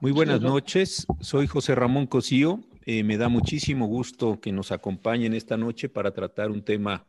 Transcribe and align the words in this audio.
Muy 0.00 0.12
buenas 0.12 0.40
noches, 0.40 1.06
soy 1.20 1.46
José 1.46 1.74
Ramón 1.74 2.06
Cosío. 2.06 2.60
Eh, 2.86 3.04
me 3.04 3.18
da 3.18 3.28
muchísimo 3.28 3.86
gusto 3.86 4.40
que 4.40 4.50
nos 4.50 4.72
acompañen 4.72 5.34
esta 5.34 5.58
noche 5.58 5.90
para 5.90 6.14
tratar 6.14 6.50
un 6.50 6.62
tema 6.62 7.06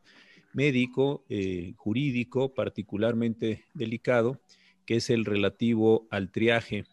médico, 0.52 1.24
eh, 1.30 1.72
jurídico, 1.78 2.54
particularmente 2.54 3.64
delicado, 3.74 4.42
que 4.86 4.98
es 4.98 5.10
el 5.10 5.24
relativo 5.24 6.06
al 6.12 6.32
triaje, 6.32 6.84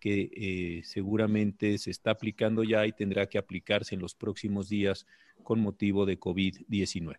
que 0.00 0.30
eh, 0.34 0.80
seguramente 0.82 1.78
se 1.78 1.92
está 1.92 2.10
aplicando 2.10 2.64
ya 2.64 2.84
y 2.84 2.90
tendrá 2.90 3.28
que 3.28 3.38
aplicarse 3.38 3.94
en 3.94 4.00
los 4.00 4.16
próximos 4.16 4.68
días 4.68 5.06
con 5.44 5.60
motivo 5.60 6.06
de 6.06 6.18
COVID-19. 6.18 7.18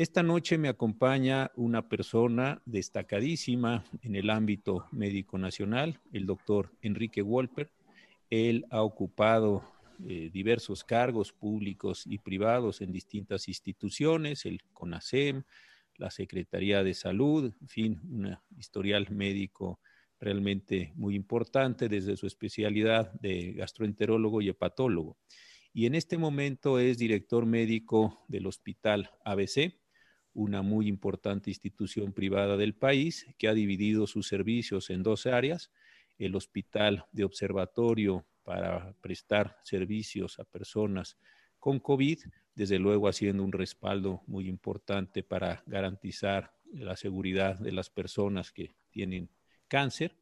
Esta 0.00 0.22
noche 0.22 0.56
me 0.56 0.70
acompaña 0.70 1.50
una 1.56 1.86
persona 1.86 2.62
destacadísima 2.64 3.84
en 4.00 4.16
el 4.16 4.30
ámbito 4.30 4.86
médico 4.92 5.36
nacional, 5.36 6.00
el 6.10 6.24
doctor 6.24 6.72
Enrique 6.80 7.20
Wolper. 7.20 7.70
Él 8.30 8.64
ha 8.70 8.80
ocupado 8.80 9.62
eh, 10.08 10.30
diversos 10.32 10.84
cargos 10.84 11.34
públicos 11.34 12.04
y 12.06 12.16
privados 12.16 12.80
en 12.80 12.92
distintas 12.92 13.46
instituciones, 13.46 14.46
el 14.46 14.62
CONASEM, 14.72 15.42
la 15.96 16.10
Secretaría 16.10 16.82
de 16.82 16.94
Salud, 16.94 17.52
en 17.60 17.68
fin, 17.68 18.00
un 18.10 18.38
historial 18.56 19.06
médico 19.10 19.80
realmente 20.18 20.94
muy 20.94 21.14
importante 21.14 21.90
desde 21.90 22.16
su 22.16 22.26
especialidad 22.26 23.12
de 23.20 23.52
gastroenterólogo 23.52 24.40
y 24.40 24.48
hepatólogo. 24.48 25.18
Y 25.74 25.84
en 25.84 25.94
este 25.94 26.16
momento 26.16 26.78
es 26.78 26.96
director 26.96 27.44
médico 27.44 28.24
del 28.28 28.46
Hospital 28.46 29.10
ABC, 29.26 29.79
una 30.32 30.62
muy 30.62 30.86
importante 30.86 31.50
institución 31.50 32.12
privada 32.12 32.56
del 32.56 32.74
país 32.74 33.26
que 33.38 33.48
ha 33.48 33.54
dividido 33.54 34.06
sus 34.06 34.28
servicios 34.28 34.90
en 34.90 35.02
dos 35.02 35.26
áreas, 35.26 35.70
el 36.18 36.36
hospital 36.36 37.06
de 37.12 37.24
observatorio 37.24 38.26
para 38.42 38.92
prestar 39.00 39.58
servicios 39.64 40.38
a 40.38 40.44
personas 40.44 41.16
con 41.58 41.78
COVID, 41.78 42.18
desde 42.54 42.78
luego 42.78 43.08
haciendo 43.08 43.44
un 43.44 43.52
respaldo 43.52 44.22
muy 44.26 44.48
importante 44.48 45.22
para 45.22 45.62
garantizar 45.66 46.52
la 46.72 46.96
seguridad 46.96 47.58
de 47.58 47.72
las 47.72 47.90
personas 47.90 48.52
que 48.52 48.74
tienen 48.90 49.30
cáncer, 49.68 50.16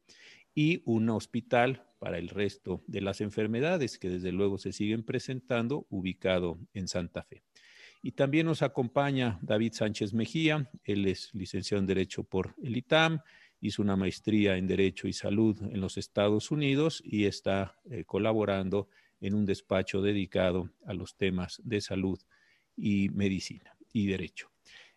y 0.53 0.81
un 0.85 1.09
hospital 1.09 1.87
para 1.99 2.17
el 2.17 2.29
resto 2.29 2.83
de 2.87 3.01
las 3.01 3.21
enfermedades 3.21 3.99
que 3.99 4.09
desde 4.09 4.31
luego 4.31 4.57
se 4.57 4.73
siguen 4.73 5.03
presentando, 5.03 5.85
ubicado 5.89 6.59
en 6.73 6.87
Santa 6.87 7.23
Fe. 7.23 7.43
Y 8.01 8.11
también 8.13 8.45
nos 8.45 8.61
acompaña 8.61 9.39
David 9.41 9.73
Sánchez 9.73 10.13
Mejía, 10.13 10.69
él 10.83 11.05
es 11.05 11.29
licenciado 11.33 11.79
en 11.79 11.87
Derecho 11.87 12.23
por 12.23 12.55
el 12.63 12.77
ITAM, 12.77 13.21
hizo 13.61 13.81
una 13.81 13.95
maestría 13.95 14.57
en 14.57 14.67
Derecho 14.67 15.07
y 15.07 15.13
Salud 15.13 15.61
en 15.61 15.81
los 15.81 15.97
Estados 15.97 16.51
Unidos 16.51 17.01
y 17.03 17.25
está 17.25 17.77
eh, 17.89 18.05
colaborando 18.05 18.87
en 19.19 19.33
un 19.33 19.45
despacho 19.45 20.01
dedicado 20.01 20.71
a 20.85 20.93
los 20.93 21.17
temas 21.17 21.61
de 21.65 21.81
salud 21.81 22.19
y 22.77 23.09
medicina 23.09 23.75
y 23.91 24.07
derecho. 24.07 24.49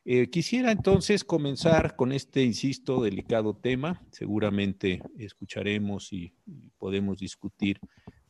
Eh, 0.05 0.31
quisiera 0.31 0.73
entonces 0.73 1.23
comenzar 1.23 1.95
con 1.95 2.13
este, 2.13 2.43
insisto, 2.43 3.03
delicado 3.03 3.57
tema. 3.57 4.05
Seguramente 4.11 5.01
escucharemos 5.17 6.13
y 6.13 6.33
podemos 6.77 7.19
discutir 7.19 7.79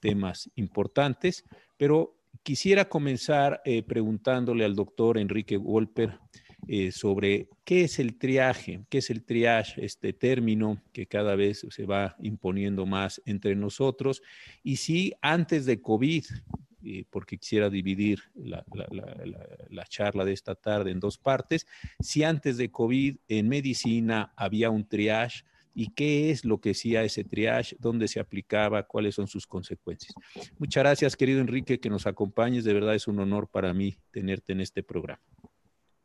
temas 0.01 0.51
importantes, 0.55 1.45
pero 1.79 2.22
Quisiera 2.43 2.89
comenzar 2.89 3.63
eh, 3.65 3.85
preguntándole 3.85 4.65
al 4.65 4.75
doctor 4.75 5.17
Enrique 5.17 5.57
Wolper 5.57 6.19
eh, 6.67 6.91
sobre 6.91 7.49
qué 7.65 7.83
es 7.85 8.01
el 8.01 8.19
triaje, 8.19 8.85
qué 8.89 8.99
es 8.99 9.11
el 9.11 9.25
triage, 9.25 9.85
este 9.85 10.13
término 10.13 10.83
que 10.93 11.07
cada 11.07 11.37
vez 11.37 11.65
se 11.71 11.87
va 11.87 12.17
imponiendo 12.21 12.85
más 12.85 13.23
entre 13.27 13.55
nosotros, 13.55 14.23
y 14.65 14.77
si 14.77 15.13
antes 15.23 15.67
de 15.67 15.81
COVID, 15.81 16.25
eh, 16.85 17.05
porque 17.11 17.39
quisiera 17.39 17.71
dividir 17.71 18.23
la, 18.35 18.65
la, 19.71 19.85
charla 19.85 20.25
de 20.25 20.33
esta 20.33 20.57
tarde 20.57 20.91
en 20.91 20.99
dos 20.99 21.19
partes, 21.19 21.67
si 22.01 22.25
antes 22.25 22.57
de 22.57 22.73
COVID 22.73 23.19
en 23.29 23.49
medicina 23.49 24.33
había 24.37 24.71
un 24.71 24.89
triage, 24.89 25.45
y 25.75 25.93
qué 25.95 26.31
es 26.31 26.45
lo 26.45 26.61
que 26.61 26.71
decía 26.71 27.03
ese 27.03 27.25
triage, 27.25 27.77
dónde 27.79 28.09
se 28.09 28.21
aplicaba, 28.21 28.87
cuáles 28.87 29.15
son 29.15 29.27
sus 29.27 29.47
consecuencias. 29.47 30.15
Muchas 30.59 30.83
gracias, 30.83 31.17
querido 31.17 31.41
Enrique, 31.41 31.81
que 31.81 31.91
nos 31.91 32.07
acompañes. 32.07 32.65
De 32.65 32.75
verdad 32.75 32.95
es 32.95 33.09
un 33.09 33.21
honor 33.21 33.49
para 33.49 33.73
mí 33.73 33.97
tenerte 34.11 34.53
en 34.53 34.61
este 34.61 34.83
programa. 34.83 35.23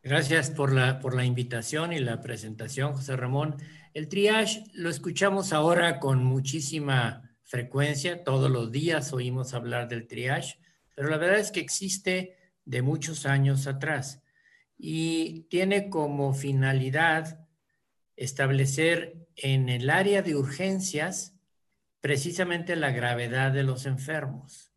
Gracias 0.03 0.51
por 0.51 0.71
la, 0.71 0.99
por 0.99 1.15
la 1.15 1.25
invitación 1.25 1.91
y 1.91 1.99
la 1.99 2.21
presentación, 2.21 2.93
José 2.93 3.17
Ramón. 3.17 3.57
El 3.93 4.07
triage 4.07 4.63
lo 4.73 4.89
escuchamos 4.89 5.51
ahora 5.51 5.99
con 5.99 6.23
muchísima 6.23 7.35
frecuencia, 7.43 8.23
todos 8.23 8.49
los 8.49 8.71
días 8.71 9.11
oímos 9.11 9.53
hablar 9.53 9.87
del 9.87 10.07
triage, 10.07 10.59
pero 10.95 11.09
la 11.09 11.17
verdad 11.17 11.39
es 11.39 11.51
que 11.51 11.59
existe 11.59 12.35
de 12.65 12.81
muchos 12.81 13.25
años 13.25 13.67
atrás 13.67 14.21
y 14.77 15.41
tiene 15.49 15.89
como 15.89 16.33
finalidad 16.33 17.47
establecer 18.15 19.26
en 19.37 19.69
el 19.69 19.89
área 19.89 20.21
de 20.21 20.35
urgencias 20.35 21.33
precisamente 22.01 22.75
la 22.75 22.91
gravedad 22.91 23.51
de 23.51 23.63
los 23.63 23.85
enfermos. 23.85 24.71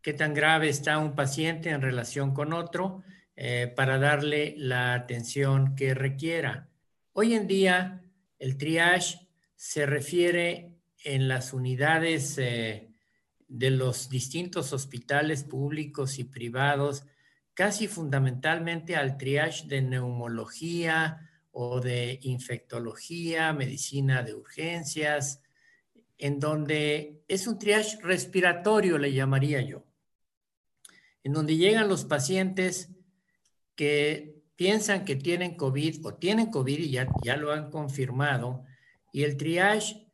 ¿Qué 0.00 0.12
tan 0.12 0.32
grave 0.32 0.68
está 0.68 0.98
un 0.98 1.14
paciente 1.14 1.70
en 1.70 1.82
relación 1.82 2.32
con 2.32 2.52
otro 2.52 3.02
eh, 3.36 3.72
para 3.76 3.98
darle 3.98 4.54
la 4.56 4.94
atención 4.94 5.74
que 5.74 5.94
requiera? 5.94 6.68
Hoy 7.12 7.34
en 7.34 7.46
día 7.46 8.02
el 8.38 8.56
triage 8.56 9.28
se 9.56 9.86
refiere 9.86 10.78
en 11.04 11.26
las 11.26 11.52
unidades 11.52 12.38
eh, 12.38 12.90
de 13.48 13.70
los 13.70 14.08
distintos 14.08 14.72
hospitales 14.72 15.42
públicos 15.42 16.18
y 16.18 16.24
privados 16.24 17.04
casi 17.54 17.88
fundamentalmente 17.88 18.94
al 18.94 19.18
triage 19.18 19.66
de 19.66 19.82
neumología, 19.82 21.27
o 21.60 21.80
de 21.80 22.20
infectología, 22.22 23.52
medicina 23.52 24.22
de 24.22 24.32
urgencias, 24.32 25.42
en 26.16 26.38
donde 26.38 27.24
es 27.26 27.48
un 27.48 27.58
triage 27.58 27.98
respiratorio, 28.00 28.96
le 28.96 29.12
llamaría 29.12 29.60
yo, 29.60 29.84
en 31.24 31.32
donde 31.32 31.56
llegan 31.56 31.88
los 31.88 32.04
pacientes 32.04 32.90
que 33.74 34.36
piensan 34.54 35.04
que 35.04 35.16
tienen 35.16 35.56
COVID 35.56 36.06
o 36.06 36.14
tienen 36.14 36.52
COVID 36.52 36.78
y 36.78 36.90
ya, 36.90 37.08
ya 37.24 37.36
lo 37.36 37.50
han 37.50 37.72
confirmado, 37.72 38.64
y 39.12 39.24
el 39.24 39.36
triage 39.36 40.06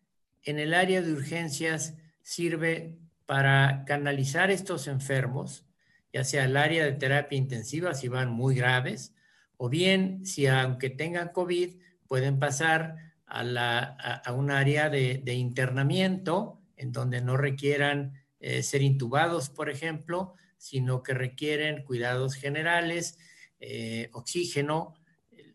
en 0.45 0.59
el 0.59 0.73
área 0.73 1.03
de 1.03 1.13
urgencias 1.13 1.93
sirve 2.23 2.97
para 3.27 3.85
canalizar 3.87 4.51
estos 4.51 4.87
enfermos, 4.87 5.67
ya 6.11 6.25
sea 6.25 6.47
el 6.47 6.57
área 6.57 6.87
de 6.87 6.93
terapia 6.93 7.37
intensiva 7.37 7.93
si 7.93 8.09
van 8.09 8.31
muy 8.31 8.55
graves, 8.55 9.15
o 9.57 9.69
bien, 9.69 10.25
si 10.25 10.47
aunque 10.47 10.91
tengan 10.91 11.29
COVID, 11.29 11.77
pueden 12.07 12.39
pasar 12.39 12.97
a, 13.27 14.33
un 14.37 14.51
área 14.51 14.91
de, 14.91 15.35
internamiento 15.35 16.61
en 16.77 16.93
donde 16.93 17.21
no 17.21 17.37
requieran 17.37 18.15
eh, 18.41 18.63
ser 18.63 18.83
intubados, 18.83 19.51
por 19.51 19.71
ejemplo, 19.71 20.35
sino 20.57 21.03
que 21.03 21.15
requieren 21.15 21.85
cuidados 21.85 22.35
generales, 22.35 23.19
eh, 23.61 24.11
oxígeno, 24.13 24.95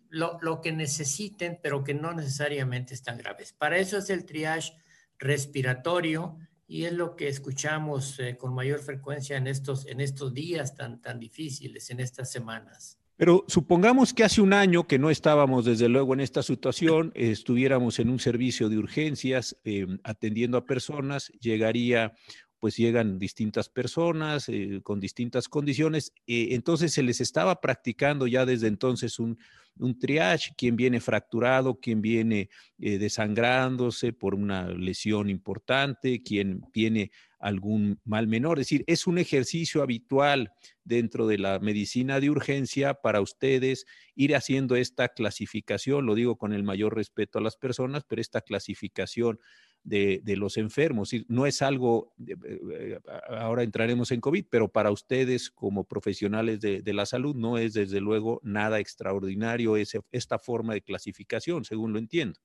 lo, 0.09 0.62
que 0.62 0.72
necesiten, 0.72 1.59
pero 1.62 1.84
que 1.84 1.94
no 1.94 2.14
necesariamente 2.14 2.94
están 2.94 3.18
graves. 3.18 3.54
Para 3.54 3.78
eso 3.78 3.98
es 3.98 4.09
el 4.09 4.26
triage 4.26 4.74
respiratorio 5.18 6.38
y 6.68 6.86
es 6.86 6.94
lo 6.94 7.16
que 7.16 7.28
escuchamos 7.28 8.20
eh, 8.20 8.38
con 8.38 8.54
mayor 8.54 8.80
frecuencia 8.80 9.38
en 9.38 9.48
estos, 9.48 9.86
en 9.86 10.02
estos 10.02 10.34
días 10.34 10.76
tan, 10.76 11.02
tan 11.02 11.20
difíciles, 11.20 11.90
en 11.90 12.00
estas 12.00 12.32
semanas. 12.32 12.99
Pero 13.19 13.44
supongamos 13.50 14.13
que 14.13 14.24
hace 14.24 14.40
un 14.40 14.53
año 14.53 14.88
que 14.88 14.97
no 14.97 15.09
estábamos 15.09 15.66
desde 15.66 15.90
luego 15.90 16.14
en 16.14 16.22
esta 16.22 16.41
situación, 16.41 17.11
estuviéramos 17.16 17.99
en 17.99 18.09
un 18.09 18.17
servicio 18.17 18.70
de 18.70 18.78
urgencias 18.78 19.58
em, 19.66 19.99
atendiendo 20.05 20.58
a 20.58 20.66
personas, 20.66 21.28
llegaría, 21.41 22.14
pues 22.59 22.78
llegan 22.78 23.20
distintas 23.20 23.67
personas 23.67 24.47
eh, 24.47 24.79
con 24.84 25.02
distintas 25.02 25.49
condiciones, 25.49 26.14
eh, 26.28 26.47
entonces 26.52 26.94
se 26.94 27.03
les 27.03 27.20
estaba 27.20 27.59
practicando 27.59 28.26
ya 28.26 28.46
desde 28.46 28.67
entonces 28.67 29.20
un, 29.20 29.38
un 29.79 29.99
triage, 29.99 30.53
quien 30.58 30.78
viene 30.78 31.02
fracturado, 31.02 31.78
quien 31.78 32.02
viene 32.02 32.49
eh, 32.78 32.99
desangrándose 32.99 34.14
por 34.14 34.34
una 34.34 34.70
lesión 34.70 35.29
importante, 35.29 36.23
quien 36.23 36.61
tiene 36.72 37.11
algún 37.40 38.00
mal 38.03 38.28
menor. 38.28 38.59
Es 38.59 38.68
decir, 38.68 38.84
es 38.88 39.08
un 39.08 39.18
ejercicio 39.18 39.82
habitual 39.82 40.52
dentro 40.84 41.26
de 41.28 41.38
la 41.38 41.59
medicina 41.59 42.20
de 42.20 42.30
urgencia 42.30 42.96
para 42.96 43.22
ustedes 43.22 43.86
ir 44.16 44.36
haciendo 44.36 44.76
esta 44.76 45.09
clasificación, 45.09 46.06
lo 46.06 46.16
digo 46.16 46.38
con 46.38 46.53
el 46.53 46.64
mayor 46.64 46.96
respeto 46.96 47.40
a 47.40 47.41
las 47.41 47.56
personas, 47.56 48.03
pero 48.08 48.22
esta 48.22 48.41
clasificación 48.41 49.40
de, 49.84 50.22
los 50.36 50.58
enfermos. 50.58 51.12
No 51.28 51.46
es 51.46 51.62
algo, 51.62 52.14
eh, 52.28 52.36
eh, 52.72 53.00
ahora 53.30 53.64
entraremos 53.64 54.12
en 54.12 54.20
COVID, 54.20 54.46
pero 54.50 54.72
para 54.72 54.92
ustedes 54.92 55.50
como 55.50 55.85
profesionales 55.85 56.59
de, 56.59 56.84
la 56.94 57.06
salud 57.06 57.35
no 57.35 57.58
es 57.58 57.74
desde 57.74 58.02
luego 58.02 58.42
nada 58.44 58.80
extraordinario 58.80 59.76
esta 59.78 60.40
forma 60.40 60.74
de 60.74 60.82
clasificación, 60.82 61.64
según 61.64 61.94
lo 61.94 62.00
entiendo. 62.00 62.40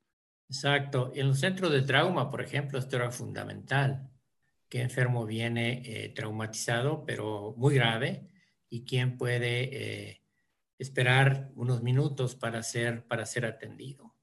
Exacto. 0.48 1.10
En 1.14 1.28
los 1.28 1.40
centros 1.40 1.72
de 1.72 1.82
trauma, 1.82 2.30
por 2.30 2.40
ejemplo, 2.42 2.78
esto 2.78 2.96
era 2.96 3.10
fundamental 3.10 4.13
qué 4.74 4.82
enfermo 4.82 5.24
viene 5.24 5.82
eh, 5.84 6.08
traumatizado, 6.08 7.04
pero 7.06 7.54
muy 7.56 7.76
grave, 7.76 8.26
y 8.68 8.84
quién 8.84 9.16
puede 9.16 10.08
eh, 10.10 10.22
esperar 10.80 11.52
unos 11.54 11.80
minutos 11.84 12.34
para 12.34 12.60
ser, 12.64 13.06
para 13.06 13.24
ser 13.24 13.46
atendido. 13.46 14.13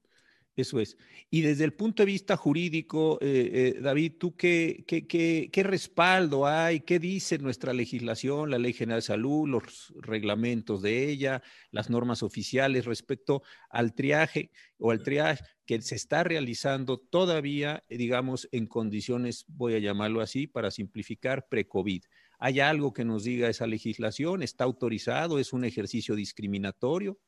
Eso 0.54 0.80
es. 0.80 0.98
Y 1.30 1.40
desde 1.40 1.64
el 1.64 1.72
punto 1.72 2.02
de 2.02 2.06
vista 2.06 2.36
jurídico, 2.36 3.18
eh, 3.22 3.78
David, 3.80 4.12
¿tú 4.18 4.36
qué, 4.36 4.84
qué, 4.86 5.06
qué, 5.06 5.48
qué, 5.50 5.62
respaldo 5.62 6.46
hay? 6.46 6.80
¿Qué 6.80 6.98
dice 6.98 7.38
nuestra 7.38 7.72
legislación, 7.72 8.50
la 8.50 8.58
Ley 8.58 8.74
General 8.74 8.98
de 8.98 9.06
Salud, 9.06 9.48
los 9.48 9.94
reglamentos 9.96 10.82
de 10.82 11.08
ella, 11.08 11.42
las 11.70 11.88
normas 11.88 12.22
oficiales 12.22 12.84
respecto 12.84 13.42
al 13.70 13.94
triaje 13.94 14.50
o 14.76 14.90
al 14.90 15.02
triaje 15.02 15.42
que 15.64 15.80
se 15.80 15.94
está 15.94 16.22
realizando 16.22 16.98
todavía, 16.98 17.84
digamos, 17.88 18.46
en 18.52 18.66
condiciones, 18.66 19.46
voy 19.48 19.74
a 19.74 19.78
llamarlo 19.78 20.20
así, 20.20 20.46
para 20.46 20.70
simplificar, 20.70 21.48
pre-COVID? 21.48 22.04
¿Hay 22.38 22.60
algo 22.60 22.92
que 22.92 23.04
nos 23.04 23.24
diga 23.24 23.48
esa 23.48 23.66
legislación? 23.66 24.42
¿Está 24.42 24.64
autorizado? 24.64 25.38
¿Es 25.38 25.52
un 25.52 25.64
ejercicio 25.64 26.16
discriminatorio? 26.16 27.18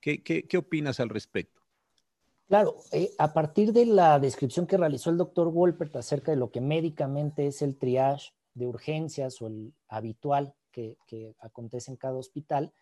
¿Qué, 0.00 0.22
qué, 0.22 0.56
opinas 0.58 1.00
al 1.00 1.08
respecto? 1.08 1.63
Claro, 2.48 2.76
eh, 2.92 3.10
a 3.18 3.32
partir 3.32 3.72
de 3.72 3.86
la 3.86 4.18
descripción 4.18 4.66
que 4.66 4.76
realizó 4.76 5.10
el 5.10 5.16
doctor 5.16 5.50
Wolpert 5.50 5.96
acerca 5.96 6.30
de 6.30 6.36
lo 6.36 6.50
que 6.50 6.60
médicamente 6.60 7.46
es 7.46 7.62
el 7.62 7.78
triage 7.78 8.32
de 8.52 8.66
urgencias 8.66 9.40
o 9.40 9.46
el 9.46 9.72
habitual 9.88 10.54
que, 10.70 10.98
que 11.06 11.34
acontece 11.40 11.90
en 11.90 11.96
cada 11.96 12.16
hospital, 12.16 12.72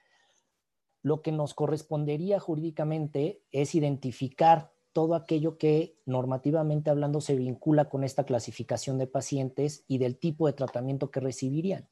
lo 1.03 1.23
que 1.23 1.33
nos 1.33 1.55
correspondería 1.55 2.41
jurídicamente 2.41 3.43
es 3.51 3.75
identificar 3.75 4.73
todo 4.93 5.15
aquello 5.15 5.59
que 5.59 5.97
normativamente 6.05 6.91
hablando 6.91 7.21
se 7.21 7.35
vincula 7.35 7.89
con 7.89 8.05
esta 8.05 8.25
clasificación 8.25 8.99
de 8.99 9.07
pacientes 9.07 9.85
y 9.89 9.99
del 9.99 10.19
tipo 10.19 10.47
de 10.47 10.53
tratamiento 10.53 11.11
que 11.11 11.21
recibirían. 11.21 11.89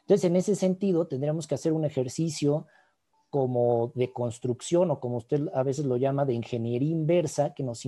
Entonces, 0.00 0.24
en 0.24 0.36
ese 0.36 0.54
sentido, 0.54 1.06
tendríamos 1.06 1.46
que 1.46 1.54
hacer 1.54 1.72
un 1.72 1.84
ejercicio 1.84 2.66
como 3.34 3.90
de 3.96 4.12
construcción 4.12 4.92
o 4.92 5.00
como 5.00 5.16
usted 5.16 5.48
a 5.54 5.64
veces 5.64 5.86
lo 5.86 5.96
llama 5.96 6.24
de 6.24 6.34
ingeniería 6.34 6.92
inversa 6.92 7.52
que 7.52 7.64
nos, 7.64 7.82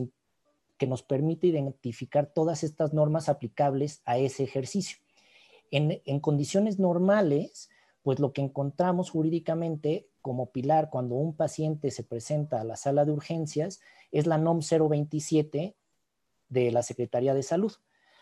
que 0.76 0.88
nos 0.88 1.04
permite 1.04 1.46
identificar 1.46 2.26
todas 2.26 2.64
estas 2.64 2.92
normas 2.92 3.28
aplicables 3.28 4.02
a 4.06 4.18
ese 4.18 4.42
ejercicio. 4.42 4.98
En, 5.70 6.02
en 6.04 6.18
condiciones 6.18 6.80
normales, 6.80 7.70
pues 8.02 8.18
lo 8.18 8.32
que 8.32 8.40
encontramos 8.42 9.10
jurídicamente 9.10 10.08
como 10.20 10.50
pilar 10.50 10.90
cuando 10.90 11.14
un 11.14 11.36
paciente 11.36 11.92
se 11.92 12.02
presenta 12.02 12.60
a 12.60 12.64
la 12.64 12.74
sala 12.74 13.04
de 13.04 13.12
urgencias 13.12 13.78
es 14.10 14.26
la 14.26 14.38
NOM 14.38 14.58
027 14.68 15.76
de 16.48 16.70
la 16.72 16.82
Secretaría 16.82 17.34
de 17.34 17.44
Salud. 17.44 17.72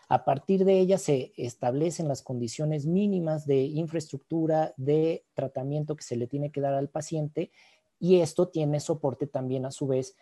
A 0.07 0.23
partir 0.23 0.65
de 0.65 0.79
ella 0.79 0.97
se 0.97 1.33
establecen 1.35 2.07
las 2.07 2.21
condiciones 2.21 2.85
mínimas 2.85 3.47
de 3.47 3.63
infraestructura, 3.63 4.73
de 4.77 5.23
tratamiento 5.33 5.95
que 5.95 6.03
se 6.03 6.15
le 6.15 6.27
tiene 6.27 6.51
que 6.51 6.61
dar 6.61 6.75
al 6.75 6.89
paciente 6.89 7.51
y 7.99 8.19
esto 8.19 8.49
tiene 8.49 8.79
soporte 8.79 9.25
también 9.25 9.65
a 9.65 9.71
su 9.71 9.87
vez 9.87 10.15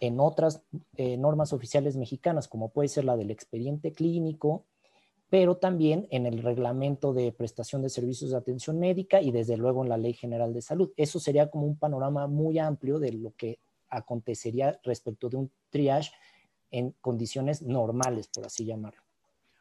en 0.00 0.18
otras 0.18 0.62
eh, 0.96 1.16
normas 1.16 1.52
oficiales 1.52 1.96
mexicanas, 1.96 2.48
como 2.48 2.70
puede 2.70 2.88
ser 2.88 3.04
la 3.04 3.16
del 3.16 3.30
expediente 3.30 3.92
clínico, 3.92 4.64
pero 5.28 5.56
también 5.56 6.08
en 6.10 6.26
el 6.26 6.42
reglamento 6.42 7.12
de 7.12 7.30
prestación 7.32 7.82
de 7.82 7.90
servicios 7.90 8.30
de 8.30 8.36
atención 8.36 8.78
médica 8.78 9.20
y 9.20 9.30
desde 9.30 9.56
luego 9.56 9.82
en 9.82 9.88
la 9.88 9.96
Ley 9.96 10.14
General 10.14 10.52
de 10.52 10.62
Salud. 10.62 10.92
Eso 10.96 11.20
sería 11.20 11.50
como 11.50 11.66
un 11.66 11.76
panorama 11.76 12.26
muy 12.26 12.58
amplio 12.58 12.98
de 12.98 13.12
lo 13.12 13.32
que 13.36 13.58
acontecería 13.88 14.80
respecto 14.82 15.28
de 15.28 15.36
un 15.36 15.50
triage 15.70 16.12
en 16.70 16.92
condiciones 17.00 17.62
normales, 17.62 18.28
por 18.28 18.46
así 18.46 18.64
llamarlo. 18.64 19.06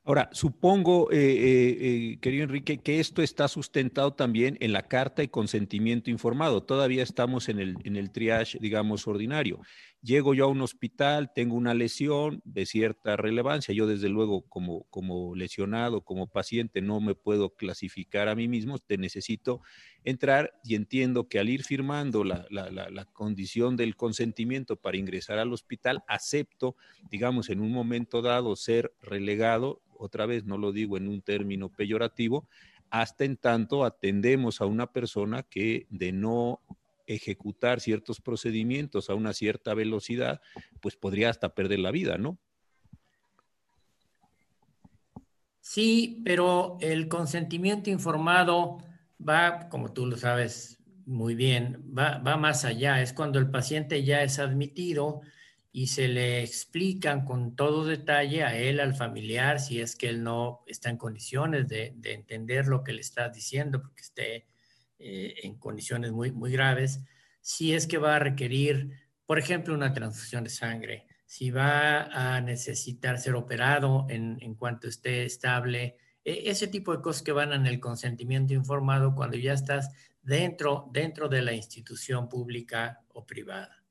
Ahora, 0.07 0.29
supongo, 0.33 1.11
eh, 1.11 1.17
eh, 1.17 1.77
eh, 1.79 2.19
querido 2.21 2.43
Enrique, 2.43 2.77
que 2.77 2.99
esto 2.99 3.23
está 3.23 3.47
sustentado 3.47 4.13
también 4.13 4.55
en 4.61 4.71
la 4.71 4.83
carta 4.83 5.23
de 5.23 5.31
consentimiento 5.31 6.11
informado. 6.11 6.61
Todavía 6.61 7.01
estamos 7.01 7.49
en 7.49 7.57
el, 7.59 7.75
en 7.83 7.95
el 7.95 8.11
triage, 8.11 8.59
digamos, 8.61 9.07
ordinario. 9.07 9.61
Llego 10.05 10.35
yo 10.35 10.45
a 10.45 10.49
un 10.49 10.61
hospital, 10.61 11.31
tengo 11.33 11.55
una 11.55 11.73
lesión 11.73 12.39
de 12.45 12.67
cierta 12.67 13.17
relevancia. 13.17 13.73
Yo, 13.73 13.87
desde 13.87 14.07
luego, 14.07 14.43
como, 14.43 14.83
como 14.91 15.33
lesionado, 15.33 16.01
como 16.01 16.27
paciente, 16.27 16.79
no 16.79 17.01
me 17.01 17.15
puedo 17.15 17.55
clasificar 17.55 18.29
a 18.29 18.35
mí 18.35 18.47
mismo. 18.47 18.77
Te 18.77 18.99
necesito 18.99 19.61
entrar 20.03 20.53
y 20.63 20.75
entiendo 20.75 21.27
que 21.27 21.39
al 21.39 21.49
ir 21.49 21.63
firmando 21.63 22.23
la, 22.23 22.45
la, 22.51 22.69
la 22.69 23.05
condición 23.05 23.77
del 23.77 23.95
consentimiento 23.95 24.75
para 24.75 24.97
ingresar 24.97 25.39
al 25.39 25.51
hospital, 25.51 26.03
acepto, 26.07 26.75
digamos, 27.09 27.49
en 27.49 27.59
un 27.59 27.71
momento 27.71 28.21
dado 28.21 28.55
ser 28.55 28.93
relegado 29.01 29.81
otra 29.97 30.27
vez 30.27 30.45
no 30.45 30.57
lo 30.59 30.71
digo 30.71 30.97
en 30.97 31.07
un 31.07 31.21
término 31.21 31.69
peyorativo, 31.69 32.47
hasta 32.89 33.23
en 33.23 33.37
tanto 33.37 33.83
atendemos 33.83 34.61
a 34.61 34.65
una 34.65 34.91
persona 34.91 35.43
que 35.43 35.87
de 35.89 36.11
no 36.11 36.61
ejecutar 37.07 37.79
ciertos 37.79 38.21
procedimientos 38.21 39.09
a 39.09 39.15
una 39.15 39.33
cierta 39.33 39.73
velocidad, 39.73 40.41
pues 40.81 40.95
podría 40.95 41.29
hasta 41.29 41.53
perder 41.53 41.79
la 41.79 41.91
vida, 41.91 42.17
¿no? 42.17 42.37
Sí, 45.59 46.21
pero 46.23 46.77
el 46.81 47.07
consentimiento 47.07 47.89
informado 47.89 48.77
va, 49.19 49.67
como 49.69 49.93
tú 49.93 50.05
lo 50.05 50.17
sabes 50.17 50.79
muy 51.05 51.35
bien, 51.35 51.83
va, 51.97 52.19
va 52.19 52.37
más 52.37 52.65
allá. 52.65 53.01
Es 53.01 53.13
cuando 53.13 53.39
el 53.39 53.49
paciente 53.49 54.03
ya 54.03 54.21
es 54.21 54.37
admitido, 54.39 55.21
y 55.75 55.87
se 55.87 56.07
le 56.07 56.41
explican 56.41 57.25
con 57.25 57.53
todo 57.53 57.83
detalle 57.83 58.45
a 58.45 58.57
él, 58.57 58.79
al 58.79 58.95
familiar, 58.95 59.59
si 59.59 59.81
es 59.81 59.97
que 59.97 60.07
él 60.07 60.23
no 60.23 60.63
está 60.67 60.89
en 60.89 60.95
condiciones 60.95 61.67
de, 61.67 61.93
entender 62.05 62.67
lo 62.67 62.81
que 62.81 62.93
le 62.93 63.01
está 63.01 63.27
diciendo, 63.27 63.81
porque 63.81 64.01
esté 64.01 64.45
eh, 64.99 65.35
en 65.43 65.57
condiciones 65.57 66.11
muy, 66.11 66.31
muy 66.31 66.51
graves, 66.51 67.01
si 67.41 67.73
es 67.73 67.87
que 67.87 67.97
va 67.97 68.15
a 68.15 68.19
requerir, 68.19 68.91
por 69.25 69.39
ejemplo, 69.39 69.73
una 69.73 69.93
transfusión 69.93 70.43
de 70.43 70.49
sangre, 70.49 71.05
si 71.25 71.51
va 71.51 72.35
a 72.35 72.41
necesitar 72.41 73.19
ser 73.19 73.35
operado 73.35 74.05
en, 74.09 74.37
en 74.41 74.55
cuanto 74.55 74.87
esté 74.87 75.25
estable, 75.25 75.97
e, 76.23 76.49
ese 76.49 76.67
tipo 76.67 76.95
de 76.95 77.01
cosas 77.01 77.21
que 77.23 77.31
van 77.31 77.53
en 77.53 77.65
el 77.67 77.79
consentimiento 77.79 78.53
informado 78.53 79.15
cuando 79.15 79.37
ya 79.37 79.53
estás 79.53 79.91
dentro, 80.21 80.89
dentro 80.91 81.29
de 81.29 81.41
la 81.41 81.53
institución 81.53 82.27
pública 82.27 83.03
o 83.13 83.25
privada. 83.25 83.84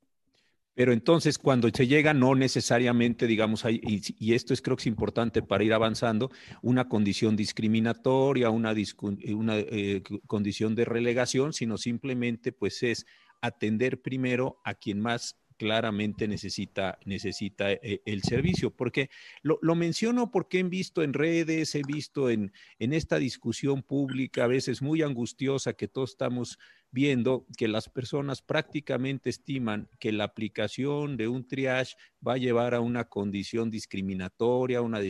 Pero 0.74 0.92
entonces 0.92 1.38
cuando 1.38 1.68
se 1.70 1.86
llega, 1.86 2.14
no 2.14 2.34
necesariamente, 2.34 3.26
digamos, 3.26 3.64
hay, 3.64 3.80
y, 3.82 4.34
esto 4.34 4.52
es 4.52 4.60
creo 4.60 4.76
que 4.76 4.82
es 4.82 4.86
importante 4.86 5.42
para 5.42 5.64
ir 5.64 5.72
avanzando, 5.72 6.30
una 6.62 6.88
condición 6.88 7.36
discriminatoria, 7.36 8.50
una, 8.50 8.74
una 9.34 9.58
eh, 9.58 10.02
condición 10.26 10.74
de 10.74 10.84
relegación, 10.84 11.52
sino 11.52 11.78
simplemente 11.78 12.52
pues 12.52 12.82
es 12.82 13.06
atender 13.40 14.02
primero 14.02 14.60
a 14.64 14.74
quien 14.74 15.00
más 15.00 15.38
claramente 15.56 16.26
necesita, 16.28 16.98
necesita 17.04 17.70
eh, 17.72 18.02
el 18.04 18.22
servicio. 18.22 18.74
Porque 18.74 19.10
lo, 19.42 19.58
menciono 19.74 20.30
porque 20.30 20.60
he 20.60 20.62
visto 20.64 21.02
en 21.02 21.12
redes, 21.12 21.74
he 21.74 21.82
visto 21.86 22.30
en, 22.30 22.52
en 22.78 22.92
esta 22.92 23.18
discusión 23.18 23.82
pública, 23.82 24.44
a 24.44 24.48
veces 24.48 24.82
muy 24.82 25.02
angustiosa, 25.02 25.74
que 25.74 25.88
todos 25.88 26.10
estamos 26.10 26.58
viendo 26.94 27.44
que 27.56 27.66
las 27.66 27.88
personas 27.88 28.40
prácticamente 28.40 29.28
estiman 29.28 29.88
que 29.98 30.12
la 30.12 30.22
aplicación 30.22 31.16
de 31.16 31.26
un 31.26 31.44
triage 31.44 31.96
va 32.24 32.34
a 32.34 32.38
llevar 32.38 32.72
a 32.72 32.80
una 32.80 33.08
condición 33.08 33.68
discriminatoria, 33.68 34.80
una, 34.80 35.00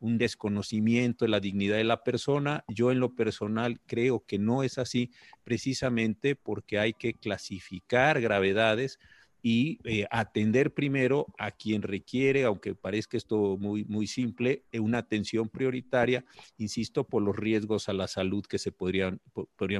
un 0.00 0.18
desconocimiento 0.18 1.24
de 1.24 1.30
la 1.30 1.40
dignidad 1.40 1.78
de 1.78 1.84
la 1.84 2.04
persona. 2.04 2.62
Yo 2.68 2.92
en 2.92 3.00
lo 3.00 3.14
personal 3.14 3.80
creo 3.86 4.26
que 4.26 4.38
no 4.38 4.62
es 4.62 4.76
así, 4.76 5.10
precisamente 5.44 6.36
porque 6.36 6.78
hay 6.78 6.92
que 6.92 7.14
clasificar 7.14 8.20
gravedades 8.20 8.98
y 9.40 9.78
eh, 9.84 10.04
atender 10.10 10.74
primero 10.74 11.26
a 11.38 11.52
quien 11.52 11.80
requiere, 11.80 12.44
aunque 12.44 12.74
parezca 12.74 13.16
esto 13.16 13.56
muy, 13.56 14.06
simple, 14.06 14.66
eh, 14.72 14.80
una 14.80 14.98
atención 14.98 15.48
prioritaria, 15.48 16.26
insisto, 16.58 17.04
por 17.04 17.22
los 17.22 17.34
riesgos 17.34 17.88
a 17.88 17.94
la 17.94 18.08
salud 18.08 18.44
que 18.44 18.58
se 18.58 18.72
podrían 18.72 19.20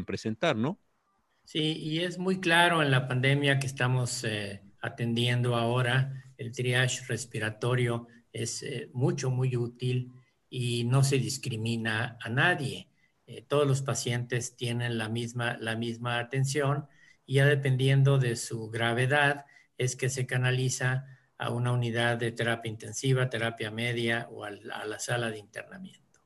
presentar, 0.06 0.56
¿no? 0.56 0.78
Sí, 1.50 1.78
y 1.78 2.00
es 2.00 2.18
muy 2.18 2.40
claro 2.40 2.82
en 2.82 2.90
la 2.90 3.08
pandemia 3.08 3.58
que 3.58 3.66
estamos 3.66 4.22
eh, 4.22 4.60
atendiendo 4.82 5.56
ahora, 5.56 6.22
el 6.36 6.52
triage 6.52 7.06
respiratorio 7.06 8.06
es 8.34 8.62
mucho, 8.92 9.30
muy 9.30 9.56
útil 9.56 10.12
y 10.50 10.84
no 10.84 11.02
se 11.02 11.16
discrimina 11.16 12.18
a 12.20 12.28
nadie. 12.28 12.90
todos 13.48 13.66
los 13.66 13.80
pacientes 13.80 14.56
tienen 14.56 14.98
la 14.98 15.08
misma, 15.08 15.56
la 15.58 15.74
misma 15.74 16.18
atención 16.18 16.86
y 17.24 17.36
ya 17.36 17.46
dependiendo 17.46 18.18
de 18.18 18.36
su 18.36 18.68
gravedad 18.68 19.46
es 19.78 19.96
que 19.96 20.10
se 20.10 20.26
canaliza 20.26 21.06
a 21.38 21.48
una 21.48 21.72
unidad 21.72 22.18
de 22.18 22.30
terapia 22.30 22.70
intensiva, 22.70 23.30
terapia 23.30 23.70
media 23.70 24.28
o 24.30 24.44
a 24.44 24.50
la 24.50 24.98
sala 24.98 25.30
de 25.30 25.38
internamiento. 25.38 26.20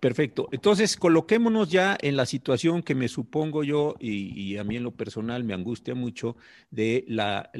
Perfecto. 0.00 0.48
Entonces, 0.52 0.96
coloquémonos 0.96 1.70
ya 1.70 1.96
en 2.00 2.16
la 2.16 2.26
situación 2.26 2.82
que 2.82 2.94
me 2.94 3.08
supongo 3.08 3.64
yo, 3.64 3.96
y, 3.98 4.56
a 4.56 4.64
mí 4.64 4.76
en 4.76 4.84
lo 4.84 4.94
personal 4.94 5.44
me 5.44 5.54
angustia 5.54 5.94
mucho, 5.94 6.36
de 6.70 7.04
la, 7.08 7.50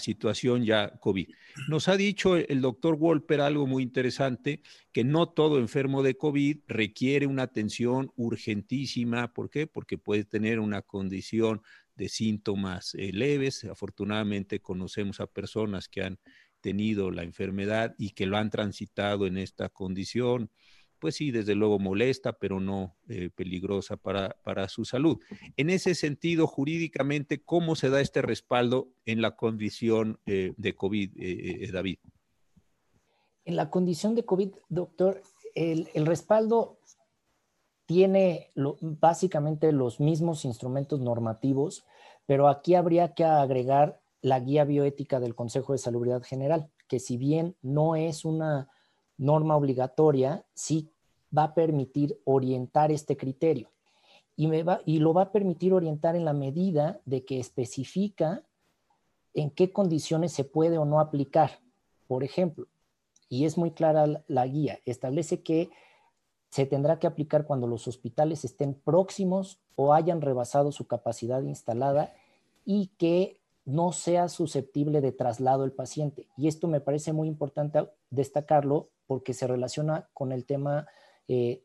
situación 0.00 0.64
ya 0.64 0.98
COVID. 1.00 1.28
Nos 1.68 1.88
ha 1.88 1.96
dicho 1.96 2.36
el 2.36 2.60
doctor 2.60 2.96
Wolper 2.96 3.40
algo 3.40 3.66
muy 3.66 3.82
interesante, 3.82 4.62
que 4.92 5.04
no 5.04 5.28
todo 5.28 5.58
enfermo 5.58 6.02
de 6.02 6.16
COVID 6.16 6.58
requiere 6.68 7.26
una 7.26 7.44
atención 7.44 8.12
urgentísima. 8.16 9.32
¿Por 9.32 9.50
qué? 9.50 9.66
Porque 9.66 9.98
puede 9.98 10.24
tener 10.24 10.60
una 10.60 10.82
condición 10.82 11.62
de 11.96 12.08
síntomas 12.08 12.94
eh, 12.94 13.12
leves. 13.12 13.64
Afortunadamente 13.64 14.60
conocemos 14.60 15.20
a 15.20 15.26
personas 15.26 15.88
que 15.88 16.02
han 16.02 16.18
tenido 16.60 17.10
la 17.10 17.24
enfermedad 17.24 17.94
y 17.98 18.10
que 18.10 18.26
lo 18.26 18.36
han 18.36 18.50
transitado 18.50 19.26
en 19.26 19.36
esta 19.36 19.68
condición 19.68 20.50
pues 21.02 21.16
sí, 21.16 21.32
desde 21.32 21.56
luego 21.56 21.80
molesta, 21.80 22.32
pero 22.34 22.60
no 22.60 22.94
eh, 23.08 23.28
peligrosa 23.34 23.96
para, 23.96 24.36
para, 24.44 24.68
su 24.68 24.84
salud. 24.84 25.18
En 25.56 25.68
ese 25.68 25.96
sentido, 25.96 26.46
jurídicamente, 26.46 27.42
¿cómo 27.42 27.74
se 27.74 27.90
da 27.90 28.00
este 28.00 28.22
respaldo 28.22 28.92
en 29.04 29.20
la 29.20 29.34
condición 29.34 30.20
eh, 30.26 30.54
de 30.56 30.76
COVID, 30.76 31.10
eh, 31.16 31.68
David? 31.72 31.98
En 33.44 33.56
la 33.56 33.68
condición 33.68 34.14
de 34.14 34.24
COVID, 34.24 34.50
doctor, 34.68 35.22
el, 35.56 35.88
respaldo 36.06 36.78
tiene 37.84 38.52
básicamente 38.54 39.72
los 39.72 39.98
mismos 39.98 40.44
instrumentos 40.44 41.00
normativos, 41.00 41.84
pero 42.26 42.46
aquí 42.46 42.76
habría 42.76 43.12
que 43.14 43.24
agregar 43.24 44.00
la 44.20 44.38
guía 44.38 44.64
bioética 44.64 45.18
del 45.18 45.34
Consejo 45.34 45.72
de 45.72 45.78
Salubridad 45.78 46.22
General, 46.22 46.70
que 46.86 47.00
si 47.00 47.16
bien 47.16 47.56
no 47.60 47.96
es 47.96 48.24
una 48.24 48.68
norma 49.22 49.56
obligatoria, 49.56 50.44
sí 50.52 50.90
va 51.36 51.44
a 51.44 51.54
permitir 51.54 52.20
orientar 52.24 52.90
este 52.90 53.16
criterio. 53.16 53.70
Y, 54.36 54.48
me 54.48 54.62
va, 54.62 54.80
y 54.84 54.98
lo 54.98 55.14
va 55.14 55.22
a 55.22 55.32
permitir 55.32 55.72
orientar 55.72 56.16
en 56.16 56.24
la 56.24 56.32
medida 56.32 57.00
de 57.04 57.24
que 57.24 57.38
especifica 57.38 58.42
en 59.34 59.50
qué 59.50 59.72
condiciones 59.72 60.32
se 60.32 60.44
puede 60.44 60.78
o 60.78 60.84
no 60.84 61.00
aplicar. 61.00 61.60
Por 62.08 62.24
ejemplo, 62.24 62.66
y 63.28 63.44
es 63.44 63.56
muy 63.56 63.70
clara 63.70 64.24
la 64.26 64.46
guía, 64.46 64.80
establece 64.84 65.42
que 65.42 65.70
se 66.50 66.66
tendrá 66.66 66.98
que 66.98 67.06
aplicar 67.06 67.46
cuando 67.46 67.66
los 67.66 67.88
hospitales 67.88 68.44
estén 68.44 68.74
próximos 68.74 69.58
o 69.74 69.94
hayan 69.94 70.20
rebasado 70.20 70.70
su 70.72 70.86
capacidad 70.86 71.42
instalada 71.42 72.12
y 72.66 72.88
que 72.98 73.40
no 73.64 73.92
sea 73.92 74.28
susceptible 74.28 75.00
de 75.00 75.12
traslado 75.12 75.64
el 75.64 75.72
paciente. 75.72 76.26
Y 76.36 76.48
esto 76.48 76.68
me 76.68 76.80
parece 76.80 77.12
muy 77.12 77.28
importante 77.28 77.88
destacarlo 78.10 78.88
porque 79.12 79.34
se 79.34 79.46
relaciona 79.46 80.08
con 80.14 80.32
el 80.32 80.46
tema 80.46 80.86
eh, 81.28 81.62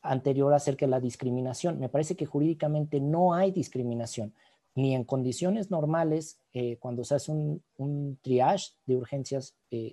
anterior 0.00 0.54
acerca 0.54 0.86
de 0.86 0.90
la 0.90 0.98
discriminación. 0.98 1.78
Me 1.78 1.90
parece 1.90 2.16
que 2.16 2.24
jurídicamente 2.24 3.02
no 3.02 3.34
hay 3.34 3.50
discriminación, 3.50 4.32
ni 4.74 4.94
en 4.94 5.04
condiciones 5.04 5.70
normales, 5.70 6.40
eh, 6.54 6.78
cuando 6.78 7.04
se 7.04 7.16
hace 7.16 7.32
un, 7.32 8.18
triage 8.22 8.72
de 8.86 8.96
urgencias 8.96 9.54
eh, 9.70 9.92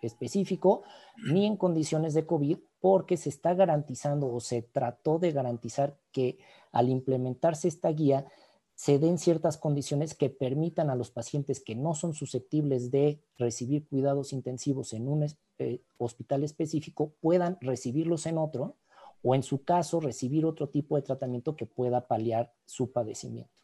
específico, 0.00 0.84
ni 1.26 1.44
en 1.44 1.56
condiciones 1.56 2.14
de 2.14 2.24
COVID, 2.24 2.58
porque 2.80 3.16
se 3.16 3.28
está 3.28 3.54
garantizando 3.54 4.32
o 4.32 4.38
se 4.38 4.62
trató 4.62 5.18
de 5.18 5.32
garantizar 5.32 5.96
que 6.12 6.38
al 6.70 6.88
implementarse 6.88 7.66
esta 7.66 7.88
guía 7.88 8.26
se 8.74 8.98
den 8.98 9.18
ciertas 9.18 9.58
condiciones 9.58 10.14
que 10.14 10.30
permitan 10.30 10.90
a 10.90 10.96
los 10.96 11.10
pacientes 11.10 11.60
que 11.60 11.74
no 11.74 11.94
son 11.94 12.14
susceptibles 12.14 12.90
de 12.90 13.22
recibir 13.36 13.86
cuidados 13.86 14.32
intensivos 14.32 14.92
en 14.92 15.08
un 15.08 15.26
eh, 15.58 15.82
hospital 15.98 16.42
específico 16.42 17.14
puedan 17.20 17.58
recibirlos 17.60 18.26
en 18.26 18.38
otro 18.38 18.76
o 19.22 19.34
en 19.34 19.42
su 19.42 19.62
caso 19.62 20.00
recibir 20.00 20.44
otro 20.44 20.68
tipo 20.68 20.96
de 20.96 21.02
tratamiento 21.02 21.54
que 21.54 21.66
pueda 21.66 22.08
paliar 22.08 22.52
su 22.66 22.90
padecimiento. 22.90 23.61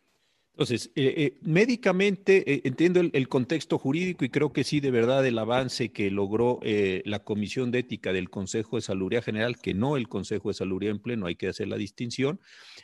Entonces, 0.59 0.91
eh, 0.97 1.15
eh, 1.17 1.39
médicamente 1.43 2.43
eh, 2.53 2.63
entiendo 2.65 2.99
el, 2.99 3.29
contexto 3.29 3.79
jurídico 3.79 4.25
y 4.25 4.29
creo 4.29 4.53
que 4.53 4.65
sí, 4.65 4.81
de 4.81 4.91
verdad, 4.91 5.25
el 5.25 5.39
avance 5.39 5.93
que 5.93 6.11
logró 6.11 6.59
la 7.05 7.21
Comisión 7.21 7.71
de 7.71 7.79
Ética 7.79 8.13
del 8.13 8.29
Consejo 8.29 8.75
de 8.75 8.83
Salubridad 8.83 9.23
General, 9.23 9.57
que 9.57 9.73
no 9.73 9.97
el 9.97 10.09
Consejo 10.09 10.49
de 10.49 10.55
Salubridad 10.55 10.97
en 10.97 11.01
pleno, 11.01 11.27
hay 11.27 11.37
que 11.37 11.47
hacer 11.47 11.69
la 11.69 11.77
distinción, 11.77 12.41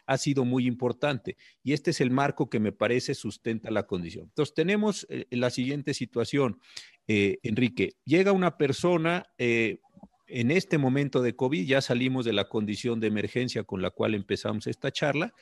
ha 0.06 0.18
sido 0.18 0.44
muy 0.44 0.68
importante. 0.68 1.36
Y 1.64 1.72
este 1.72 1.90
es 1.90 2.00
el 2.00 2.12
marco 2.12 2.48
que 2.48 2.60
me 2.60 2.70
parece 2.70 3.12
sustenta 3.16 3.72
la 3.72 3.88
condición. 3.88 4.26
Entonces, 4.26 4.54
tenemos 4.54 5.08
la 5.30 5.50
siguiente 5.50 5.94
situación, 5.94 6.60
Enrique. 7.08 7.96
Llega 8.04 8.30
una 8.30 8.56
persona 8.56 9.26
en 9.36 10.50
este 10.52 10.78
momento 10.78 11.22
de 11.22 11.34
COVID, 11.34 11.66
ya 11.66 11.80
salimos 11.80 12.24
de 12.24 12.34
la 12.34 12.48
condición 12.48 13.00
de 13.00 13.08
emergencia 13.08 13.64
con 13.64 13.82
la 13.82 13.90
cual 13.90 14.14
empezamos 14.14 14.68
esta 14.68 14.92
charla 14.92 15.34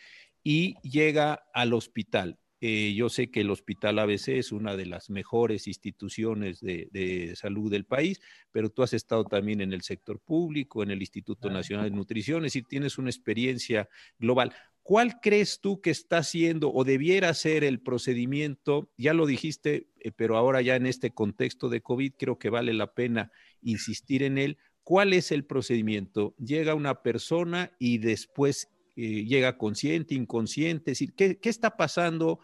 y 0.43 0.77
llega 0.83 1.45
al 1.53 1.73
hospital. 1.73 2.39
Eh, 2.65 2.95
yo 2.95 3.09
sé 3.09 3.29
que 3.29 3.41
el 3.41 3.51
Hospital 3.51 3.99
ABC 3.99 4.29
es 4.29 4.53
una 4.53 4.77
de 4.77 4.87
las 4.87 5.11
mejores 5.11 5.67
instituciones 5.67 6.61
de, 6.61 7.33
salud 7.35 7.69
del 7.69 7.87
país, 7.87 8.21
pero 8.53 8.71
tú 8.71 8.85
has 8.85 8.93
estado 8.93 9.25
también 9.25 9.61
en 9.61 9.73
el 9.73 9.83
sector 9.83 10.21
público, 10.21 10.85
en 10.85 10.93
el 10.93 11.01
Instituto 11.01 11.51
Nacional 11.51 11.91
de 11.91 11.97
Nutrición, 11.97 12.45
es 12.45 12.53
decir, 12.53 12.67
tienes 12.69 12.99
una 12.99 13.11
experiencia 13.11 13.89
global. 14.17 14.55
¿Cuál 14.85 15.19
crees 15.21 15.61
tú 15.61 15.81
que 15.81 15.91
está 15.91 16.19
haciendo 16.19 16.73
o 16.73 16.85
debiera 16.85 17.35
ser 17.35 17.65
el 17.65 17.81
procedimiento? 17.81 18.93
Ya 18.97 19.13
lo 19.13 19.27
dijiste, 19.27 19.89
eh, 19.99 20.13
pero 20.13 20.37
ahora 20.37 20.63
ya 20.63 20.77
en 20.77 20.87
este 20.87 21.11
contexto 21.11 21.69
de 21.69 21.81
COVID 21.81 22.13
creo 22.17 22.39
que 22.39 22.49
vale 22.49 22.73
la 22.75 22.95
pena 22.95 23.33
insistir 23.61 24.23
en 24.23 24.39
él. 24.39 24.57
¿Cuál 24.85 25.15
es 25.15 25.33
el 25.33 25.45
procedimiento? 25.45 26.37
Llega 26.39 26.77
una 26.77 27.03
persona 27.03 27.73
y 27.81 27.99
después 27.99 28.72
eh, 28.97 29.25
llega 29.25 29.57
consciente, 29.57 30.15
inconsciente, 30.15 30.93
decir, 30.93 31.15
¿qué, 31.15 31.39
está 31.43 31.77
pasando 31.77 32.41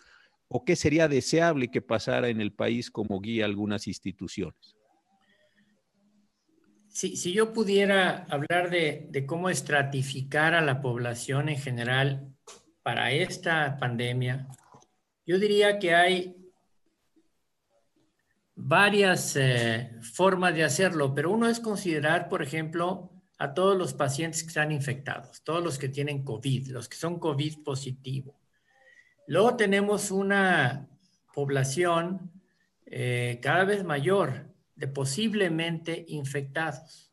o 0.49 0.65
qué 0.65 0.77
sería 0.77 1.09
deseable 1.09 1.71
que 1.71 1.83
pasara 1.83 2.29
en 2.29 2.41
el 2.41 2.53
país 2.53 2.91
como 2.91 3.21
guía 3.21 3.45
algunas 3.45 3.87
instituciones? 3.87 4.77
Si, 6.89 7.17
si 7.17 7.33
yo 7.33 7.53
pudiera 7.53 8.25
hablar 8.31 8.71
de, 8.71 9.07
de, 9.11 9.27
cómo 9.27 9.51
estratificar 9.51 10.55
a 10.55 10.61
la 10.61 10.81
población 10.81 11.49
en 11.49 11.59
general 11.59 12.35
para 12.83 13.13
esta 13.13 13.79
pandemia, 13.79 14.49
yo 15.27 15.39
diría 15.39 15.79
que 15.79 15.95
hay 15.95 16.39
varias 18.61 19.37
eh, 19.37 19.93
formas 20.01 20.53
de 20.55 20.65
hacerlo, 20.65 21.15
pero 21.15 21.31
uno 21.31 21.49
es 21.49 21.61
considerar, 21.61 22.29
por 22.29 22.43
ejemplo, 22.43 23.13
a 23.39 23.55
todos 23.55 23.79
los 23.79 23.95
pacientes 23.95 24.43
que 24.43 24.49
están 24.49 24.73
infectados, 24.73 25.43
todos 25.43 25.63
los 25.63 25.79
que 25.79 25.89
tienen 25.89 26.25
COVID, 26.25 26.69
los 26.69 26.89
que 26.89 26.97
son 26.97 27.21
COVID 27.21 27.63
positivo. 27.63 28.41
Luego 29.29 29.57
tenemos 29.57 30.11
una 30.11 30.89
población 31.33 32.33
eh, 32.85 33.39
cada 33.41 33.65
vez 33.65 33.85
mayor 33.85 34.47
de 34.75 34.89
posiblemente 34.89 36.05
infectados. 36.09 37.13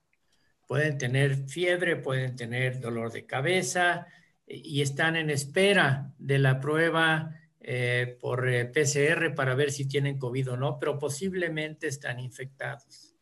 Pueden 0.67 0.98
tener 0.98 1.48
fiebre, 1.48 1.96
pueden 1.98 2.36
tener 2.36 2.79
dolor 2.79 3.12
de 3.12 3.27
cabeza 3.27 4.08
eh, 4.48 4.62
y 4.63 4.82
están 4.82 5.15
en 5.15 5.29
espera 5.29 6.12
de 6.17 6.39
la 6.39 6.60
prueba 6.60 7.39
eh, 7.60 8.17
por 8.20 8.48
PCR 8.72 9.36
para 9.36 9.53
ver 9.53 9.72
si 9.72 9.88
tienen 9.88 10.17
COVID 10.17 10.53
o 10.53 10.58
no, 10.58 10.79
pero 10.79 10.98
posiblemente 10.98 11.88
están 11.88 12.20
infectados. 12.20 13.15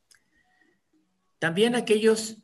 También 1.37 1.75
aquellos 1.75 2.37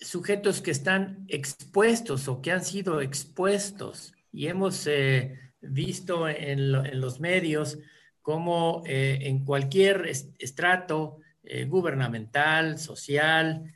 sujetos 0.00 0.60
que 0.60 0.70
están 0.70 1.24
expuestos 1.28 2.28
o 2.28 2.40
que 2.40 2.52
han 2.52 2.64
sido 2.64 3.00
expuestos 3.00 4.14
y 4.32 4.48
hemos 4.48 4.86
eh, 4.86 5.38
visto 5.60 6.28
en, 6.28 6.72
los 7.00 7.20
medios 7.20 7.78
como 8.22 8.82
eh, 8.86 9.18
en 9.22 9.44
cualquier 9.44 10.06
estrato 10.38 11.18
eh, 11.42 11.64
gubernamental, 11.66 12.78
social, 12.78 13.72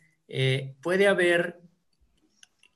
puede 0.83 1.09
haber 1.09 1.63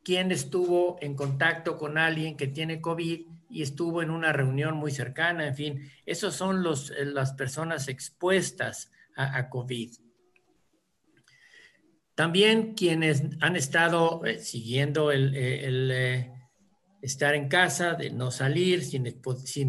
quien 0.03 0.33
estuvo 0.33 0.97
en 1.03 1.15
contacto 1.15 1.77
con 1.77 1.99
alguien 1.99 2.39
que 2.39 2.47
tiene 2.47 2.81
COVID 2.81 3.27
y 3.51 3.63
estuvo 3.63 4.01
en 4.01 4.09
una 4.09 4.33
reunión 4.33 4.75
muy 4.77 4.91
cercana, 4.91 5.47
en 5.47 5.55
fin, 5.55 5.91
esos 6.07 6.35
son 6.35 6.63
los, 6.63 6.91
las 6.99 7.35
personas 7.35 7.89
expuestas 7.89 8.91
a 9.15 9.51
COVID. 9.51 9.93
También 12.15 12.75
quienes 12.75 13.23
han 13.41 13.57
estado 13.57 14.25
eh, 14.27 14.39
siguiendo 14.39 15.11
el, 15.11 15.35
eh, 15.35 15.61
eh, 15.65 16.33
estar 17.01 17.35
en 17.35 17.49
casa, 17.49 17.95
de 17.95 18.11
no 18.11 18.31
salir, 18.31 18.85
sin, 18.85 19.07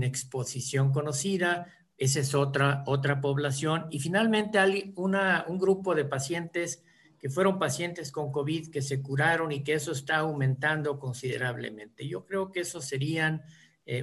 exposición 0.03 0.91
conocida, 0.91 1.67
esa 1.97 2.19
es 2.19 2.35
otra, 2.35 2.83
otra 2.85 3.21
población. 3.21 3.87
Y 3.91 3.99
finalmente 3.99 4.59
hay 4.59 4.93
un 4.97 5.57
grupo 5.57 5.95
de 5.95 6.05
pacientes 6.05 6.83
que 7.17 7.29
fueron 7.29 7.57
pacientes 7.57 8.11
con 8.11 8.31
COVID 8.31 8.69
que 8.69 8.81
se 8.81 9.01
curaron 9.01 9.53
y 9.53 9.63
que 9.63 9.75
eso 9.75 9.93
está 9.93 10.17
aumentando 10.17 10.99
considerablemente. 10.99 12.05
Yo 12.05 12.25
creo 12.25 12.51
que 12.51 12.61
eso 12.61 12.81
serían 12.81 13.41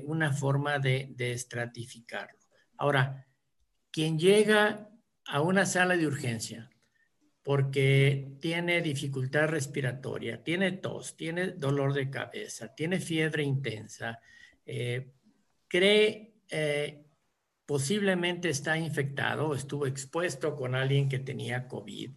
una 0.06 0.32
forma 0.32 0.78
de 0.78 1.14
estratificarlo. 1.18 2.38
Ahora, 2.78 3.26
quien 3.90 4.18
llega 4.18 4.88
a 5.26 5.42
una 5.42 5.66
sala 5.66 5.98
de 5.98 6.06
urgencia 6.06 6.70
porque 7.42 8.36
tiene 8.40 8.82
dificultad 8.82 9.48
respiratoria, 9.48 10.42
tiene 10.42 10.72
tos, 10.72 11.16
tiene 11.16 11.52
dolor 11.52 11.94
de 11.94 12.10
cabeza, 12.10 12.74
tiene 12.74 13.00
fiebre 13.00 13.42
intensa, 13.42 14.20
eh, 14.66 15.10
cree 15.66 16.34
eh, 16.50 17.04
posiblemente 17.64 18.50
está 18.50 18.76
infectado 18.76 19.48
o 19.48 19.54
estuvo 19.54 19.86
expuesto 19.86 20.56
con 20.56 20.74
alguien 20.74 21.08
que 21.08 21.20
tenía 21.20 21.68
COVID. 21.68 22.10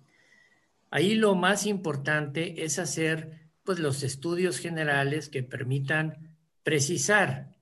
Ahí 0.89 1.15
lo 1.15 1.35
más 1.35 1.65
importante 1.65 2.63
es 2.63 2.79
hacer 2.79 3.49
pues, 3.63 3.79
los 3.79 4.03
estudios 4.03 4.59
generales 4.59 5.29
que 5.29 5.43
permitan 5.43 6.37
precisar 6.63 7.55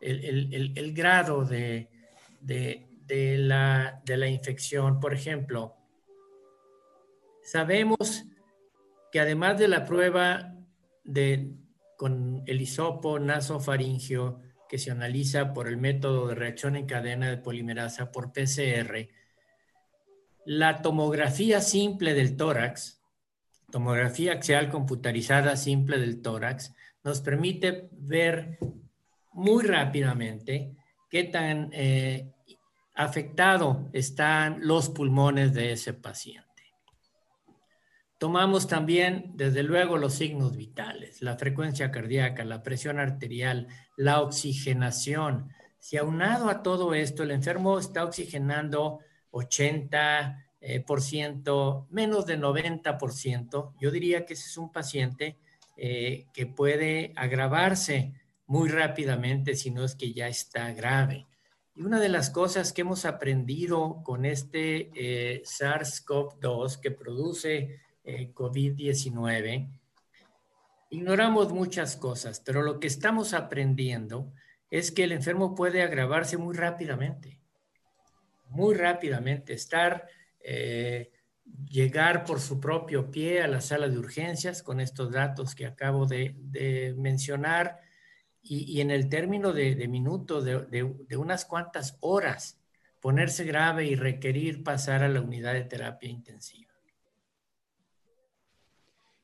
el, 0.00 0.92
grado 0.94 1.44
de, 1.44 1.88
la, 2.40 4.02
de 4.04 4.16
la 4.16 4.28
infección. 4.28 5.00
Por 5.00 5.14
ejemplo, 5.14 5.76
Sabemos 7.44 8.24
que 9.12 9.20
además 9.20 9.58
de 9.58 9.68
la 9.68 9.84
prueba 9.84 10.56
con 11.98 12.42
el 12.46 12.60
hisopo 12.60 13.18
nasofaringio 13.18 14.40
que 14.68 14.78
se 14.78 14.90
analiza 14.90 15.52
por 15.52 15.68
el 15.68 15.76
método 15.76 16.26
de 16.26 16.34
reacción 16.34 16.74
en 16.74 16.86
cadena 16.86 17.28
de 17.28 17.36
polimerasa 17.36 18.10
por 18.10 18.32
PCR, 18.32 19.08
la 20.46 20.80
tomografía 20.80 21.60
simple 21.60 22.14
del 22.14 22.36
tórax, 22.36 23.02
tomografía 23.70 24.32
axial 24.32 24.70
computarizada 24.70 25.56
simple 25.56 25.98
del 25.98 26.22
tórax, 26.22 26.74
nos 27.04 27.20
permite 27.20 27.90
ver 27.92 28.58
muy 29.32 29.64
rápidamente 29.64 30.74
qué 31.10 31.24
tan 31.24 31.68
eh, 31.72 32.32
afectado 32.94 33.90
están 33.92 34.66
los 34.66 34.88
pulmones 34.88 35.52
de 35.52 35.72
ese 35.72 35.92
paciente. 35.92 36.53
Tomamos 38.24 38.66
también, 38.66 39.32
desde 39.34 39.62
luego, 39.62 39.98
los 39.98 40.14
signos 40.14 40.56
vitales, 40.56 41.20
la 41.20 41.36
frecuencia 41.36 41.90
cardíaca, 41.90 42.42
la 42.42 42.62
presión 42.62 42.98
arterial, 42.98 43.68
la 43.98 44.22
oxigenación. 44.22 45.50
Si 45.78 45.98
aunado 45.98 46.48
a 46.48 46.62
todo 46.62 46.94
esto, 46.94 47.22
el 47.22 47.32
enfermo 47.32 47.78
está 47.78 48.02
oxigenando 48.02 49.00
80%, 49.30 50.42
eh, 50.62 50.80
por 50.80 51.02
ciento, 51.02 51.86
menos 51.90 52.24
de 52.24 52.38
90%, 52.38 53.74
yo 53.78 53.90
diría 53.90 54.24
que 54.24 54.32
ese 54.32 54.48
es 54.48 54.56
un 54.56 54.72
paciente 54.72 55.36
eh, 55.76 56.24
que 56.32 56.46
puede 56.46 57.12
agravarse 57.16 58.14
muy 58.46 58.70
rápidamente 58.70 59.54
si 59.54 59.70
no 59.70 59.84
es 59.84 59.94
que 59.94 60.14
ya 60.14 60.28
está 60.28 60.72
grave. 60.72 61.26
Y 61.74 61.82
una 61.82 62.00
de 62.00 62.08
las 62.08 62.30
cosas 62.30 62.72
que 62.72 62.80
hemos 62.80 63.04
aprendido 63.04 64.00
con 64.02 64.24
este 64.24 64.90
eh, 64.94 65.42
SARS-CoV-2 65.44 66.80
que 66.80 66.90
produce 66.90 67.83
eh, 68.04 68.32
COVID-19, 68.34 69.68
ignoramos 70.90 71.52
muchas 71.52 71.96
cosas, 71.96 72.40
pero 72.40 72.62
lo 72.62 72.78
que 72.78 72.86
estamos 72.86 73.32
aprendiendo 73.34 74.32
es 74.70 74.92
que 74.92 75.04
el 75.04 75.12
enfermo 75.12 75.54
puede 75.54 75.82
agravarse 75.82 76.36
muy 76.36 76.54
rápidamente, 76.54 77.40
muy 78.50 78.74
rápidamente, 78.74 79.54
estar, 79.54 80.06
eh, 80.40 81.12
llegar 81.70 82.24
por 82.24 82.40
su 82.40 82.60
propio 82.60 83.10
pie 83.10 83.42
a 83.42 83.48
la 83.48 83.60
sala 83.60 83.88
de 83.88 83.98
urgencias 83.98 84.62
con 84.62 84.80
estos 84.80 85.10
datos 85.10 85.54
que 85.54 85.66
acabo 85.66 86.06
de, 86.06 86.94
mencionar 86.98 87.80
y, 88.42 88.82
en 88.82 88.90
el 88.90 89.08
término 89.08 89.54
de, 89.54 89.88
minutos, 89.88 90.44
de 90.44 91.16
unas 91.16 91.46
cuantas 91.46 91.96
horas, 92.00 92.60
ponerse 93.00 93.44
grave 93.44 93.86
y 93.86 93.94
requerir 93.94 94.62
pasar 94.62 95.02
a 95.02 95.08
la 95.08 95.20
unidad 95.22 95.54
de 95.54 95.64
terapia 95.64 96.10
intensiva. 96.10 96.73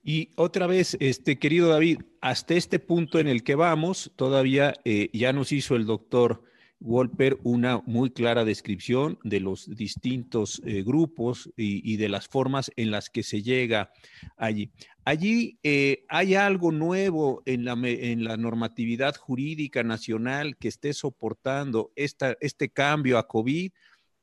Y 0.03 0.31
otra 0.37 0.67
vez, 0.67 0.97
este 1.01 1.39
querido 1.39 1.69
David, 1.69 2.01
hasta 2.21 2.55
este 2.55 2.79
punto 2.79 3.19
en 3.19 3.29
el 3.29 3.43
que 3.43 3.55
vamos, 3.55 4.13
todavía 4.17 4.75
eh, 4.85 5.11
ya 5.13 5.33
nos 5.33 5.53
hizo 5.53 5.77
el 5.77 5.85
doctor 5.85 6.43
Wolper 6.81 7.39
una 7.43 7.83
muy 7.85 8.11
clara 8.11 8.47
descripción 8.47 9.19
de 9.23 9.41
los 9.41 9.69
distintos 9.77 10.63
eh, 10.65 10.83
grupos 10.83 11.51
y, 11.55 11.97
de 11.99 12.09
las 12.09 12.27
formas 12.27 12.73
en 12.77 12.91
las 12.91 13.11
que 13.11 13.23
se 13.23 13.43
llega 13.43 13.93
allí. 14.39 14.71
Allí 15.05 15.59
eh, 15.63 16.05
hay 16.09 16.35
algo 16.35 16.73
nuevo 16.73 17.43
en 17.45 17.67
la, 17.67 17.73
en 17.85 18.25
la, 18.25 18.39
normatividad 18.39 19.15
jurídica 19.17 19.83
nacional 19.83 20.57
que 20.57 20.69
esté 20.69 20.95
soportando 20.95 21.93
esta, 21.97 22.37
este 22.41 22.71
cambio 22.71 23.19
a 23.19 23.29
COVID 23.29 23.73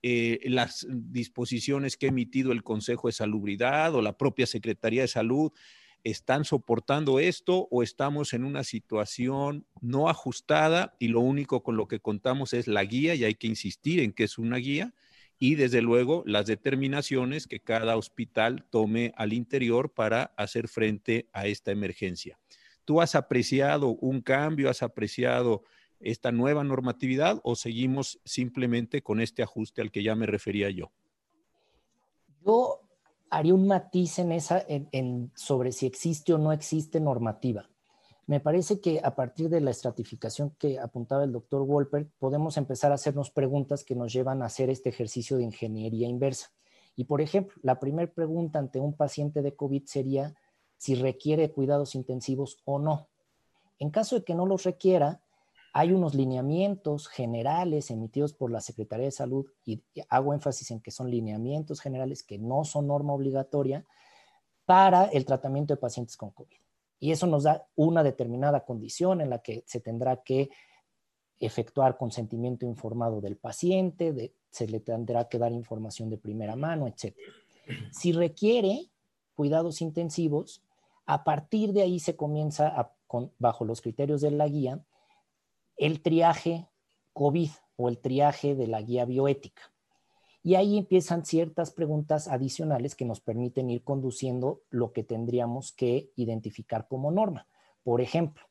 eh, 0.04 0.40
las 0.46 0.88
disposiciones 0.90 1.98
que 1.98 2.06
ha 2.06 2.10
emitido 2.10 2.52
el 2.52 2.64
Consejo 2.64 3.08
de 3.08 3.14
Salubridad 3.14 3.96
o 3.96 4.02
la 4.02 4.18
propia 4.18 4.46
Secretaría 4.46 5.02
de 5.02 5.08
Salud 5.08 5.52
están 6.04 6.46
soportando 6.46 7.20
esto 7.20 7.68
o 7.72 7.84
estamos 7.84 8.34
en 8.34 8.44
una 8.44 8.64
situación 8.64 9.66
no 9.82 10.10
ajustada 10.10 10.96
y 11.00 11.10
lo 11.10 11.20
único 11.20 11.64
con 11.64 11.76
lo 11.76 11.88
que 11.88 12.00
contamos 12.00 12.54
es 12.54 12.68
la 12.68 12.84
guía 12.86 13.16
y 13.16 13.24
hay 13.24 13.36
que 13.36 13.48
insistir 13.48 14.00
en 14.00 14.14
que 14.14 14.24
es 14.24 14.38
una 14.38 14.58
guía 14.58 14.94
y 15.40 15.56
desde 15.56 15.82
luego 15.82 16.24
las 16.26 16.46
determinaciones 16.46 17.48
que 17.48 17.60
cada 17.60 17.98
hospital 17.98 18.66
tome 18.70 19.14
al 19.18 19.34
interior 19.34 19.94
para 19.94 20.34
hacer 20.38 20.68
frente 20.68 21.30
a 21.34 21.48
esta 21.48 21.72
emergencia. 21.72 22.40
¿Tú 22.86 23.02
has 23.02 23.16
apreciado 23.16 23.90
un 23.90 24.22
cambio, 24.22 24.70
has 24.70 24.82
apreciado 24.82 25.64
esta 26.00 26.32
nueva 26.32 26.64
normatividad 26.64 27.40
o 27.44 27.56
seguimos 27.56 28.20
simplemente 28.24 29.02
con 29.02 29.22
este 29.22 29.44
ajuste 29.44 29.82
al 29.82 29.92
que 29.92 30.04
ya 30.04 30.16
me 30.16 30.26
refería 30.26 30.70
yo? 30.70 30.92
Yo 32.46 32.82
haría 33.30 33.54
un 33.54 33.68
matiz 33.68 34.20
en 34.20 34.32
esa, 34.32 34.64
en, 34.68 35.32
sobre 35.36 35.72
si 35.72 35.86
existe 35.86 36.34
o 36.34 36.38
no 36.38 36.52
existe 36.52 37.00
normativa. 37.00 37.70
Me 38.26 38.40
parece 38.40 38.82
que 38.82 39.00
a 39.04 39.16
partir 39.16 39.50
de 39.50 39.62
la 39.62 39.72
estratificación 39.72 40.54
que 40.60 40.80
apuntaba 40.80 41.24
el 41.24 41.32
doctor 41.32 41.66
Wolper, 41.66 42.10
podemos 42.20 42.58
empezar 42.58 42.92
a 42.92 42.96
hacernos 42.96 43.32
preguntas 43.32 43.86
que 43.86 43.96
nos 43.96 44.12
llevan 44.12 44.42
a 44.42 44.48
hacer 44.48 44.70
este 44.70 44.90
ejercicio 44.90 45.38
de 45.38 45.44
ingeniería 45.44 46.08
inversa. 46.08 46.52
Y 46.96 47.06
por 47.06 47.22
ejemplo, 47.22 47.56
la 47.64 47.80
primera 47.80 48.12
pregunta 48.12 48.60
ante 48.60 48.80
un 48.80 48.94
paciente 48.94 49.42
de 49.42 49.56
COVID 49.56 49.86
sería 49.86 50.36
si 50.78 50.96
requiere 50.96 51.52
cuidados 51.52 51.96
intensivos 51.96 52.58
o 52.66 52.80
no. 52.80 53.08
En 53.80 53.92
caso 53.92 54.18
de 54.18 54.26
que 54.26 54.36
no 54.36 54.46
los 54.46 54.64
requiera, 54.64 55.22
hay 55.78 55.92
unos 55.92 56.16
lineamientos 56.16 57.08
generales 57.08 57.92
emitidos 57.92 58.34
por 58.34 58.50
la 58.50 58.62
Secretaría 58.62 59.06
de 59.06 59.12
Salud 59.12 59.46
y 59.64 59.84
hago 60.10 60.34
énfasis 60.34 60.72
en 60.72 60.80
que 60.80 60.90
son 60.90 61.12
lineamientos 61.12 61.82
generales 61.82 62.24
que 62.24 62.40
no 62.40 62.64
son 62.64 62.88
norma 62.88 63.14
obligatoria 63.14 63.86
para 64.66 65.06
el 65.06 65.24
tratamiento 65.24 65.76
de 65.76 65.80
pacientes 65.80 66.18
con 66.18 66.32
COVID. 66.32 66.58
Y 67.00 67.12
eso 67.12 67.28
nos 67.28 67.44
da 67.44 67.68
una 67.76 68.02
determinada 68.02 68.66
condición 68.66 69.22
en 69.22 69.30
la 69.30 69.44
que 69.44 69.64
se 69.68 69.80
tendrá 69.80 70.24
que 70.24 70.50
efectuar 71.40 71.96
consentimiento 71.96 72.66
informado 72.66 73.22
del 73.22 73.38
paciente, 73.38 74.34
se 74.50 74.68
le 74.68 74.80
tendrá 74.80 75.30
que 75.30 75.38
dar 75.38 75.52
información 75.52 76.10
de 76.10 76.18
primera 76.18 76.56
mano, 76.56 76.88
etc. 76.88 77.16
Si 77.92 78.14
requiere 78.14 78.90
cuidados 79.36 79.84
intensivos, 79.84 80.64
a 81.06 81.24
partir 81.24 81.72
de 81.72 81.84
ahí 81.84 82.00
se 82.00 82.16
comienza 82.16 82.96
bajo 83.38 83.64
los 83.64 83.82
criterios 83.82 84.22
de 84.22 84.32
la 84.32 84.48
guía 84.48 84.84
el 85.78 86.02
triaje 86.02 86.68
COVID 87.14 87.50
o 87.76 87.90
el 87.90 88.00
triaje 88.00 88.56
de 88.56 88.68
la 88.68 88.82
guía 88.82 89.06
bioética. 89.06 89.62
Y 90.44 90.56
ahí 90.56 90.78
empiezan 90.78 91.26
ciertas 91.26 91.72
preguntas 91.72 92.28
adicionales 92.28 92.96
que 92.96 93.06
nos 93.06 93.20
permiten 93.20 93.70
ir 93.70 93.84
conduciendo 93.84 94.62
lo 94.70 94.94
que 94.94 95.04
tendríamos 95.04 95.72
que 95.72 96.12
identificar 96.16 96.88
como 96.88 97.12
norma. 97.12 97.48
Por 97.84 98.02
ejemplo, 98.02 98.44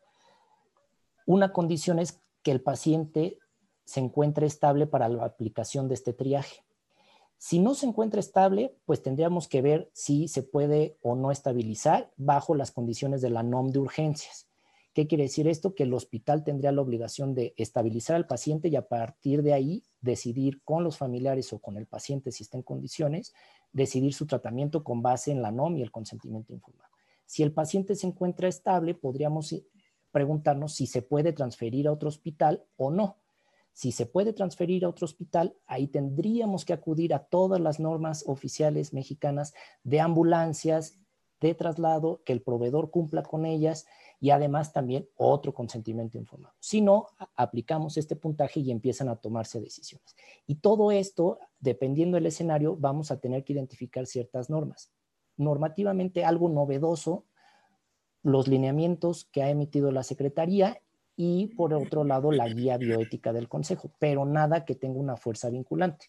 una 1.27 1.53
condición 1.53 1.99
es 1.99 2.21
que 2.43 2.53
el 2.53 2.61
paciente 2.61 3.39
se 3.85 4.01
encuentre 4.01 4.47
estable 4.47 4.87
para 4.87 5.09
la 5.09 5.25
aplicación 5.25 5.89
de 5.89 5.95
este 5.95 6.13
triaje. 6.13 6.65
Si 7.39 7.59
no 7.59 7.75
se 7.75 7.87
encuentra 7.87 8.21
estable, 8.21 8.77
pues 8.85 9.03
tendríamos 9.03 9.49
que 9.49 9.63
ver 9.63 9.91
si 9.93 10.29
se 10.29 10.43
puede 10.43 10.99
o 11.03 11.15
no 11.15 11.31
estabilizar 11.31 12.13
bajo 12.17 12.55
las 12.55 12.71
condiciones 12.71 13.21
de 13.23 13.31
la 13.31 13.43
NOM 13.43 13.71
de 13.71 13.79
urgencias. 13.79 14.49
¿Qué 14.97 15.07
quiere 15.07 15.25
decir 15.25 15.47
esto? 15.47 15.75
Que 15.75 15.83
el 15.83 15.93
hospital 15.93 16.43
tendría 16.43 16.73
la 16.73 16.81
obligación 16.81 17.35
de 17.35 17.53
estabilizar 17.59 18.17
al 18.17 18.27
paciente 18.27 18.69
y 18.69 18.77
a 18.77 18.89
partir 18.89 19.43
de 19.43 19.53
ahí 19.53 19.85
decidir 20.01 20.63
con 20.65 20.85
los 20.85 20.97
familiares 20.97 21.53
o 21.53 21.59
con 21.59 21.77
el 21.77 21.87
paciente, 21.87 22.33
si 22.33 22.45
está 22.45 22.57
en 22.57 22.63
condiciones, 22.63 23.35
decidir 23.73 24.15
su 24.15 24.25
tratamiento 24.25 24.83
con 24.83 25.03
base 25.03 25.33
en 25.33 25.43
la 25.43 25.53
NOM 25.53 25.77
y 25.77 25.83
el 25.83 25.91
consentimiento 25.91 26.55
informado. 26.55 26.89
Si 27.27 27.43
el 27.43 27.53
paciente 27.53 27.95
se 27.95 28.07
encuentra 28.07 28.49
estable, 28.49 28.95
podríamos 28.95 29.53
eh, 29.53 29.67
preguntarnos 30.13 30.75
si 30.75 30.87
se 30.87 31.03
puede 31.03 31.35
transferir 31.35 31.89
a 31.89 31.93
otro 31.93 32.09
hospital 32.09 32.65
o 32.79 32.91
no. 32.91 33.19
Si 33.75 33.93
se 33.93 34.07
puede 34.07 34.33
transferir 34.33 34.87
a 34.87 34.89
otro 34.89 35.05
hospital, 35.05 35.59
ahí 35.67 35.89
tendríamos 35.89 36.65
que 36.65 36.73
acudir 36.73 37.13
a 37.13 37.19
todas 37.19 37.61
las 37.61 37.81
normas 37.81 38.25
oficiales 38.27 38.95
mexicanas 38.95 39.53
de 39.85 40.01
ambulancias, 40.01 40.99
de 41.41 41.55
traslado, 41.55 42.23
que 42.25 42.33
el 42.33 42.43
proveedor 42.43 42.91
cumpla 42.91 43.23
con 43.23 43.45
ellas 43.45 43.87
y 44.21 44.31
además 44.31 44.73
también 44.73 45.09
otro 45.17 45.53
consentimiento 45.53 46.17
informado. 46.19 46.55
Si 46.61 46.81
no, 46.81 47.09
aplicamos 47.35 47.97
este 47.97 48.17
puntaje 48.17 48.61
y 48.61 48.71
empiezan 48.71 49.09
a 49.09 49.17
tomarse 49.17 49.61
decisiones. 49.61 50.17
Y 50.47 50.57
todo 50.57 50.91
esto, 50.91 51.39
dependiendo 51.61 52.17
del 52.17 52.27
escenario, 52.27 52.77
vamos 52.77 53.11
a 53.11 53.21
tener 53.21 53.45
que 53.45 53.53
identificar 53.53 54.07
ciertas 54.07 54.51
normas. 54.51 54.91
normativamente 55.39 56.25
algo 56.25 56.49
novedoso 56.49 57.27
los 58.23 58.49
lineamientos 58.49 59.27
que 59.27 59.43
ha 59.43 59.51
emitido 59.51 59.93
la 59.93 60.03
Secretaría 60.03 60.81
y 61.15 61.49
por 61.49 61.73
otro 61.73 62.05
lado 62.05 62.33
la 62.33 62.49
guía 62.49 62.77
bioética 62.77 63.33
del 63.33 63.49
Consejo, 63.49 63.93
pero 63.99 64.25
nada 64.25 64.65
que 64.65 64.75
tenga 64.75 64.99
una 64.99 65.17
fuerza 65.17 65.49
vinculante. 65.49 66.07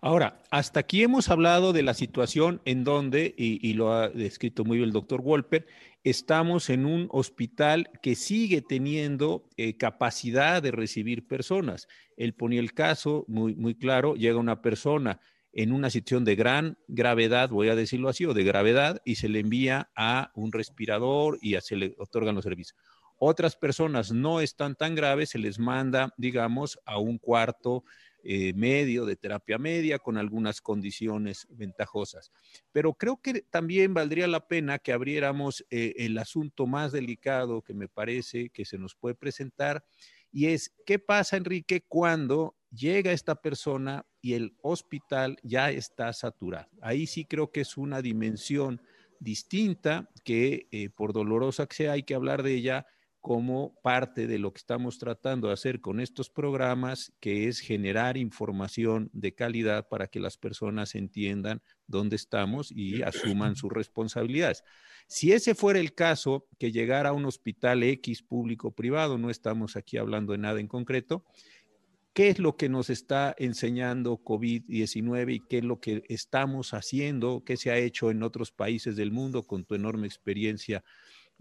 Ahora, 0.00 0.42
hasta 0.50 0.80
aquí 0.80 1.02
hemos 1.02 1.28
hablado 1.28 1.72
de 1.72 1.82
la 1.82 1.94
situación 1.94 2.60
en 2.64 2.82
donde, 2.82 3.34
y, 3.36 3.72
lo 3.74 3.92
ha 3.92 4.08
descrito 4.08 4.64
muy 4.64 4.78
bien 4.78 4.88
el 4.88 4.92
doctor 4.92 5.22
Wolper, 5.22 5.66
estamos 6.02 6.70
en 6.70 6.86
un 6.86 7.08
hospital 7.10 7.88
que 8.02 8.16
sigue 8.16 8.62
teniendo 8.62 9.48
eh, 9.56 9.76
capacidad 9.76 10.60
de 10.60 10.72
recibir 10.72 11.28
personas. 11.28 11.86
Él 12.16 12.34
ponía 12.34 12.58
el 12.58 12.74
caso 12.74 13.24
muy, 13.28 13.54
muy 13.54 13.76
claro, 13.76 14.16
llega 14.16 14.38
una 14.38 14.60
persona 14.60 15.20
en 15.52 15.72
una 15.72 15.90
situación 15.90 16.24
de 16.24 16.34
gran 16.34 16.78
gravedad, 16.88 17.50
voy 17.50 17.68
a 17.68 17.76
decirlo 17.76 18.08
así, 18.08 18.24
o 18.24 18.34
de 18.34 18.42
gravedad, 18.42 19.02
y 19.04 19.16
se 19.16 19.28
le 19.28 19.38
envía 19.38 19.90
a 19.94 20.32
un 20.34 20.50
respirador 20.50 21.38
y 21.42 21.54
se 21.60 21.76
le 21.76 21.94
otorgan 21.98 22.34
los 22.34 22.44
servicios. 22.44 22.76
Otras 23.18 23.54
personas 23.54 24.10
no 24.10 24.40
están 24.40 24.74
tan 24.74 24.96
graves, 24.96 25.30
se 25.30 25.38
les 25.38 25.60
manda, 25.60 26.12
digamos, 26.16 26.80
a 26.84 26.98
un 26.98 27.18
cuarto 27.18 27.84
eh, 28.22 28.52
medio 28.54 29.04
de 29.04 29.16
terapia 29.16 29.58
media 29.58 29.98
con 29.98 30.16
algunas 30.16 30.60
condiciones 30.60 31.46
ventajosas. 31.50 32.32
Pero 32.72 32.94
creo 32.94 33.20
que 33.20 33.42
también 33.42 33.94
valdría 33.94 34.26
la 34.26 34.46
pena 34.46 34.78
que 34.78 34.92
abriéramos 34.92 35.64
eh, 35.70 35.94
el 35.98 36.16
asunto 36.18 36.66
más 36.66 36.92
delicado 36.92 37.62
que 37.62 37.74
me 37.74 37.88
parece 37.88 38.50
que 38.50 38.64
se 38.64 38.78
nos 38.78 38.94
puede 38.94 39.14
presentar 39.14 39.84
y 40.32 40.46
es, 40.46 40.74
¿qué 40.86 40.98
pasa, 40.98 41.36
Enrique, 41.36 41.84
cuando 41.86 42.56
llega 42.70 43.12
esta 43.12 43.34
persona 43.34 44.06
y 44.22 44.32
el 44.32 44.56
hospital 44.62 45.36
ya 45.42 45.70
está 45.70 46.10
saturado? 46.14 46.68
Ahí 46.80 47.06
sí 47.06 47.26
creo 47.26 47.52
que 47.52 47.60
es 47.60 47.76
una 47.76 48.00
dimensión 48.00 48.80
distinta 49.20 50.10
que, 50.24 50.68
eh, 50.72 50.88
por 50.88 51.12
dolorosa 51.12 51.66
que 51.66 51.76
sea, 51.76 51.92
hay 51.92 52.02
que 52.02 52.14
hablar 52.14 52.42
de 52.42 52.54
ella 52.54 52.86
como 53.22 53.80
parte 53.82 54.26
de 54.26 54.40
lo 54.40 54.52
que 54.52 54.58
estamos 54.58 54.98
tratando 54.98 55.46
de 55.46 55.54
hacer 55.54 55.80
con 55.80 56.00
estos 56.00 56.28
programas, 56.28 57.12
que 57.20 57.46
es 57.46 57.60
generar 57.60 58.16
información 58.16 59.10
de 59.12 59.32
calidad 59.32 59.88
para 59.88 60.08
que 60.08 60.18
las 60.18 60.36
personas 60.36 60.96
entiendan 60.96 61.62
dónde 61.86 62.16
estamos 62.16 62.72
y 62.72 63.02
asuman 63.02 63.54
sus 63.54 63.72
responsabilidades. 63.72 64.64
Si 65.06 65.32
ese 65.32 65.54
fuera 65.54 65.78
el 65.78 65.94
caso, 65.94 66.48
que 66.58 66.72
llegara 66.72 67.10
a 67.10 67.12
un 67.12 67.24
hospital 67.24 67.84
X 67.84 68.22
público 68.22 68.72
privado, 68.72 69.18
no 69.18 69.30
estamos 69.30 69.76
aquí 69.76 69.98
hablando 69.98 70.32
de 70.32 70.38
nada 70.38 70.58
en 70.58 70.66
concreto, 70.66 71.24
¿qué 72.14 72.28
es 72.28 72.40
lo 72.40 72.56
que 72.56 72.68
nos 72.68 72.90
está 72.90 73.36
enseñando 73.38 74.18
COVID-19 74.18 75.34
y 75.34 75.40
qué 75.48 75.58
es 75.58 75.64
lo 75.64 75.78
que 75.78 76.02
estamos 76.08 76.74
haciendo, 76.74 77.44
qué 77.46 77.56
se 77.56 77.70
ha 77.70 77.78
hecho 77.78 78.10
en 78.10 78.24
otros 78.24 78.50
países 78.50 78.96
del 78.96 79.12
mundo 79.12 79.44
con 79.44 79.64
tu 79.64 79.76
enorme 79.76 80.08
experiencia? 80.08 80.82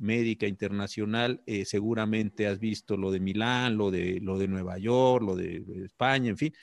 Médica 0.01 0.47
internacional, 0.47 1.41
eh, 1.45 1.63
seguramente 1.63 2.47
has 2.47 2.59
visto 2.59 2.97
lo 2.97 3.11
de 3.11 3.19
Milán, 3.19 3.77
lo 3.77 3.91
de, 3.91 4.19
lo 4.19 4.37
de 4.37 4.47
Nueva 4.47 4.77
York, 4.77 5.23
lo 5.23 5.35
de, 5.35 5.63
España, 5.85 6.29
en 6.29 6.37
fin, 6.37 6.53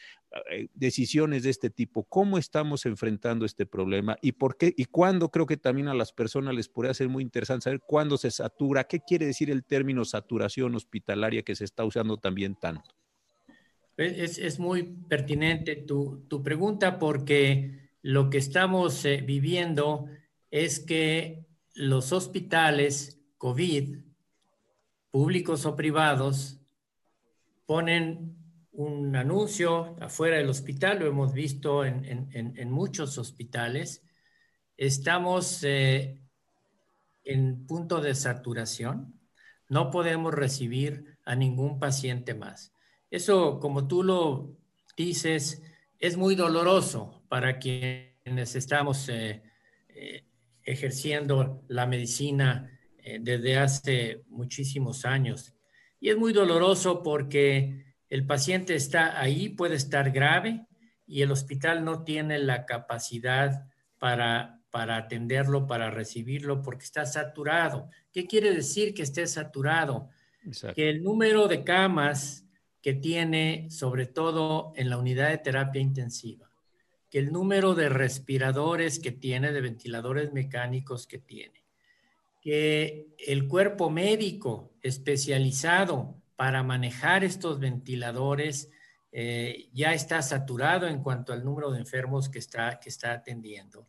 eh, 0.50 0.68
decisiones 0.74 1.44
de 1.44 1.50
este 1.50 1.70
tipo. 1.70 2.04
¿Cómo 2.04 2.36
estamos 2.36 2.84
enfrentando 2.84 3.46
este 3.46 3.64
problema 3.64 4.18
y 4.20 4.32
por 4.32 4.56
qué 4.56 4.74
y 4.76 4.86
cuándo? 4.86 5.30
Creo 5.30 5.46
que 5.46 5.56
también 5.56 5.88
a 5.88 5.94
las 5.94 6.12
personas 6.12 6.54
les 6.54 6.68
podría 6.68 6.92
ser 6.94 7.08
muy 7.08 7.22
interesante 7.22 7.64
saber 7.64 7.80
cuándo 7.86 8.18
se 8.18 8.30
satura, 8.30 8.84
qué 8.84 9.00
quiere 9.00 9.26
decir 9.26 9.50
el 9.50 9.64
término 9.64 10.04
saturación 10.04 10.74
hospitalaria 10.74 11.42
que 11.42 11.54
se 11.54 11.64
está 11.64 11.84
usando 11.84 12.16
también 12.16 12.56
tanto. 12.56 12.90
Es, 13.96 14.60
muy 14.60 14.84
pertinente 15.08 15.74
tu, 15.74 16.42
pregunta 16.44 17.00
porque 17.00 17.90
lo 18.02 18.30
que 18.30 18.38
estamos 18.38 19.04
eh, 19.04 19.24
viviendo 19.26 20.06
es 20.52 20.78
que 20.78 21.46
los 21.74 22.12
hospitales 22.12 23.17
COVID, 23.38 23.98
públicos 25.10 25.64
o 25.64 25.74
privados, 25.74 26.60
ponen 27.66 28.36
un 28.72 29.16
anuncio 29.16 29.96
afuera 30.00 30.36
del 30.36 30.48
hospital, 30.48 31.00
lo 31.00 31.06
hemos 31.06 31.32
visto 31.32 31.84
en, 31.84 32.70
muchos 32.70 33.18
hospitales. 33.18 34.04
Estamos 34.76 35.64
eh, 35.64 36.20
en 37.24 37.66
punto 37.66 38.00
de 38.00 38.14
saturación. 38.14 39.18
No 39.68 39.90
podemos 39.90 40.32
recibir 40.32 41.18
a 41.24 41.34
ningún 41.34 41.78
paciente 41.78 42.34
más. 42.34 42.72
Eso, 43.10 43.58
como 43.58 43.88
tú 43.88 44.02
lo 44.02 44.56
dices, 44.96 45.62
es 45.98 46.16
muy 46.16 46.34
doloroso 46.36 47.22
para 47.28 47.58
quienes 47.58 48.54
estamos 48.54 49.08
eh, 49.08 49.42
eh, 49.88 50.24
ejerciendo 50.62 51.64
la 51.68 51.86
medicina 51.86 52.77
eh, 53.08 53.18
desde 53.22 53.56
hace 53.56 54.22
muchísimos 54.28 55.06
años. 55.06 55.54
Y 55.98 56.10
es 56.10 56.16
muy 56.18 56.34
doloroso 56.34 57.02
porque 57.02 57.94
el 58.10 58.26
paciente 58.26 58.74
está 58.74 59.18
ahí, 59.18 59.48
puede 59.48 59.76
estar 59.76 60.10
grave 60.10 60.66
y 61.06 61.22
el 61.22 61.30
hospital 61.30 61.84
no 61.86 62.04
tiene 62.04 62.38
la 62.38 62.66
capacidad 62.66 63.66
para, 63.98 64.60
para 64.70 64.98
atenderlo, 64.98 65.66
para 65.66 65.90
recibirlo, 65.90 66.60
porque 66.60 66.84
está 66.84 67.06
saturado. 67.06 67.88
¿Qué 68.12 68.26
quiere 68.26 68.52
decir 68.52 68.92
que 68.92 69.02
esté 69.02 69.26
saturado? 69.26 70.10
Que 70.74 70.90
el 70.90 71.02
número 71.02 71.48
de 71.48 71.64
camas 71.64 72.44
que 72.82 72.92
tiene, 72.92 73.70
sobre 73.70 74.04
todo 74.04 74.72
en 74.76 74.90
la 74.90 74.98
unidad 74.98 75.30
de 75.30 75.38
terapia 75.38 75.80
intensiva, 75.80 76.50
que 77.08 77.18
el 77.20 77.32
número 77.32 77.74
de 77.74 77.88
respiradores 77.88 78.98
que 78.98 79.12
tiene, 79.12 79.50
de 79.52 79.62
ventiladores 79.62 80.34
mecánicos 80.34 81.06
que 81.06 81.18
tiene, 81.18 81.67
que 82.48 83.14
el 83.18 83.46
cuerpo 83.46 83.90
médico 83.90 84.72
especializado 84.80 86.16
para 86.34 86.62
manejar 86.62 87.22
estos 87.22 87.60
ventiladores 87.60 88.70
eh, 89.12 89.68
ya 89.74 89.92
está 89.92 90.22
saturado 90.22 90.88
en 90.88 91.02
cuanto 91.02 91.34
al 91.34 91.44
número 91.44 91.70
de 91.70 91.80
enfermos 91.80 92.30
que 92.30 92.38
está, 92.38 92.80
que 92.80 92.88
está 92.88 93.12
atendiendo 93.12 93.86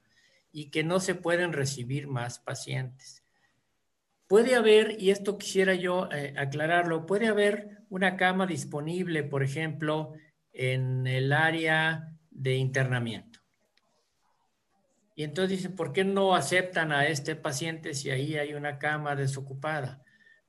y 0.51 0.71
que 0.71 0.83
no 0.83 0.99
se 0.99 1.15
pueden 1.15 1.53
recibir 1.53 2.09
más 2.09 2.39
pacientes. 2.39 3.23
Puede 4.27 4.55
haber, 4.55 5.01
y 5.01 5.11
esto 5.11 5.37
quisiera 5.37 5.73
yo 5.73 6.09
eh, 6.11 6.33
aclararlo, 6.35 7.05
puede 7.05 7.27
haber 7.27 7.85
una 7.87 8.17
cama 8.17 8.45
disponible, 8.45 9.23
por 9.23 9.41
ejemplo, 9.41 10.11
en 10.51 11.07
el 11.07 11.31
área 11.31 12.13
de 12.29 12.55
internamiento 12.55 13.38
y 15.19 15.23
entonces 15.23 15.57
dicen, 15.57 15.75
¿por 15.75 15.91
qué 15.91 16.05
no 16.05 16.33
aceptan 16.33 16.93
a 16.93 17.05
este 17.05 17.35
paciente 17.35 17.93
si 17.93 18.09
ahí 18.09 18.37
hay 18.37 18.53
una 18.53 18.79
cama 18.79 19.17
desocupada? 19.17 20.01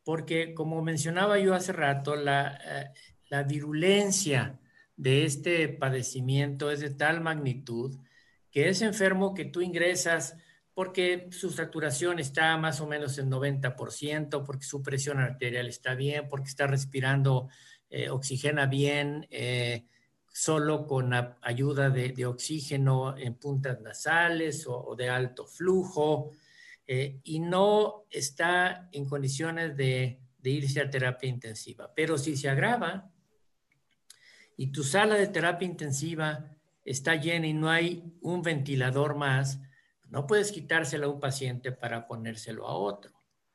Porque 0.04 0.54
como 0.54 0.80
mencionaba 0.80 1.40
yo 1.40 1.56
hace 1.56 1.72
rato, 1.72 2.14
la, 2.14 2.56
eh, 2.64 2.90
la 3.30 3.42
virulencia 3.42 4.61
de 4.94 5.24
este 5.24 5.68
padecimiento 5.70 6.70
es 6.70 6.78
de 6.78 6.90
tal 6.90 7.20
magnitud 7.20 7.98
que 8.52 8.68
es 8.68 8.80
enfermo 8.83 9.35
que 9.35 9.44
tú 9.44 9.61
ingresas 9.61 10.37
porque 10.72 11.26
su 11.33 11.50
saturación 11.50 12.20
está 12.20 12.56
más 12.56 12.80
o 12.80 12.87
menos 12.87 13.18
en 13.18 13.28
90%, 13.28 14.44
porque 14.44 14.64
su 14.64 14.85
presión 14.85 15.18
arterial 15.18 15.66
está 15.66 15.96
bien, 15.96 16.28
porque 16.28 16.48
está 16.48 16.68
respirando, 16.68 17.48
eh, 17.88 18.09
oxigena 18.09 18.66
bien, 18.66 19.26
eh, 19.30 19.87
solo 20.32 20.86
con 20.86 21.12
ayuda 21.42 21.90
de, 21.90 22.26
oxígeno 22.26 23.16
en 23.16 23.34
puntas 23.34 23.80
nasales 23.80 24.64
o, 24.66 24.94
de 24.96 25.08
alto 25.08 25.46
flujo 25.46 26.30
eh, 26.86 27.20
y 27.24 27.40
no 27.40 28.06
está 28.10 28.88
en 28.92 29.06
condiciones 29.06 29.76
de, 29.76 30.20
irse 30.42 30.80
a 30.80 30.88
terapia 30.88 31.28
intensiva. 31.28 31.92
Pero 31.94 32.16
si 32.16 32.36
se 32.36 32.48
agrava 32.48 33.10
y 34.56 34.68
tu 34.68 34.82
sala 34.82 35.16
de 35.16 35.26
terapia 35.26 35.66
intensiva 35.66 36.56
está 36.84 37.16
llena 37.16 37.46
y 37.46 37.52
no 37.52 37.68
hay 37.68 38.14
un 38.22 38.40
ventilador 38.42 39.16
más, 39.16 39.60
no 40.08 40.26
puedes 40.26 40.50
quitárselo 40.50 41.06
a 41.06 41.10
un 41.10 41.20
paciente 41.20 41.72
para 41.72 42.06
ponérselo 42.06 42.66
a 42.66 42.74
otro. 42.74 43.12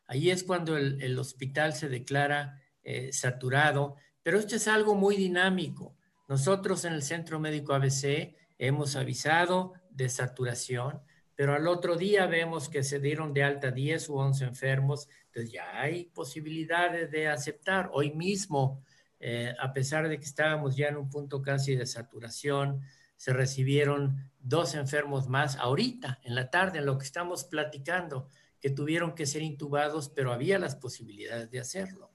Ahí 0.07 0.29
es 0.29 0.43
cuando 0.43 0.77
el, 0.77 1.17
hospital 1.17 1.73
se 1.73 1.89
declara 1.89 2.61
eh, 2.83 3.11
saturado, 3.11 3.95
pero 4.21 4.37
esto 4.37 4.55
es 4.55 4.67
algo 4.67 4.93
muy 4.93 5.15
dinámico. 5.15 5.97
Nosotros 6.27 6.85
en 6.85 6.93
el 6.93 7.03
Centro 7.03 7.39
Médico 7.39 7.73
ABC 7.73 8.35
hemos 8.57 8.95
avisado 8.95 9.73
de 9.91 10.09
saturación, 10.09 11.01
pero 11.35 11.53
al 11.53 11.67
otro 11.67 11.97
día 11.97 12.25
vemos 12.25 12.67
que 12.67 12.83
se 12.83 12.99
dieron 12.99 13.33
de 13.33 13.43
alta 13.43 13.69
10 13.69 14.09
u 14.09 14.15
11 14.15 14.45
enfermos, 14.45 15.07
entonces 15.25 15.51
ya 15.51 15.79
hay 15.79 16.05
posibilidades 16.05 17.11
de 17.11 17.27
aceptar. 17.27 17.91
Hoy 17.93 18.11
mismo, 18.11 18.81
eh, 19.19 19.53
a 19.59 19.71
pesar 19.71 20.07
de 20.09 20.17
que 20.17 20.25
estábamos 20.25 20.75
ya 20.75 20.87
en 20.87 20.97
un 20.97 21.09
punto 21.09 21.43
casi 21.43 21.75
de 21.75 21.85
saturación, 21.85 22.81
se 23.17 23.31
recibieron 23.31 24.31
dos 24.39 24.73
enfermos 24.73 25.27
más 25.27 25.57
ahorita, 25.57 26.19
en 26.23 26.33
la 26.33 26.49
tarde, 26.49 26.79
en 26.79 26.85
lo 26.85 26.97
que 26.97 27.05
estamos 27.05 27.43
platicando, 27.43 28.29
que 28.59 28.71
tuvieron 28.71 29.13
que 29.13 29.27
ser 29.27 29.43
intubados, 29.43 30.09
pero 30.09 30.33
había 30.33 30.57
las 30.57 30.75
posibilidades 30.75 31.51
de 31.51 31.59
hacerlo. 31.59 32.11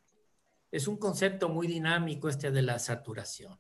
Es 0.73 0.89
un 0.89 0.97
concepto 0.97 1.49
muy 1.49 1.69
dinámico 1.69 2.29
este 2.29 2.51
de 2.51 2.63
la 2.63 2.79
saturación. 2.79 3.59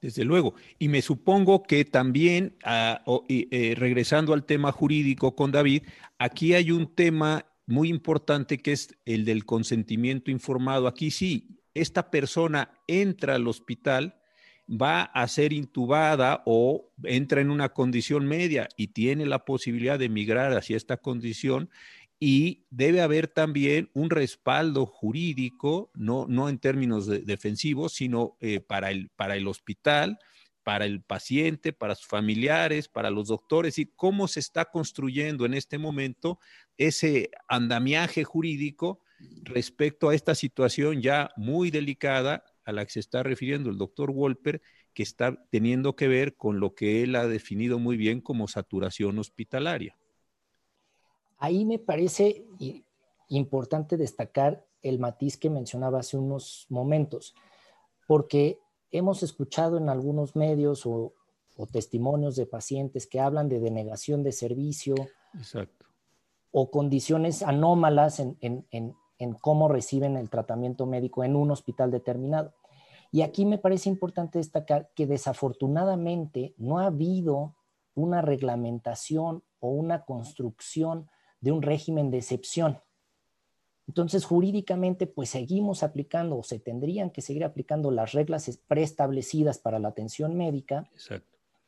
Desde 0.00 0.24
luego. 0.24 0.54
Y 0.78 0.88
me 0.88 1.02
supongo 1.02 1.62
que 1.62 1.84
también, 1.84 2.56
ah, 2.64 3.02
eh, 3.28 3.74
regresando 3.76 4.32
al 4.32 4.44
tema 4.44 4.72
jurídico 4.72 5.34
con 5.34 5.52
David, 5.52 5.82
aquí 6.18 6.54
hay 6.54 6.70
un 6.70 6.94
tema 6.94 7.46
muy 7.66 7.88
importante 7.88 8.58
que 8.58 8.72
es 8.72 8.96
el 9.04 9.24
del 9.24 9.44
consentimiento 9.44 10.30
informado. 10.30 10.86
Aquí 10.86 11.10
sí, 11.10 11.58
esta 11.74 12.10
persona 12.10 12.70
entra 12.86 13.34
al 13.34 13.48
hospital, 13.48 14.16
va 14.68 15.02
a 15.02 15.28
ser 15.28 15.52
intubada 15.52 16.42
o 16.46 16.90
entra 17.04 17.40
en 17.40 17.50
una 17.50 17.68
condición 17.68 18.26
media 18.26 18.68
y 18.76 18.88
tiene 18.88 19.26
la 19.26 19.44
posibilidad 19.44 19.98
de 19.98 20.08
migrar 20.08 20.52
hacia 20.52 20.76
esta 20.76 20.96
condición 20.96 21.70
y 22.18 22.64
debe 22.70 23.02
haber 23.02 23.28
también 23.28 23.90
un 23.92 24.10
respaldo 24.10 24.86
jurídico, 24.86 25.90
no, 25.94 26.26
no 26.28 26.48
en 26.48 26.58
términos 26.58 27.06
defensivos, 27.06 27.92
sino 27.92 28.36
eh, 28.40 28.60
para, 28.60 28.90
el, 28.90 29.10
para 29.16 29.36
el 29.36 29.46
hospital, 29.46 30.18
para 30.62 30.86
el 30.86 31.02
paciente, 31.02 31.72
para 31.72 31.94
sus 31.94 32.06
familiares, 32.06 32.88
para 32.88 33.10
los 33.10 33.28
doctores, 33.28 33.78
y 33.78 33.86
cómo 33.86 34.28
se 34.28 34.40
está 34.40 34.64
construyendo 34.64 35.44
en 35.44 35.54
este 35.54 35.78
momento 35.78 36.40
ese 36.78 37.30
andamiaje 37.48 38.24
jurídico 38.24 39.00
respecto 39.42 40.08
a 40.08 40.14
esta 40.14 40.34
situación 40.34 41.02
ya 41.02 41.30
muy 41.36 41.70
delicada 41.70 42.44
a 42.64 42.72
la 42.72 42.84
que 42.84 42.92
se 42.92 43.00
está 43.00 43.22
refiriendo 43.22 43.70
el 43.70 43.78
doctor 43.78 44.10
Wolper, 44.10 44.60
que 44.92 45.02
está 45.02 45.46
teniendo 45.50 45.94
que 45.94 46.08
ver 46.08 46.34
con 46.34 46.58
lo 46.58 46.74
que 46.74 47.02
él 47.02 47.14
ha 47.14 47.26
definido 47.28 47.78
muy 47.78 47.96
bien 47.96 48.20
como 48.20 48.48
saturación 48.48 49.18
hospitalaria. 49.18 49.96
Ahí 51.38 51.64
me 51.64 51.78
parece 51.78 52.46
importante 53.28 53.96
destacar 53.96 54.64
el 54.82 54.98
matiz 54.98 55.36
que 55.36 55.50
mencionaba 55.50 56.00
hace 56.00 56.16
unos 56.16 56.66
momentos, 56.68 57.34
porque 58.06 58.60
hemos 58.90 59.22
escuchado 59.22 59.78
en 59.78 59.88
algunos 59.88 60.36
medios 60.36 60.86
o, 60.86 61.12
testimonios 61.72 62.36
de 62.36 62.44
pacientes 62.44 63.06
que 63.06 63.18
hablan 63.18 63.48
de 63.48 63.60
denegación 63.60 64.22
de 64.22 64.32
servicio 64.32 64.94
o 66.50 66.70
condiciones 66.70 67.42
anómalas 67.42 68.20
en, 68.20 68.36
en 69.18 69.32
cómo 69.40 69.66
reciben 69.68 70.18
el 70.18 70.28
tratamiento 70.28 70.84
médico 70.84 71.24
en 71.24 71.34
un 71.34 71.50
hospital 71.50 71.90
determinado. 71.90 72.52
Y 73.10 73.22
aquí 73.22 73.46
me 73.46 73.56
parece 73.56 73.88
importante 73.88 74.38
destacar 74.38 74.90
que 74.94 75.06
desafortunadamente 75.06 76.54
no 76.58 76.78
ha 76.78 76.86
habido 76.86 77.54
una 77.94 78.20
reglamentación 78.20 79.42
o 79.58 79.70
una 79.70 80.04
construcción 80.04 81.08
de 81.46 81.52
un 81.52 81.62
régimen 81.62 82.10
de 82.10 82.18
excepción. 82.18 82.80
Entonces, 83.86 84.24
jurídicamente, 84.24 85.06
pues 85.06 85.30
seguimos 85.30 85.84
aplicando 85.84 86.36
o 86.36 86.42
se 86.42 86.58
tendrían 86.58 87.10
que 87.10 87.22
seguir 87.22 87.44
aplicando 87.44 87.92
las 87.92 88.10
reglas 88.10 88.58
preestablecidas 88.66 89.58
para 89.58 89.78
la 89.78 89.86
atención 89.86 90.36
médica, 90.36 90.90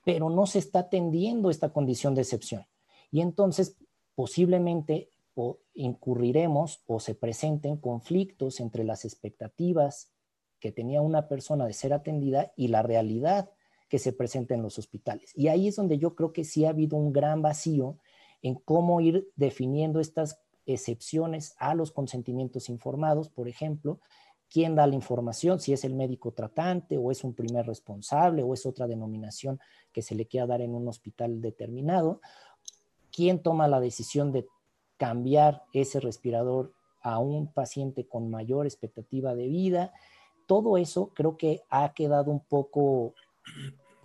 pero 0.04 0.30
no 0.30 0.46
se 0.46 0.58
está 0.58 0.80
atendiendo 0.80 1.48
esta 1.48 1.72
condición 1.72 2.16
de 2.16 2.22
excepción. 2.22 2.66
Y 3.12 3.20
entonces, 3.20 3.76
posiblemente 4.16 5.10
o 5.36 5.60
incurriremos 5.74 6.82
o 6.88 6.98
se 6.98 7.14
presenten 7.14 7.76
conflictos 7.76 8.58
entre 8.58 8.82
las 8.82 9.04
expectativas 9.04 10.10
que 10.58 10.72
tenía 10.72 11.02
una 11.02 11.28
persona 11.28 11.66
de 11.66 11.72
ser 11.72 11.92
atendida 11.92 12.52
y 12.56 12.66
la 12.66 12.82
realidad 12.82 13.48
que 13.88 14.00
se 14.00 14.12
presenta 14.12 14.54
en 14.54 14.62
los 14.62 14.76
hospitales. 14.76 15.30
Y 15.36 15.46
ahí 15.46 15.68
es 15.68 15.76
donde 15.76 15.98
yo 15.98 16.16
creo 16.16 16.32
que 16.32 16.42
sí 16.42 16.64
ha 16.64 16.70
habido 16.70 16.96
un 16.96 17.12
gran 17.12 17.42
vacío 17.42 17.98
en 18.42 18.54
cómo 18.54 19.00
ir 19.00 19.28
definiendo 19.36 20.00
estas 20.00 20.40
excepciones 20.66 21.54
a 21.58 21.74
los 21.74 21.92
consentimientos 21.92 22.68
informados, 22.68 23.30
por 23.30 23.48
ejemplo, 23.48 24.00
quién 24.50 24.74
da 24.74 24.86
la 24.86 24.94
información, 24.94 25.60
si 25.60 25.72
es 25.72 25.84
el 25.84 25.94
médico 25.94 26.32
tratante 26.32 26.96
o 26.98 27.10
es 27.10 27.24
un 27.24 27.34
primer 27.34 27.66
responsable 27.66 28.42
o 28.42 28.54
es 28.54 28.66
otra 28.66 28.86
denominación 28.86 29.60
que 29.92 30.02
se 30.02 30.14
le 30.14 30.26
quiera 30.26 30.46
dar 30.46 30.60
en 30.60 30.74
un 30.74 30.88
hospital 30.88 31.40
determinado, 31.40 32.20
quién 33.12 33.42
toma 33.42 33.68
la 33.68 33.80
decisión 33.80 34.32
de 34.32 34.46
cambiar 34.96 35.62
ese 35.72 36.00
respirador 36.00 36.72
a 37.02 37.18
un 37.18 37.52
paciente 37.52 38.06
con 38.06 38.30
mayor 38.30 38.66
expectativa 38.66 39.34
de 39.34 39.48
vida. 39.48 39.92
Todo 40.46 40.76
eso 40.76 41.12
creo 41.14 41.36
que 41.36 41.62
ha 41.70 41.92
quedado 41.94 42.30
un 42.30 42.40
poco, 42.40 43.14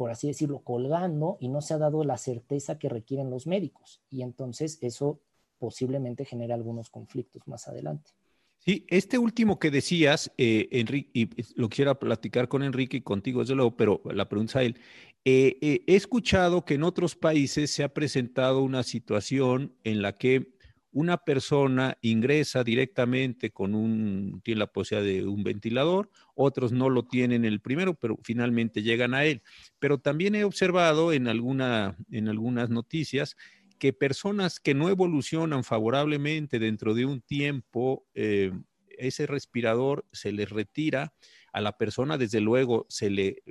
por 0.04 0.12
así 0.12 0.28
decirlo, 0.28 0.60
colgando 0.66 1.38
y 1.40 1.48
no 1.48 1.62
se 1.62 1.74
ha 1.74 1.78
dado 1.78 2.04
la 2.04 2.18
certeza 2.18 2.78
que 2.78 2.90
requieren 2.90 3.30
los 3.30 3.48
médicos. 3.48 4.02
Y 4.10 4.22
entonces 4.22 4.78
eso 4.82 5.22
posiblemente 5.60 6.26
genera 6.26 6.56
algunos 6.56 6.90
conflictos 6.90 7.42
más 7.48 7.70
adelante. 7.70 8.12
Sí, 8.58 8.86
este 8.90 9.18
último 9.18 9.60
que 9.60 9.72
decías, 9.72 10.30
eh, 10.38 10.68
Enrique, 10.72 11.10
y 11.14 11.30
lo 11.56 11.70
quisiera 11.70 11.98
platicar 11.98 12.50
con 12.50 12.64
Enrique 12.64 12.98
y 12.98 13.02
contigo, 13.02 13.40
desde 13.40 13.56
luego, 13.56 13.78
pero 13.78 14.02
la 14.04 14.28
pregunta 14.28 14.60
a 14.60 14.64
él. 14.64 14.76
Eh, 15.24 15.58
eh, 15.62 15.86
he 15.88 15.96
escuchado 15.96 16.66
que 16.66 16.74
en 16.74 16.84
otros 16.84 17.16
países 17.16 17.72
se 17.72 17.86
ha 17.86 17.94
presentado 17.94 18.62
una 18.62 18.84
situación 18.84 19.74
en 19.86 20.02
la 20.02 20.18
que 20.18 20.54
una 20.94 21.18
persona 21.18 21.98
ingresa 22.02 22.64
directamente 22.64 23.52
con 23.52 23.74
un, 23.74 24.42
tiene 24.44 24.60
la 24.60 24.68
posibilidad 24.68 25.22
de 25.22 25.28
un 25.28 25.44
ventilador, 25.44 26.10
otros 26.36 26.72
no 26.72 26.90
lo 26.90 27.04
tienen 27.04 27.46
el 27.46 27.60
primero, 27.60 27.96
pero 27.96 28.18
finalmente 28.24 28.84
llegan 28.84 29.14
a 29.14 29.26
él. 29.26 29.42
Pero 29.80 29.98
también 29.98 30.36
he 30.36 30.44
observado 30.44 31.12
en, 31.12 31.28
alguna, 31.28 31.98
en 32.12 32.30
algunas 32.30 32.70
noticias 32.70 33.36
que 33.80 33.92
personas 33.92 34.60
que 34.60 34.76
no 34.76 34.88
evolucionan 34.90 35.64
favorablemente 35.64 36.60
dentro 36.60 36.94
de 36.94 37.06
un 37.06 37.22
tiempo, 37.22 38.06
eh, 38.14 38.52
ese 38.98 39.26
respirador 39.26 40.06
se 40.12 40.32
les 40.32 40.50
retira, 40.50 41.14
a 41.52 41.60
la 41.60 41.78
persona 41.78 42.18
desde 42.18 42.40
luego 42.40 42.86
se 42.88 43.10
le 43.10 43.44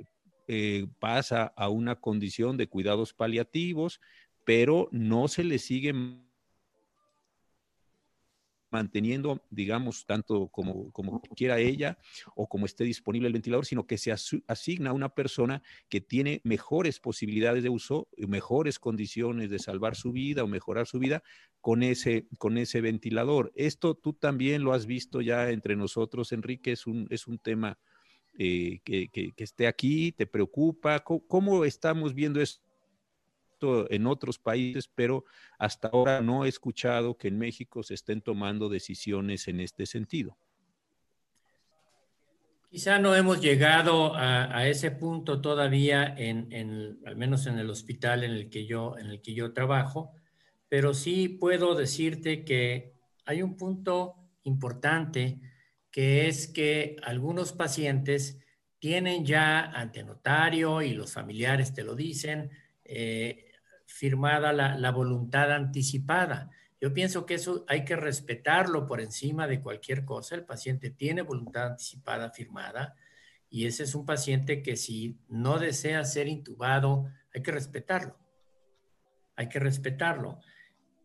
eh, 0.47 0.87
pasa 0.99 1.53
a 1.55 1.69
una 1.69 1.95
condición 1.95 2.57
de 2.57 2.67
cuidados 2.67 3.13
paliativos, 3.13 3.99
pero 4.45 4.89
no 4.91 5.27
se 5.27 5.43
le 5.43 5.59
sigue 5.59 5.93
manteniendo, 8.73 9.45
digamos, 9.51 10.05
tanto 10.07 10.47
como, 10.47 10.91
como 10.91 11.21
quiera 11.37 11.59
ella 11.59 11.99
o 12.35 12.49
como 12.49 12.65
esté 12.65 12.83
disponible 12.83 13.27
el 13.27 13.33
ventilador, 13.33 13.67
sino 13.67 13.85
que 13.85 13.99
se 13.99 14.11
asigna 14.11 14.89
a 14.89 14.93
una 14.93 15.09
persona 15.09 15.61
que 15.89 16.01
tiene 16.01 16.41
mejores 16.43 16.99
posibilidades 16.99 17.61
de 17.61 17.69
uso, 17.69 18.07
mejores 18.17 18.79
condiciones 18.79 19.51
de 19.51 19.59
salvar 19.59 19.95
su 19.95 20.11
vida 20.11 20.43
o 20.43 20.47
mejorar 20.47 20.87
su 20.87 20.97
vida 20.97 21.21
con 21.61 21.83
ese, 21.83 22.27
con 22.39 22.57
ese 22.57 22.81
ventilador. 22.81 23.51
Esto 23.55 23.93
tú 23.93 24.13
también 24.13 24.63
lo 24.63 24.73
has 24.73 24.87
visto 24.87 25.21
ya 25.21 25.51
entre 25.51 25.75
nosotros, 25.75 26.31
Enrique, 26.31 26.71
es 26.71 26.87
un, 26.87 27.05
es 27.11 27.27
un 27.27 27.37
tema 27.37 27.77
eh, 28.39 28.79
que, 28.83 29.09
que, 29.09 29.31
esté 29.37 29.67
aquí, 29.67 30.11
te 30.11 30.25
preocupa. 30.25 31.03
¿Cómo, 31.03 31.63
estamos 31.63 32.15
viendo 32.15 32.41
esto? 32.41 32.62
En 33.89 34.07
otros 34.07 34.39
países, 34.39 34.87
pero 34.87 35.25
hasta 35.57 35.89
ahora 35.89 36.21
no 36.21 36.45
he 36.45 36.49
escuchado 36.49 37.17
que 37.17 37.27
en 37.27 37.37
México 37.37 37.83
se 37.83 37.93
estén 37.93 38.21
tomando 38.21 38.69
decisiones 38.69 39.47
en 39.47 39.59
este 39.59 39.85
sentido. 39.85 40.37
Quizá 42.69 42.97
no 42.97 43.15
hemos 43.15 43.39
llegado 43.39 44.15
a, 44.15 44.67
ese 44.67 44.89
punto 44.89 45.41
todavía, 45.41 46.15
al 47.05 47.15
menos 47.15 47.45
en 47.45 47.59
el 47.59 47.69
hospital 47.69 48.23
en 48.23 48.31
el, 48.31 48.49
que 48.49 48.65
yo, 48.65 48.97
en 48.97 49.11
el 49.11 49.21
que 49.21 49.35
yo 49.35 49.53
trabajo, 49.53 50.11
pero 50.69 50.95
sí 50.95 51.29
puedo 51.29 51.75
decirte 51.75 52.43
que 52.43 52.93
hay 53.25 53.43
un 53.43 53.57
punto 53.57 54.15
importante 54.41 55.39
que 55.91 56.27
es 56.27 56.47
que 56.47 56.95
algunos 57.03 57.53
pacientes 57.53 58.39
tienen 58.79 59.23
ya 59.23 59.65
ante 59.65 60.03
notario 60.03 60.81
y 60.81 60.93
los 60.93 61.13
familiares 61.13 61.73
te 61.75 61.83
lo 61.83 61.95
dicen, 61.95 62.49
eh, 62.83 63.52
firmada 63.93 64.51
la, 64.51 64.91
voluntad 64.91 65.51
anticipada. 65.51 66.49
Yo 66.81 66.93
pienso 66.93 67.27
que 67.27 67.35
eso 67.35 67.63
hay 67.67 67.85
que 67.85 67.95
respetarlo 67.95 68.87
por 68.87 68.99
encima 68.99 69.47
de 69.47 69.61
cualquier 69.61 70.03
cosa. 70.03 70.33
El 70.33 70.45
paciente 70.45 70.89
tiene 70.89 71.21
voluntad 71.21 71.67
anticipada 71.67 72.31
firmada 72.31 72.95
y 73.51 73.67
ese 73.67 73.83
es 73.83 73.93
un 73.93 74.03
paciente 74.03 74.63
que 74.63 74.77
si 74.77 75.19
no 75.29 75.59
desea 75.59 76.03
ser 76.05 76.27
intubado, 76.27 77.05
hay 77.35 77.43
que 77.43 77.51
respetarlo. 77.51 78.17
Hay 79.35 79.47
que 79.47 79.59
respetarlo. 79.59 80.39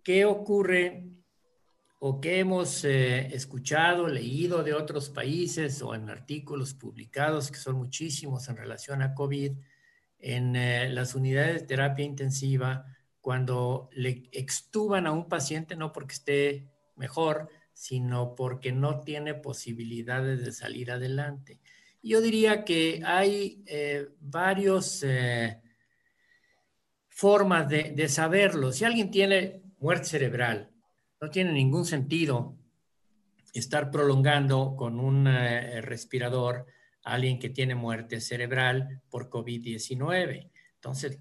¿Qué 0.03 0.25
ocurre 0.25 1.11
o 2.01 2.23
qué 2.23 2.39
hemos 2.39 2.85
eh, 2.87 3.35
escuchado, 3.35 4.09
leído 4.09 4.63
de 4.63 4.73
otros 4.73 5.11
países 5.11 5.83
o 5.83 5.95
en 5.95 6.09
artículos 6.09 6.73
publicados, 6.73 7.51
que 7.51 7.59
son 7.59 7.77
muchísimos 7.77 8.49
en 8.49 8.57
relación 8.57 9.03
a 9.03 9.15
COVID? 9.15 9.53
En 10.19 10.57
eh, 10.57 10.89
las 10.91 11.15
unidades 11.15 11.61
de 11.61 11.67
terapia 11.67 12.05
intensiva 12.05 12.85
cuando 13.21 13.89
le 13.93 14.29
extuban 14.33 15.07
a 15.07 15.13
un 15.13 15.29
paciente 15.29 15.77
no 15.77 15.93
porque 15.93 16.15
esté 16.15 16.69
mejor, 16.97 17.49
sino 17.73 18.35
porque 18.35 18.73
no 18.73 19.01
tiene 19.01 19.35
posibilidades 19.35 20.45
de 20.45 20.53
salir 20.53 20.91
adelante. 20.91 21.61
Yo 22.03 22.21
diría 22.21 22.65
que 22.65 23.03
hay 23.05 23.63
eh, 23.67 24.09
varias 24.21 25.03
eh, 25.05 25.61
formas 27.09 27.69
de, 27.69 28.09
saberlo. 28.09 28.73
Si 28.73 28.85
alguien 28.85 29.11
tiene 29.11 29.63
muerte 29.79 30.07
cerebral, 30.07 30.71
no 31.21 31.31
tiene 31.31 31.53
ningún 31.53 31.85
sentido 31.85 32.57
estar 33.53 33.91
prolongando 33.91 34.75
con 34.77 35.01
un 35.01 35.27
respirador 35.27 36.67
a 36.67 36.78
alguien 37.15 37.39
que 37.39 37.51
tiene 37.51 37.75
muerte 37.75 38.21
cerebral 38.21 39.03
por 39.11 39.31
COVID-19. 39.31 40.51
Entonces, 40.75 41.19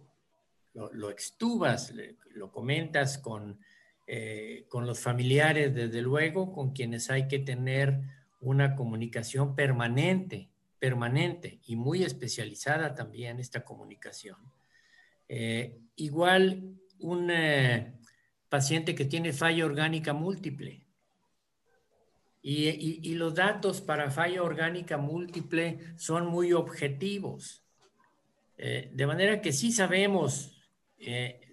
lo, 0.73 1.09
extubas, 1.09 1.93
lo 2.33 2.51
comentas 2.51 3.17
con, 3.17 3.59
eh, 4.05 4.65
con 4.69 4.85
los 4.85 4.99
familiares, 4.99 5.73
desde 5.73 6.01
luego, 6.01 6.53
con 6.53 6.71
quienes 6.71 7.09
hay 7.09 7.27
que 7.27 7.39
tener 7.39 7.99
una 8.39 8.75
comunicación 8.75 9.55
permanente, 9.55 10.49
permanente 10.79 11.59
y 11.65 11.75
muy 11.75 12.03
especializada 12.03 12.93
también 12.93 13.39
esta 13.39 13.63
comunicación. 13.63 14.37
Eh, 15.27 15.79
igual 15.95 16.75
un 16.99 17.29
eh, 17.31 17.93
paciente 18.49 18.95
que 18.95 19.05
tiene 19.05 19.33
falla 19.33 19.65
orgánica 19.65 20.13
múltiple. 20.13 20.86
Y, 22.41 23.15
los 23.15 23.35
datos 23.35 23.81
para 23.81 24.09
falla 24.09 24.41
orgánica 24.41 24.97
múltiple 24.97 25.79
son 25.97 26.27
muy 26.27 26.53
objetivos. 26.53 27.63
Eh, 28.57 28.89
de 28.93 29.07
manera 29.07 29.41
que 29.41 29.51
sí 29.51 29.71
sabemos 29.71 30.53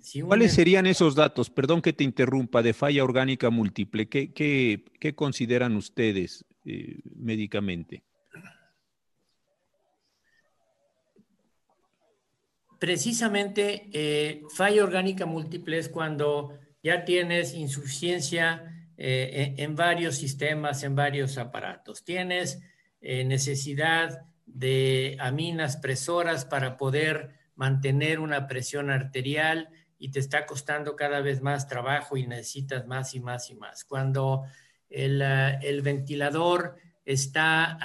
si 0.00 0.22
¿Cuáles 0.22 0.54
serían 0.54 0.86
esos 0.86 1.14
datos? 1.14 1.50
Perdón 1.50 1.82
que 1.82 1.92
te 1.92 2.04
interrumpa, 2.04 2.62
de 2.62 2.72
falla 2.72 3.04
orgánica 3.04 3.50
múltiple. 3.50 4.08
¿Qué, 4.08 4.32
qué 4.32 5.14
consideran 5.14 5.76
ustedes 5.76 6.44
médicamente? 7.16 8.04
precisamente 12.84 13.88
eh, 13.94 14.42
falla 14.54 14.84
orgánica 14.84 15.24
múltiple 15.24 15.78
es 15.78 15.88
cuando 15.88 16.58
ya 16.82 17.06
tienes 17.06 17.54
insuficiencia 17.54 18.73
eh, 18.96 19.54
en, 19.58 19.76
varios 19.76 20.16
sistemas, 20.16 20.82
en 20.82 20.94
varios 20.94 21.38
aparatos. 21.38 22.04
Tienes 22.04 22.60
eh, 23.00 23.24
necesidad 23.24 24.22
de 24.46 25.16
aminas 25.20 25.76
presoras 25.76 26.44
para 26.44 26.76
poder 26.76 27.30
mantener 27.56 28.20
una 28.20 28.46
presión 28.46 28.90
arterial 28.90 29.68
y 29.98 30.10
te 30.10 30.20
está 30.20 30.46
costando 30.46 30.96
cada 30.96 31.20
vez 31.20 31.40
más 31.40 31.66
trabajo 31.68 32.16
y 32.16 32.26
necesitas 32.26 32.86
más 32.86 33.14
y 33.14 33.20
más 33.20 33.50
y 33.50 33.54
más. 33.54 33.84
Cuando 33.84 34.44
el, 34.90 35.22
el 35.22 35.82
ventilador 35.82 36.76
está 37.04 37.78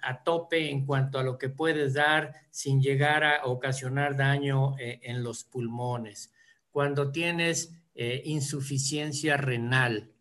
a, 0.00 0.22
tope 0.22 0.70
en 0.70 0.86
cuanto 0.86 1.18
a 1.18 1.22
lo 1.22 1.38
que 1.38 1.48
puedes 1.48 1.94
dar 1.94 2.34
sin 2.50 2.80
llegar 2.80 3.24
a 3.24 3.44
ocasionar 3.44 4.16
daño 4.16 4.78
eh, 4.78 5.00
en 5.02 5.22
los 5.22 5.44
pulmones. 5.44 6.32
Cuando 6.70 7.10
tienes 7.10 7.74
eh, 7.94 8.22
insuficiencia 8.24 9.36
renal, 9.36 10.12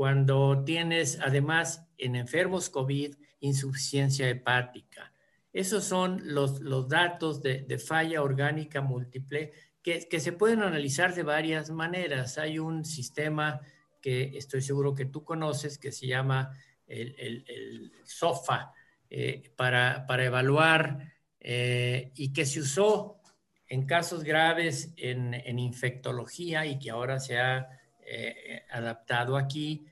cuando 0.00 0.64
tienes 0.64 1.18
además 1.20 1.86
en 1.98 2.16
enfermos 2.16 2.70
COVID 2.70 3.16
insuficiencia 3.40 4.30
hepática. 4.30 5.12
Esos 5.52 5.84
son 5.84 6.22
los, 6.24 6.62
los 6.62 6.88
datos 6.88 7.42
de, 7.42 7.78
falla 7.78 8.22
orgánica 8.22 8.80
múltiple 8.80 9.52
que, 9.82 10.08
que 10.08 10.18
se 10.18 10.32
pueden 10.32 10.62
analizar 10.62 11.14
de 11.14 11.22
varias 11.22 11.68
maneras. 11.68 12.38
Hay 12.38 12.58
un 12.58 12.86
sistema 12.86 13.60
que 14.00 14.38
estoy 14.38 14.62
seguro 14.62 14.94
que 14.94 15.04
tú 15.04 15.22
conoces 15.22 15.76
que 15.76 15.92
se 15.92 16.06
llama 16.06 16.50
el, 16.86 17.92
SOFA 18.02 18.72
eh, 19.10 19.52
para, 19.54 20.06
evaluar 20.24 21.12
eh, 21.38 22.10
y 22.14 22.32
que 22.32 22.46
se 22.46 22.60
usó 22.60 23.20
en 23.66 23.84
casos 23.84 24.24
graves 24.24 24.94
en, 24.96 25.58
infectología 25.58 26.64
y 26.64 26.78
que 26.78 26.88
ahora 26.88 27.20
se 27.20 27.38
ha 27.38 27.68
eh, 28.00 28.62
adaptado 28.70 29.36
aquí, 29.36 29.84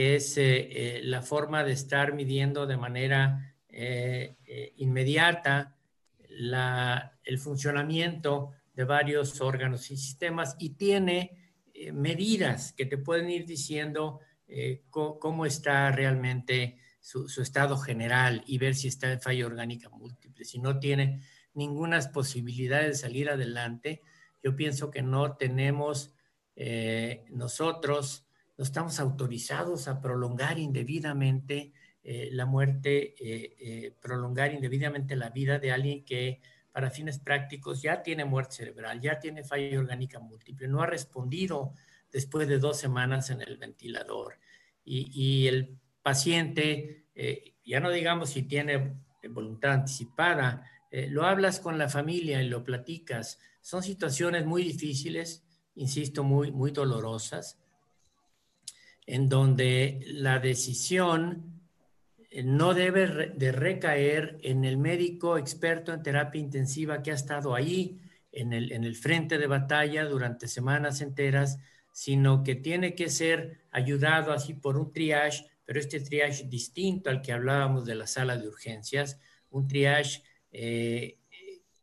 que 0.00 0.14
es 0.14 0.40
la 1.04 1.20
forma 1.20 1.62
de 1.62 1.72
estar 1.72 2.14
midiendo 2.14 2.66
de 2.66 2.78
manera 2.78 3.54
inmediata 4.76 5.76
el 6.26 7.38
funcionamiento 7.38 8.52
de 8.72 8.84
varios 8.84 9.40
órganos 9.42 9.90
y 9.90 9.98
sistemas 9.98 10.56
y 10.58 10.70
tiene 10.70 11.36
medidas 11.92 12.72
que 12.72 12.86
te 12.86 12.96
pueden 12.96 13.28
ir 13.28 13.44
diciendo 13.44 14.20
eh, 14.52 14.82
cómo 14.90 15.46
está 15.46 15.92
realmente 15.92 16.78
su, 16.98 17.24
estado 17.40 17.76
general 17.78 18.42
y 18.46 18.58
ver 18.58 18.74
si 18.74 18.88
está 18.88 19.12
en 19.12 19.20
falla 19.20 19.46
orgánica 19.46 19.88
múltiple. 19.90 20.44
Si 20.44 20.58
no 20.58 20.80
tiene 20.80 21.20
ninguna 21.54 22.00
posibilidad 22.12 22.82
de 22.82 22.94
salir 22.94 23.30
adelante, 23.30 24.02
yo 24.42 24.56
pienso 24.56 24.90
que 24.90 25.02
no 25.02 25.36
tenemos 25.36 26.12
eh, 26.56 27.24
nosotros, 27.30 28.26
no 28.60 28.64
estamos 28.64 29.00
autorizados 29.00 29.88
a 29.88 30.02
prolongar 30.02 30.58
indebidamente 30.58 31.72
eh, 32.02 32.28
la 32.32 32.44
muerte, 32.44 33.14
prolongar 34.02 34.52
indebidamente 34.52 35.16
la 35.16 35.30
vida 35.30 35.58
de 35.58 35.72
alguien 35.72 36.04
que 36.04 36.42
para 36.70 36.90
fines 36.90 37.18
prácticos 37.18 37.80
ya 37.80 38.02
tiene 38.02 38.26
muerte 38.26 38.56
cerebral, 38.56 39.00
ya 39.00 39.18
tiene 39.18 39.44
falla 39.44 39.78
orgánica 39.78 40.20
múltiple, 40.20 40.68
no 40.68 40.82
ha 40.82 40.86
respondido 40.86 41.72
después 42.12 42.48
de 42.48 42.58
dos 42.58 42.78
semanas 42.78 43.30
en 43.30 43.40
el 43.40 43.56
ventilador. 43.56 44.38
Y, 44.84 45.46
el 45.46 45.78
paciente, 46.02 47.06
eh, 47.14 47.54
ya 47.64 47.80
no 47.80 47.90
digamos 47.90 48.30
si 48.30 48.42
tiene 48.42 48.96
voluntad 49.28 49.72
anticipada, 49.72 50.68
eh, 50.90 51.06
lo 51.08 51.24
hablas 51.24 51.60
con 51.60 51.78
la 51.78 51.88
familia 51.88 52.42
y 52.42 52.48
lo 52.48 52.64
platicas. 52.64 53.38
Son 53.60 53.82
situaciones 53.82 54.46
muy 54.46 54.64
difíciles, 54.64 55.44
insisto, 55.76 56.24
muy, 56.24 56.50
muy 56.50 56.72
dolorosas, 56.72 57.59
en 59.12 59.28
donde 59.28 60.00
la 60.06 60.38
decisión 60.38 61.60
eh, 62.30 62.42
no 62.42 62.74
debe 62.74 63.32
de 63.34 63.52
recaer 63.52 64.38
en 64.42 64.64
el 64.64 64.76
médico 64.78 65.38
experto 65.38 65.92
en 65.92 66.02
terapia 66.02 66.40
intensiva 66.40 67.02
que 67.02 67.10
ha 67.10 67.14
estado 67.14 67.54
ahí 67.54 68.00
en 68.32 68.52
el, 68.52 68.72
en 68.72 68.84
el 68.84 68.94
frente 68.94 69.38
de 69.38 69.46
batalla 69.46 70.04
durante 70.04 70.48
semanas 70.48 71.00
enteras 71.00 71.58
sino 71.92 72.42
que 72.42 72.54
tiene 72.54 72.94
que 72.94 73.08
ser 73.08 73.60
ayudado 73.70 74.32
así 74.32 74.54
por 74.54 74.76
un 74.76 74.92
triage, 74.92 75.46
pero 75.64 75.80
este 75.80 76.00
triage 76.00 76.44
distinto 76.44 77.10
al 77.10 77.22
que 77.22 77.32
hablábamos 77.32 77.84
de 77.84 77.94
la 77.94 78.06
sala 78.06 78.36
de 78.36 78.48
urgencias, 78.48 79.18
un 79.50 79.66
triage 79.66 80.22
eh, 80.52 81.18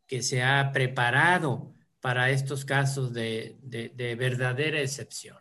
que 0.06 0.22
se 0.22 0.44
ha 0.44 0.72
preparado 0.72 1.74
para 2.00 2.32
estos 2.32 2.64
casos 2.64 3.14
de, 3.14 3.58
verdadera 4.18 4.82
excepción. 4.82 5.38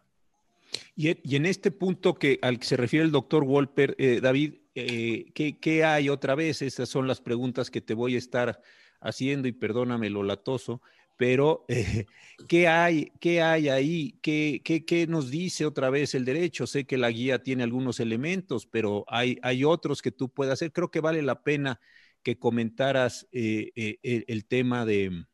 Y, 0.95 1.37
en 1.37 1.47
este 1.47 1.71
punto 1.71 2.15
que, 2.15 2.39
al 2.43 2.59
que 2.59 2.67
se 2.67 2.77
refiere 2.77 3.05
el 3.05 3.13
doctor 3.13 3.45
Wolper, 3.45 3.95
eh, 3.99 4.21
David, 4.21 4.55
eh, 4.75 5.27
¿qué, 5.35 5.59
¿qué, 5.59 5.85
hay 5.85 6.09
otra 6.09 6.35
vez? 6.35 6.63
Esas 6.63 6.89
son 6.89 7.07
las 7.07 7.21
preguntas 7.21 7.71
que 7.71 7.81
te 7.81 7.95
voy 7.95 8.15
a 8.15 8.19
estar 8.19 8.61
haciendo 9.01 9.49
y 9.49 9.53
perdóname 9.53 10.11
lo 10.11 10.23
latoso, 10.23 10.83
pero 11.17 11.65
eh, 11.69 12.07
¿qué, 12.49 12.69
hay, 12.69 13.13
¿qué 13.21 13.43
hay 13.43 13.69
ahí? 13.69 14.19
¿Qué, 14.23 14.63
¿Qué, 14.65 15.07
nos 15.07 15.31
dice 15.31 15.67
otra 15.67 15.91
vez 15.91 16.15
el 16.15 16.25
derecho? 16.25 16.67
Sé 16.67 16.85
que 16.85 16.99
la 16.99 17.11
guía 17.11 17.43
tiene 17.43 17.63
algunos 17.63 18.01
elementos, 18.01 18.67
pero 18.67 19.05
hay, 19.09 19.39
hay 19.43 19.65
otros 19.65 20.03
que 20.03 20.13
tú 20.13 20.29
puedes 20.29 20.53
hacer. 20.53 20.73
Creo 20.73 20.91
que 20.91 21.01
vale 21.01 21.23
la 21.23 21.43
pena 21.43 21.81
que 22.23 22.39
comentaras 22.39 23.29
el, 23.31 24.47
tema 24.49 24.85
de, 24.85 25.27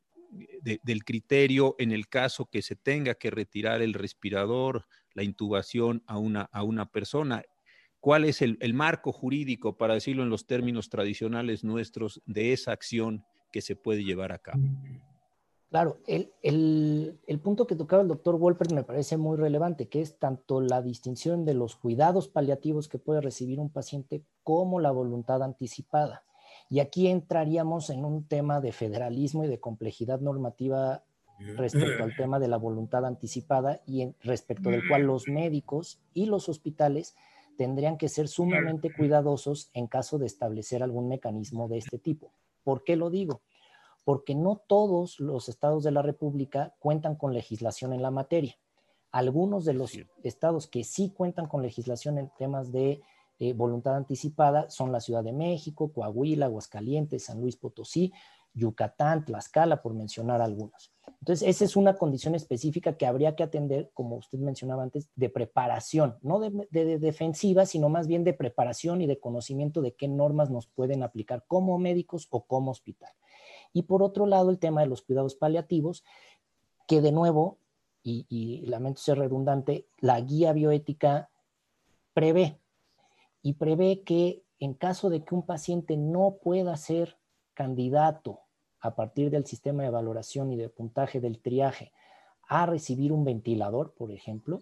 del 0.82 1.04
criterio 1.04 1.74
en 1.78 1.92
el 1.92 2.08
caso 2.08 2.46
que 2.46 2.62
se 2.62 2.76
tenga 2.76 3.14
que 3.14 3.30
retirar 3.30 3.82
el 3.82 3.94
respirador, 3.94 4.86
la 5.14 5.22
intubación 5.22 6.02
a 6.06 6.18
una, 6.18 6.42
a 6.52 6.62
una 6.62 6.90
persona. 6.90 7.42
¿Cuál 8.00 8.24
es 8.24 8.42
el, 8.42 8.58
el 8.60 8.74
marco 8.74 9.12
jurídico, 9.12 9.76
para 9.76 9.94
decirlo 9.94 10.22
en 10.22 10.30
los 10.30 10.46
términos 10.46 10.88
tradicionales 10.88 11.64
nuestros, 11.64 12.20
de 12.26 12.52
esa 12.52 12.72
acción 12.72 13.24
que 13.52 13.60
se 13.60 13.76
puede 13.76 14.04
llevar 14.04 14.32
a 14.32 14.38
cabo? 14.38 14.62
Claro, 15.72 15.96
el, 16.06 17.40
punto 17.42 17.66
que 17.66 17.76
tocaba 17.76 18.02
el 18.02 18.08
doctor 18.08 18.36
Wolper 18.38 18.74
me 18.74 18.84
parece 18.84 19.16
muy 19.16 19.38
relevante, 19.38 19.88
que 19.88 20.02
es 20.02 20.18
tanto 20.18 20.60
la 20.60 20.82
distinción 20.82 21.46
de 21.46 21.54
los 21.54 21.76
cuidados 21.76 22.28
paliativos 22.28 22.88
que 22.88 22.98
puede 22.98 23.22
recibir 23.22 23.58
un 23.58 23.70
paciente 23.70 24.22
como 24.42 24.80
la 24.80 24.90
voluntad 24.90 25.42
anticipada. 25.42 26.24
Y 26.68 26.80
aquí 26.80 27.08
entraríamos 27.08 27.88
en 27.88 28.04
un 28.04 28.28
tema 28.28 28.60
de 28.60 28.72
federalismo 28.72 29.44
y 29.44 29.48
de 29.48 29.60
complejidad 29.60 30.20
normativa 30.20 31.04
respecto 31.56 32.04
al 32.04 32.14
tema 32.16 32.38
de 32.38 32.48
la 32.48 32.56
voluntad 32.56 33.04
anticipada 33.06 33.80
y 33.86 34.14
respecto 34.22 34.70
del 34.70 34.86
cual 34.88 35.02
los 35.02 35.28
médicos 35.28 36.00
y 36.14 36.26
los 36.26 36.48
hospitales 36.48 37.14
tendrían 37.56 37.98
que 37.98 38.08
ser 38.08 38.28
sumamente 38.28 38.92
cuidadosos 38.92 39.70
en 39.74 39.86
caso 39.86 40.18
de 40.18 40.26
establecer 40.26 40.82
algún 40.82 41.08
mecanismo 41.08 41.68
de 41.68 41.78
este 41.78 41.98
tipo. 41.98 42.32
¿Por 42.64 42.84
qué 42.84 42.96
lo 42.96 43.10
digo? 43.10 43.42
porque 44.04 44.34
no 44.34 44.60
todos 44.66 45.20
los 45.20 45.48
estados 45.48 45.84
de 45.84 45.92
la 45.92 46.02
República 46.02 46.74
cuentan 46.78 47.16
con 47.16 47.32
legislación 47.32 47.92
en 47.92 48.02
la 48.02 48.10
materia. 48.10 48.56
Algunos 49.10 49.64
de 49.64 49.74
los 49.74 49.92
estados 50.22 50.66
que 50.66 50.84
sí 50.84 51.10
cuentan 51.10 51.46
con 51.46 51.62
legislación 51.62 52.18
en 52.18 52.30
temas 52.38 52.72
de 52.72 53.02
eh, 53.38 53.52
voluntad 53.52 53.96
anticipada 53.96 54.70
son 54.70 54.90
la 54.90 55.00
Ciudad 55.00 55.22
de 55.22 55.32
México, 55.32 55.92
Coahuila, 55.92 56.46
Aguascalientes, 56.46 57.24
San 57.24 57.40
Luis 57.40 57.56
Potosí, 57.56 58.12
Yucatán, 58.54 59.24
Tlaxcala, 59.24 59.82
por 59.82 59.94
mencionar 59.94 60.40
algunos. 60.40 60.92
Entonces, 61.20 61.48
esa 61.48 61.64
es 61.64 61.76
una 61.76 61.94
condición 61.94 62.34
específica 62.34 62.96
que 62.96 63.06
habría 63.06 63.36
que 63.36 63.42
atender, 63.42 63.90
como 63.94 64.16
usted 64.16 64.38
mencionaba 64.38 64.82
antes, 64.82 65.08
de 65.14 65.28
preparación, 65.28 66.18
no 66.22 66.40
de, 66.40 66.98
defensiva, 66.98 67.64
sino 67.64 67.88
más 67.88 68.06
bien 68.06 68.24
de 68.24 68.34
preparación 68.34 69.00
y 69.00 69.06
de 69.06 69.20
conocimiento 69.20 69.82
de 69.82 69.94
qué 69.94 70.08
normas 70.08 70.50
nos 70.50 70.66
pueden 70.66 71.02
aplicar 71.02 71.44
como 71.46 71.78
médicos 71.78 72.26
o 72.30 72.44
como 72.44 72.70
hospital. 72.70 73.12
Y 73.72 73.82
por 73.82 74.02
otro 74.02 74.26
lado, 74.26 74.50
el 74.50 74.58
tema 74.58 74.80
de 74.80 74.88
los 74.88 75.02
cuidados 75.02 75.34
paliativos, 75.34 76.04
que 76.86 77.00
de 77.00 77.12
nuevo, 77.12 77.58
y, 78.02 78.26
y 78.28 78.66
lamento 78.66 79.00
ser 79.00 79.18
redundante, 79.18 79.86
la 79.98 80.20
guía 80.20 80.52
bioética 80.52 81.30
prevé 82.14 82.58
y 83.42 83.54
prevé 83.54 84.02
que 84.02 84.42
en 84.58 84.74
caso 84.74 85.08
de 85.08 85.24
que 85.24 85.34
un 85.34 85.46
paciente 85.46 85.96
no 85.96 86.38
pueda 86.42 86.76
ser 86.76 87.16
candidato 87.54 88.41
a 88.82 88.94
partir 88.96 89.30
del 89.30 89.46
sistema 89.46 89.84
de 89.84 89.90
valoración 89.90 90.52
y 90.52 90.56
de 90.56 90.68
puntaje 90.68 91.20
del 91.20 91.40
triaje 91.40 91.92
a 92.48 92.66
recibir 92.66 93.12
un 93.12 93.24
ventilador, 93.24 93.94
por 93.94 94.10
ejemplo, 94.10 94.60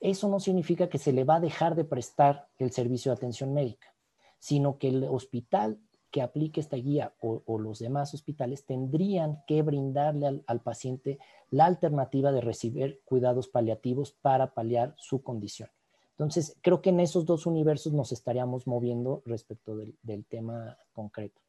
eso 0.00 0.28
no 0.28 0.40
significa 0.40 0.88
que 0.88 0.98
se 0.98 1.12
le 1.12 1.24
va 1.24 1.36
a 1.36 1.40
dejar 1.40 1.76
de 1.76 1.84
prestar 1.84 2.48
el 2.58 2.72
servicio 2.72 3.12
de 3.12 3.16
atención 3.16 3.52
médica, 3.52 3.94
sino 4.38 4.78
que 4.78 4.88
el 4.88 5.04
hospital 5.04 5.78
que 6.10 6.22
aplique 6.22 6.60
esta 6.60 6.76
guía 6.76 7.14
o, 7.20 7.58
los 7.58 7.78
demás 7.78 8.14
hospitales 8.14 8.64
tendrían 8.64 9.42
que 9.46 9.62
brindarle 9.62 10.42
al, 10.46 10.60
paciente 10.62 11.18
la 11.50 11.66
alternativa 11.66 12.32
de 12.32 12.40
recibir 12.40 13.02
cuidados 13.04 13.48
paliativos 13.48 14.12
para 14.12 14.54
paliar 14.54 14.94
su 14.96 15.22
condición. 15.22 15.70
Entonces, 16.10 16.56
creo 16.62 16.80
que 16.80 16.90
en 16.90 17.00
esos 17.00 17.26
dos 17.26 17.46
universos 17.46 17.92
nos 17.92 18.12
estaríamos 18.12 18.66
moviendo 18.66 19.22
respecto 19.26 19.76
del 19.76 20.24
tema 20.26 20.78
concreto. 20.92 21.43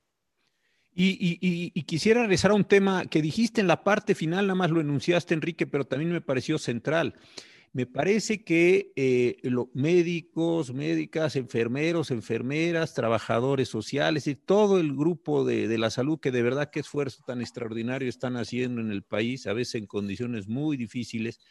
Y, 0.97 1.81
quisiera 1.83 2.21
regresar 2.21 2.51
a 2.51 2.55
un 2.55 2.63
tema 2.63 3.05
que 3.05 3.21
dijiste 3.21 3.59
en 3.59 3.67
la 3.67 3.83
parte 3.83 4.15
final, 4.15 4.47
nada 4.47 4.55
más 4.55 4.71
lo 4.71 4.79
enunciaste, 4.79 5.33
Enrique, 5.33 5.67
pero 5.67 5.85
también 5.85 6.11
me 6.11 6.21
pareció 6.21 6.57
central. 6.57 7.15
Me 7.73 7.85
parece 7.85 8.45
que 8.45 8.93
eh, 8.95 9.35
los 9.43 9.67
médicos, 9.73 10.73
médicas, 10.73 11.35
enfermeros, 11.35 12.09
enfermeras, 12.09 12.93
trabajadores 12.93 13.67
sociales 13.67 14.27
y 14.27 14.35
todo 14.35 14.79
el 14.79 14.95
grupo 14.95 15.43
de, 15.43 15.77
la 15.77 15.89
salud 15.89 16.17
que 16.17 16.31
de 16.31 16.41
verdad 16.41 16.69
qué 16.71 16.79
esfuerzo 16.79 17.21
tan 17.27 17.41
extraordinario 17.41 18.07
están 18.07 18.37
haciendo 18.37 18.79
en 18.79 18.91
el 18.91 19.03
país, 19.03 19.45
a 19.47 19.53
veces 19.53 19.75
en 19.75 19.87
condiciones 19.87 20.47
muy 20.47 20.77
difíciles, 20.77 21.41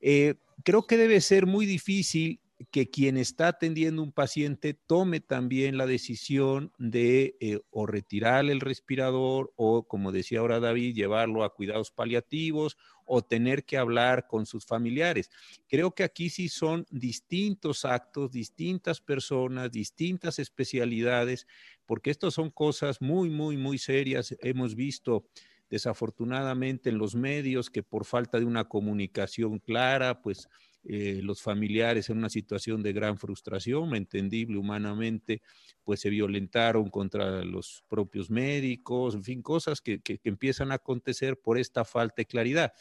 eh, 0.00 0.36
creo 0.62 0.86
que 0.86 0.96
debe 0.96 1.20
ser 1.20 1.46
muy 1.46 1.66
difícil 1.66 2.38
que 2.70 2.88
quien 2.90 3.18
está 3.18 3.48
atendiendo 3.48 4.02
un 4.02 4.12
paciente 4.12 4.72
tome 4.72 5.20
también 5.20 5.76
la 5.76 5.86
decisión 5.86 6.72
de 6.78 7.36
eh, 7.40 7.60
o 7.70 7.86
retirar 7.86 8.46
el 8.46 8.60
respirador 8.60 9.52
o, 9.56 9.86
como 9.86 10.10
decía 10.10 10.40
ahora 10.40 10.58
David, 10.58 10.94
llevarlo 10.94 11.44
a 11.44 11.54
cuidados 11.54 11.90
paliativos 11.90 12.78
o 13.04 13.22
tener 13.22 13.64
que 13.64 13.76
hablar 13.76 14.26
con 14.26 14.46
sus 14.46 14.64
familiares. 14.64 15.30
Creo 15.68 15.94
que 15.94 16.02
aquí 16.02 16.30
sí 16.30 16.48
son 16.48 16.86
distintos 16.90 17.84
actos, 17.84 18.32
distintas 18.32 19.00
personas, 19.00 19.70
distintas 19.70 20.38
especialidades, 20.38 21.46
porque 21.84 22.10
estas 22.10 22.34
son 22.34 22.50
cosas 22.50 23.02
muy, 23.02 23.28
muy, 23.28 23.56
muy 23.56 23.78
serias. 23.78 24.34
Hemos 24.40 24.74
visto 24.74 25.26
desafortunadamente 25.68 26.90
en 26.90 26.98
los 26.98 27.14
medios 27.14 27.70
que 27.70 27.82
por 27.82 28.04
falta 28.04 28.38
de 28.38 28.44
una 28.44 28.64
comunicación 28.64 29.58
clara, 29.58 30.22
pues 30.22 30.48
eh, 30.88 31.20
los 31.22 31.42
familiares 31.42 32.10
en 32.10 32.18
una 32.18 32.28
situación 32.28 32.82
de 32.82 32.92
gran 32.92 33.18
frustración, 33.18 33.96
entendible 33.96 34.56
humanamente, 34.56 35.42
pues 35.82 36.00
se 36.00 36.10
violentaron 36.10 36.90
contra 36.90 37.44
los 37.44 37.82
propios 37.88 38.30
médicos, 38.30 39.16
en 39.16 39.24
fin, 39.24 39.42
cosas 39.42 39.80
que, 39.80 40.00
empiezan 40.22 40.70
a 40.70 40.76
acontecer 40.76 41.40
por 41.40 41.58
esta 41.58 41.84
falta 41.84 42.14
de 42.18 42.26
claridad. 42.26 42.72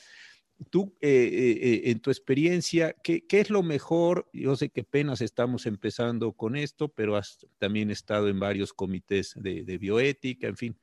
Tú, 0.69 0.95
eh, 1.01 1.59
eh, 1.61 1.81
en 1.89 1.99
tu 1.99 2.11
experiencia, 2.11 2.95
¿qué, 3.03 3.25
es 3.27 3.49
lo 3.49 3.63
mejor? 3.63 4.29
Yo 4.31 4.55
sé 4.55 4.69
que 4.69 4.81
apenas 4.81 5.21
estamos 5.21 5.65
empezando 5.65 6.31
con 6.33 6.55
esto, 6.55 6.89
pero 6.89 7.15
has 7.15 7.45
también 7.57 7.89
estado 7.89 8.29
en 8.29 8.39
varios 8.39 8.71
comités 8.71 9.33
de, 9.35 9.63
de 9.63 9.77
bioética, 9.79 10.47
en 10.47 10.57
fin, 10.57 10.77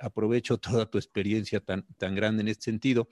aprovecho 0.00 0.58
toda 0.58 0.90
tu 0.90 0.98
experiencia 0.98 1.60
tan, 1.60 1.86
tan 1.98 2.14
grande 2.14 2.42
en 2.42 2.48
este 2.48 2.64
sentido. 2.64 3.08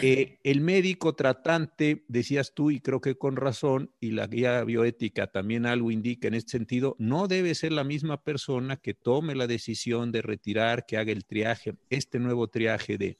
Eh, 0.00 0.38
el 0.44 0.60
médico 0.62 1.14
tratante, 1.14 2.04
decías 2.08 2.54
tú, 2.54 2.70
y 2.70 2.80
creo 2.80 3.00
que 3.00 3.16
con 3.16 3.36
razón, 3.36 3.92
y 4.00 4.12
la 4.12 4.26
guía 4.26 4.64
bioética 4.64 5.26
también 5.26 5.66
algo 5.66 5.90
indica 5.90 6.28
en 6.28 6.34
este 6.34 6.52
sentido, 6.52 6.96
no 6.98 7.28
debe 7.28 7.54
ser 7.54 7.72
la 7.72 7.84
misma 7.84 8.22
persona 8.22 8.76
que 8.76 8.94
tome 8.94 9.34
la 9.34 9.46
decisión 9.46 10.10
de 10.10 10.22
retirar, 10.22 10.86
que 10.86 10.96
haga 10.96 11.12
el 11.12 11.26
triaje, 11.26 11.74
este 11.90 12.18
nuevo 12.18 12.48
triaje 12.48 12.96
de, 12.96 13.18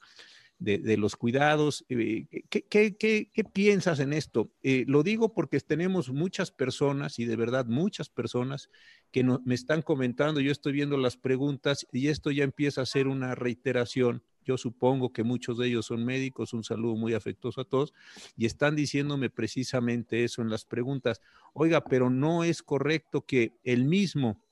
de, 0.58 0.96
los 0.96 1.16
cuidados. 1.16 1.84
Eh, 1.88 2.26
¿qué, 2.48 3.44
piensas 3.52 4.00
en 4.00 4.12
esto? 4.12 4.50
Eh, 4.62 4.84
lo 4.86 5.02
digo 5.02 5.34
porque 5.34 5.60
tenemos 5.60 6.10
muchas 6.10 6.50
personas, 6.50 7.18
y 7.18 7.24
de 7.24 7.36
verdad 7.36 7.66
muchas 7.66 8.08
personas, 8.08 8.70
que 9.10 9.24
me 9.44 9.54
están 9.54 9.82
comentando, 9.82 10.40
yo 10.40 10.50
estoy 10.50 10.72
viendo 10.72 10.96
las 10.96 11.16
preguntas 11.16 11.86
y 11.92 12.08
esto 12.08 12.30
ya 12.30 12.42
empieza 12.42 12.82
a 12.82 12.86
ser 12.86 13.06
una 13.06 13.34
reiteración 13.34 14.22
yo 14.44 14.58
supongo 14.58 15.12
que 15.12 15.24
muchos 15.24 15.58
de 15.58 15.68
ellos 15.68 15.86
son 15.86 16.04
médicos, 16.04 16.52
un 16.52 16.64
saludo 16.64 16.96
muy 16.96 17.14
afectuoso 17.14 17.62
a 17.62 17.64
todos, 17.64 17.92
y 18.36 18.46
están 18.46 18.76
diciéndome 18.76 19.30
precisamente 19.30 20.24
eso 20.24 20.42
en 20.42 20.50
las 20.50 20.64
preguntas. 20.64 21.20
Oiga, 21.54 21.82
pero 21.84 22.10
no 22.10 22.44
es 22.44 22.62
correcto 22.62 23.22
que 23.22 23.52
el 23.64 23.84
mismo 23.84 24.43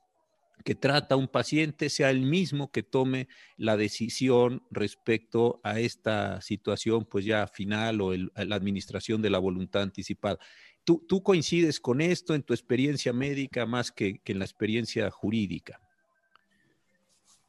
que 0.64 0.74
trata 0.74 1.14
a 1.14 1.18
un 1.18 1.28
paciente 1.28 1.88
sea 1.88 2.10
el 2.10 2.20
mismo 2.22 2.70
que 2.70 2.82
tome 2.82 3.28
la 3.56 3.76
decisión 3.76 4.62
respecto 4.70 5.60
a 5.64 5.80
esta 5.80 6.40
situación, 6.40 7.04
pues 7.04 7.24
ya 7.24 7.46
final 7.46 8.00
o 8.00 8.14
la 8.14 8.56
administración 8.56 9.22
de 9.22 9.30
la 9.30 9.38
voluntad 9.38 9.82
anticipada. 9.82 10.38
¿Tú, 10.84 11.04
¿Tú, 11.08 11.22
coincides 11.22 11.80
con 11.80 12.00
esto 12.00 12.34
en 12.34 12.42
tu 12.42 12.54
experiencia 12.54 13.12
médica 13.12 13.66
más 13.66 13.90
que, 13.92 14.18
que 14.18 14.32
en 14.32 14.38
la 14.40 14.44
experiencia 14.44 15.10
jurídica? 15.10 15.80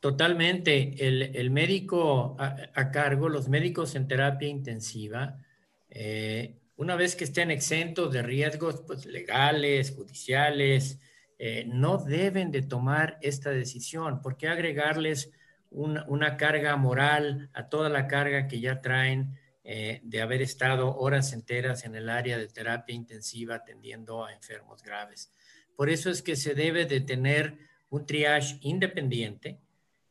Totalmente. 0.03 0.95
El, 1.07 1.49
médico 1.49 2.35
a, 2.37 2.91
cargo, 2.91 3.29
los 3.29 3.47
médicos 3.47 3.95
en 3.95 4.05
terapia 4.05 4.49
intensiva, 4.49 5.39
eh, 5.89 6.57
una 6.75 6.97
vez 6.97 7.15
que 7.15 7.23
estén 7.23 7.51
exentos 7.51 8.11
de 8.11 8.21
riesgos 8.21 8.83
pues, 8.85 9.05
legales, 9.05 9.91
judiciales, 9.91 10.99
eh, 11.45 11.65
no 11.67 11.97
deben 11.97 12.51
de 12.51 12.61
tomar 12.61 13.17
esta 13.21 13.49
decisión. 13.49 14.21
¿Por 14.21 14.37
qué 14.37 14.47
agregarles 14.47 15.29
una, 15.71 16.37
carga 16.37 16.77
moral 16.77 17.49
a 17.51 17.67
toda 17.67 17.89
la 17.89 18.07
carga 18.07 18.47
que 18.47 18.61
ya 18.61 18.79
traen 18.79 19.37
eh, 19.65 19.99
de 20.03 20.21
haber 20.21 20.41
estado 20.41 20.95
horas 20.95 21.33
enteras 21.33 21.83
en 21.83 21.95
el 21.95 22.07
área 22.07 22.37
de 22.37 22.47
terapia 22.47 22.95
intensiva 22.95 23.55
atendiendo 23.55 24.23
a 24.23 24.31
enfermos 24.31 24.83
graves? 24.83 25.33
Por 25.75 25.89
eso 25.89 26.09
es 26.09 26.21
que 26.21 26.37
se 26.37 26.55
debe 26.55 26.85
de 26.85 27.01
tener 27.01 27.57
un 27.89 28.05
triage 28.05 28.57
independiente 28.61 29.59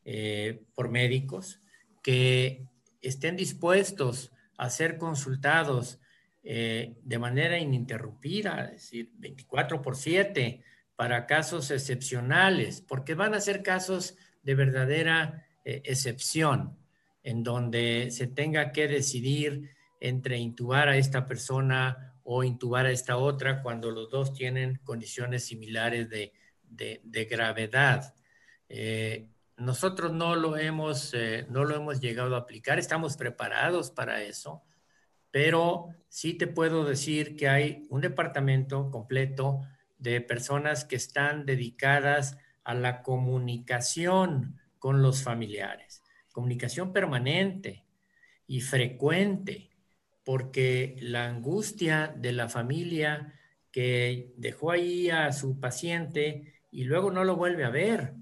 eh, 0.05 0.61
por 0.75 0.89
médicos 0.89 1.61
que 2.03 2.67
estén 3.01 3.37
dispuestos 3.37 4.31
a 4.55 4.69
ser 4.69 4.99
consultados 4.99 5.99
de 6.43 7.19
manera 7.19 7.57
ininterrumpida, 7.57 8.65
es 8.65 8.71
decir, 8.83 9.09
24 9.15 9.81
por 9.81 9.95
7 9.95 10.61
para 10.95 11.25
casos 11.25 11.71
excepcionales, 11.71 12.81
porque 12.81 13.15
van 13.15 13.33
a 13.33 13.41
ser 13.41 13.63
casos 13.63 14.15
de 14.41 14.55
verdadera 14.55 15.45
eh, 15.65 15.81
excepción, 15.85 16.77
en 17.23 17.43
donde 17.43 18.11
se 18.11 18.27
tenga 18.27 18.71
que 18.71 18.87
decidir 18.87 19.71
entre 19.99 20.37
intubar 20.37 20.89
a 20.89 20.97
esta 20.97 21.25
persona 21.25 22.15
o 22.23 22.43
intubar 22.43 22.85
a 22.85 22.91
esta 22.91 23.17
otra 23.17 23.61
cuando 23.61 23.91
los 23.91 24.09
dos 24.09 24.33
tienen 24.33 24.79
condiciones 24.83 25.45
similares 25.45 26.09
de, 26.09 26.33
de, 26.69 27.25
gravedad. 27.25 28.13
Nosotros 29.57 30.11
no 30.11 30.35
lo 30.35 30.57
hemos, 30.57 31.13
eh, 31.13 31.45
no 31.49 31.63
lo 31.63 31.75
hemos 31.75 32.01
llegado 32.01 32.35
a 32.35 32.39
aplicar, 32.39 32.79
estamos 32.79 33.15
preparados 33.17 33.91
para 33.91 34.23
eso, 34.23 34.63
pero 35.29 35.89
sí 36.09 36.33
te 36.33 36.47
puedo 36.47 36.83
decir 36.83 37.35
que 37.35 37.47
hay 37.47 37.85
un 37.89 38.01
departamento 38.01 38.89
completo 38.89 39.61
de 40.03 40.19
personas 40.19 40.83
que 40.83 40.97
están 40.97 41.45
dedicadas 41.45 42.37
a 42.65 42.73
la 42.73 43.01
comunicación 43.01 44.59
con 44.77 45.01
los 45.01 45.23
familiares, 45.23 46.03
comunicación 46.33 46.91
permanente 46.91 47.85
y 48.45 48.59
frecuente, 48.59 49.69
porque 50.25 50.97
la 50.99 51.25
angustia 51.25 52.13
de 52.17 52.33
la 52.33 52.49
familia 52.49 53.33
que 53.71 54.33
dejó 54.35 54.71
ahí 54.71 55.09
a 55.09 55.31
su 55.31 55.59
paciente 55.59 56.61
y 56.69 56.83
luego 56.83 57.09
no 57.09 57.23
lo 57.23 57.37
vuelve 57.37 57.63
a 57.63 57.69
ver, 57.69 58.13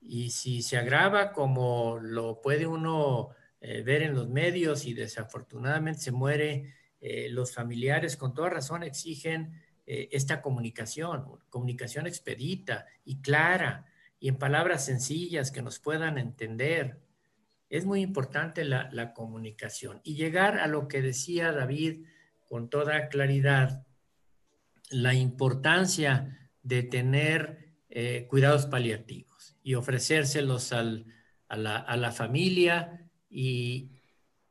y 0.00 0.30
si 0.30 0.62
se 0.62 0.78
agrava 0.78 1.32
como 1.32 1.98
lo 2.00 2.40
puede 2.40 2.66
uno 2.66 3.30
eh, 3.60 3.82
ver 3.82 4.02
en 4.02 4.14
los 4.14 4.28
medios 4.28 4.86
y 4.86 4.94
desafortunadamente 4.94 6.00
se 6.00 6.12
muere, 6.12 6.74
eh, 7.00 7.28
los 7.30 7.52
familiares 7.52 8.16
con 8.16 8.32
toda 8.32 8.50
razón 8.50 8.84
exigen 8.84 9.60
eh, 9.92 10.08
esta 10.12 10.40
comunicación, 10.40 11.24
comunicación 11.48 12.06
expedita 12.06 12.86
y 13.04 13.20
clara 13.20 13.86
y 14.20 14.28
en 14.28 14.38
palabras 14.38 14.84
sencillas 14.84 15.50
que 15.50 15.62
nos 15.62 15.80
puedan 15.80 16.16
entender. 16.16 17.00
es 17.68 17.86
muy 17.86 18.00
importante 18.00 18.64
la, 18.64 19.12
comunicación 19.14 20.00
y 20.04 20.14
llegar 20.14 20.60
a 20.60 20.68
lo 20.68 20.86
que 20.86 21.02
decía 21.02 21.50
David 21.50 22.04
con 22.48 22.70
toda 22.70 23.08
claridad, 23.08 23.84
la 24.90 25.14
importancia 25.14 26.38
de 26.62 26.84
tener 26.84 27.74
eh, 27.88 28.28
cuidados 28.28 28.66
paliativos 28.66 29.56
y 29.64 29.74
ofrecérselos 29.74 30.72
a, 30.72 30.84
la, 31.48 32.12
familia 32.12 33.10
y 33.28 33.90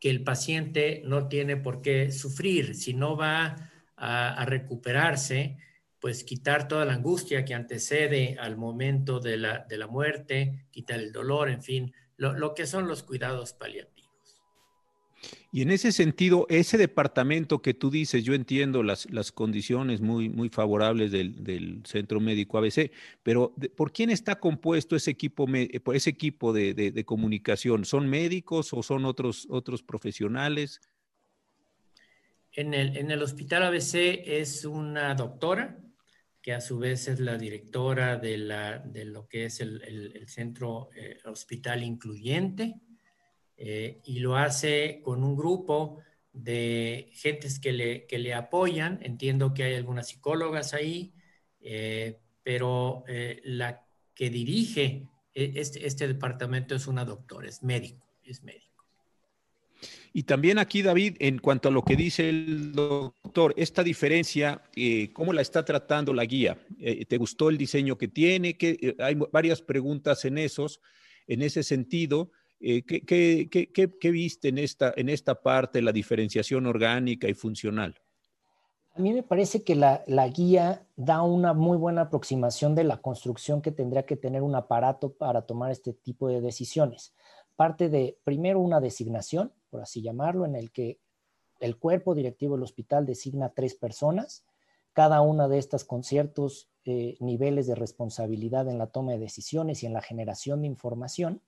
que 0.01 0.09
el 0.09 0.21
paciente 0.25 1.01
no 1.05 1.29
tiene 1.29 1.55
por 1.55 1.81
qué 1.81 2.11
sufrir, 2.11 2.75
si 2.75 2.93
no 2.93 3.15
va 3.15 3.68
a, 3.99 4.45
recuperarse, 4.45 5.57
pues 5.99 6.23
quitar 6.23 6.67
toda 6.67 6.85
la 6.85 6.93
angustia 6.93 7.43
que 7.43 7.53
antecede 7.53 8.37
al 8.39 8.55
momento 8.55 9.19
de 9.19 9.37
la, 9.37 9.65
de 9.67 9.77
la 9.77 9.87
muerte, 9.87 10.65
quitar 10.71 10.99
el 10.99 11.11
dolor, 11.11 11.49
en 11.49 11.61
fin, 11.61 11.93
lo, 12.15 12.53
que 12.53 12.65
son 12.65 12.87
los 12.87 13.03
cuidados 13.03 13.53
paliativos. 13.53 13.99
Y 15.51 15.63
en 15.63 15.71
ese 15.71 15.91
sentido, 15.91 16.45
ese 16.49 16.77
departamento 16.77 17.61
que 17.61 17.73
tú 17.73 17.89
dices, 17.89 18.23
yo 18.23 18.33
entiendo 18.33 18.83
las, 18.83 19.11
las 19.11 19.31
condiciones 19.31 19.99
muy, 19.99 20.29
muy 20.29 20.49
favorables 20.49 21.11
del, 21.11 21.81
Centro 21.85 22.21
Médico 22.21 22.57
ABC, 22.57 22.91
pero 23.23 23.53
¿por 23.75 23.91
quién 23.91 24.11
está 24.11 24.39
compuesto 24.39 24.95
ese 24.95 25.11
equipo, 25.11 25.47
ese 25.93 26.09
equipo 26.09 26.53
de, 26.53 27.03
comunicación? 27.05 27.83
¿Son 27.83 28.07
médicos 28.07 28.71
o 28.73 28.83
son 28.83 29.05
otros, 29.05 29.47
otros 29.49 29.83
profesionales? 29.83 30.79
En 32.51 32.73
el, 32.73 33.21
Hospital 33.21 33.63
ABC 33.63 34.23
es 34.25 34.65
una 34.65 35.13
doctora, 35.13 35.77
que 36.41 36.53
a 36.53 36.61
su 36.61 36.79
vez 36.79 37.07
es 37.07 37.19
la 37.19 37.37
directora 37.37 38.17
de, 38.17 38.37
lo 39.05 39.27
que 39.27 39.45
es 39.45 39.59
el, 39.59 40.25
Centro 40.27 40.89
eh, 40.95 41.19
Hospital 41.25 41.83
Incluyente, 41.83 42.75
eh, 43.55 44.01
y 44.05 44.19
lo 44.19 44.35
hace 44.35 45.01
con 45.03 45.23
un 45.23 45.35
grupo 45.35 46.01
de 46.31 47.09
gentes 47.13 47.59
que 47.59 47.71
le, 47.71 48.07
que 48.07 48.17
le 48.17 48.33
apoyan. 48.33 48.99
Entiendo 49.03 49.53
que 49.53 49.63
hay 49.63 49.75
algunas 49.75 50.07
psicólogas 50.07 50.73
ahí, 50.73 51.13
eh, 51.61 52.19
pero 52.41 53.03
la 53.43 53.85
que 54.15 54.29
dirige 54.29 55.07
este, 55.33 55.85
este 55.85 56.07
departamento 56.07 56.73
es 56.73 56.87
una 56.87 57.05
doctora, 57.05 57.47
es 57.47 57.61
médico, 57.61 58.07
es 58.23 58.43
médico. 58.43 58.68
Y 60.13 60.23
también 60.23 60.57
aquí, 60.57 60.81
David, 60.81 61.17
en 61.19 61.37
cuanto 61.39 61.69
a 61.69 61.71
lo 61.71 61.83
que 61.83 61.95
dice 61.95 62.29
el 62.29 62.71
doctor, 62.71 63.53
esta 63.57 63.83
diferencia, 63.83 64.63
eh, 64.75 65.11
¿cómo 65.13 65.33
la 65.33 65.41
está 65.41 65.63
tratando 65.63 66.13
la 66.13 66.25
guía? 66.25 66.57
Eh, 66.79 67.05
¿Te 67.05 67.17
gustó 67.17 67.49
el 67.49 67.57
diseño 67.57 67.97
que 67.97 68.07
tiene? 68.07 68.57
Que, 68.57 68.77
eh, 68.81 68.95
hay 68.99 69.15
varias 69.31 69.61
preguntas 69.61 70.25
en 70.25 70.37
esos, 70.37 70.81
en 71.27 71.41
ese 71.41 71.63
sentido. 71.63 72.31
¿qué, 72.59 74.09
viste 74.11 74.49
en 74.49 74.57
esta, 74.57 74.93
en 74.97 75.07
esta 75.07 75.41
parte, 75.41 75.81
la 75.81 75.93
diferenciación 75.93 76.65
orgánica 76.65 77.29
y 77.29 77.33
funcional? 77.33 77.95
A 78.95 78.99
mí 78.99 79.13
me 79.13 79.23
parece 79.23 79.63
que 79.63 79.75
la, 79.75 80.03
la, 80.07 80.27
guía 80.27 80.85
da 80.97 81.21
una 81.21 81.53
muy 81.53 81.77
buena 81.77 82.01
aproximación 82.01 82.75
de 82.75 82.83
la 82.83 82.97
construcción 82.97 83.61
que 83.61 83.71
tendría 83.71 84.03
que 84.03 84.17
tener 84.17 84.41
un 84.41 84.55
aparato 84.55 85.13
para 85.13 85.43
tomar 85.43 85.71
este 85.71 85.93
tipo 85.93 86.27
de 86.27 86.41
decisiones. 86.41 87.13
Parte 87.55 87.87
de, 87.87 88.17
primero, 88.25 88.59
una 88.59 88.81
designación, 88.81 89.53
por 89.69 89.81
así 89.81 90.01
llamarlo, 90.01 90.45
en 90.45 90.55
el 90.55 90.71
que 90.71 90.99
el 91.59 91.77
cuerpo 91.77 92.15
directivo 92.15 92.55
del 92.55 92.63
hospital 92.63 93.05
designa 93.05 93.53
tres 93.53 93.75
personas, 93.75 94.45
cada 94.93 95.21
una 95.21 95.47
de 95.47 95.57
estas 95.57 95.83
con 95.83 96.03
ciertos 96.03 96.69
eh, 96.85 97.17
niveles 97.19 97.67
de 97.67 97.75
responsabilidad 97.75 98.67
en 98.67 98.77
la 98.77 98.87
toma 98.87 99.11
de 99.11 99.19
decisiones 99.19 99.83
y 99.83 99.85
en 99.85 99.93
la 99.93 100.01
generación 100.01 100.61
de 100.61 100.67
información, 100.67 101.41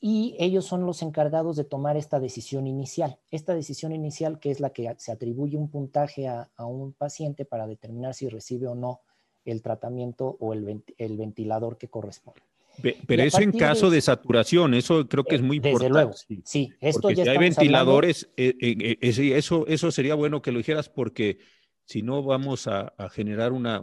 y 0.00 0.36
ellos 0.38 0.64
son 0.64 0.86
los 0.86 1.02
encargados 1.02 1.56
de 1.56 1.64
tomar 1.64 1.96
esta 1.96 2.20
decisión 2.20 2.66
inicial. 2.66 3.18
Esta 3.30 3.54
decisión 3.54 3.92
inicial 3.92 4.40
que 4.40 4.50
es 4.50 4.60
la 4.60 4.70
que 4.70 4.92
se 4.98 5.12
atribuye 5.12 5.56
un 5.56 5.70
puntaje 5.70 6.26
a, 6.26 6.50
un 6.58 6.92
paciente 6.92 7.44
para 7.44 7.66
determinar 7.66 8.14
si 8.14 8.28
recibe 8.28 8.66
o 8.66 8.74
no 8.74 9.00
el 9.44 9.62
tratamiento 9.62 10.36
o 10.40 10.52
el 10.52 11.16
ventilador 11.16 11.78
que 11.78 11.88
corresponde. 11.88 12.47
Pero 13.06 13.22
eso 13.22 13.40
en 13.40 13.52
caso 13.52 13.90
de, 13.90 14.00
saturación, 14.00 14.74
eso 14.74 15.08
creo 15.08 15.24
que 15.24 15.36
es 15.36 15.42
muy 15.42 15.56
importante. 15.56 15.86
Desde 15.86 15.92
luego, 15.92 16.12
sí. 16.44 16.72
Esto 16.80 17.02
porque 17.02 17.22
si 17.22 17.28
hay 17.28 17.38
ventiladores, 17.38 18.30
eh, 18.36 18.54
eh, 18.60 18.96
eh, 19.00 19.28
eso, 19.32 19.66
eso 19.66 19.90
sería 19.90 20.14
bueno 20.14 20.42
que 20.42 20.52
lo 20.52 20.58
dijeras 20.58 20.88
porque 20.88 21.38
si 21.84 22.02
no 22.02 22.22
vamos 22.22 22.66
a, 22.68 22.92
generar 23.10 23.52
una, 23.52 23.80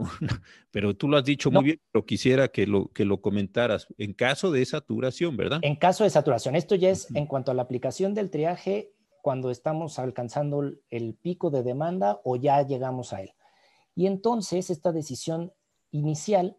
Pero 0.70 0.94
tú 0.96 1.08
lo 1.08 1.16
has 1.16 1.24
dicho 1.24 1.50
muy 1.50 1.64
bien, 1.64 1.80
pero 1.90 2.06
quisiera 2.06 2.48
que 2.48 2.66
lo, 2.66 2.88
que 2.88 3.04
lo 3.04 3.20
comentaras. 3.20 3.88
En 3.98 4.12
caso 4.12 4.50
de 4.50 4.64
saturación, 4.64 5.36
¿verdad? 5.36 5.60
En 5.62 5.76
caso 5.76 6.04
de 6.04 6.10
saturación. 6.10 6.54
Esto 6.54 6.74
ya 6.74 6.90
es 6.90 7.08
en 7.14 7.26
cuanto 7.26 7.50
a 7.50 7.54
la 7.54 7.62
aplicación 7.62 8.14
del 8.14 8.30
triaje 8.30 8.92
cuando 9.22 9.50
estamos 9.50 9.98
alcanzando 9.98 10.62
el 10.88 11.14
pico 11.14 11.50
de 11.50 11.64
demanda 11.64 12.20
o 12.24 12.36
ya 12.36 12.62
llegamos 12.62 13.12
a 13.12 13.22
él. 13.22 13.32
Y 13.96 14.06
entonces 14.06 14.70
esta 14.70 14.92
decisión 14.92 15.52
inicial 15.90 16.56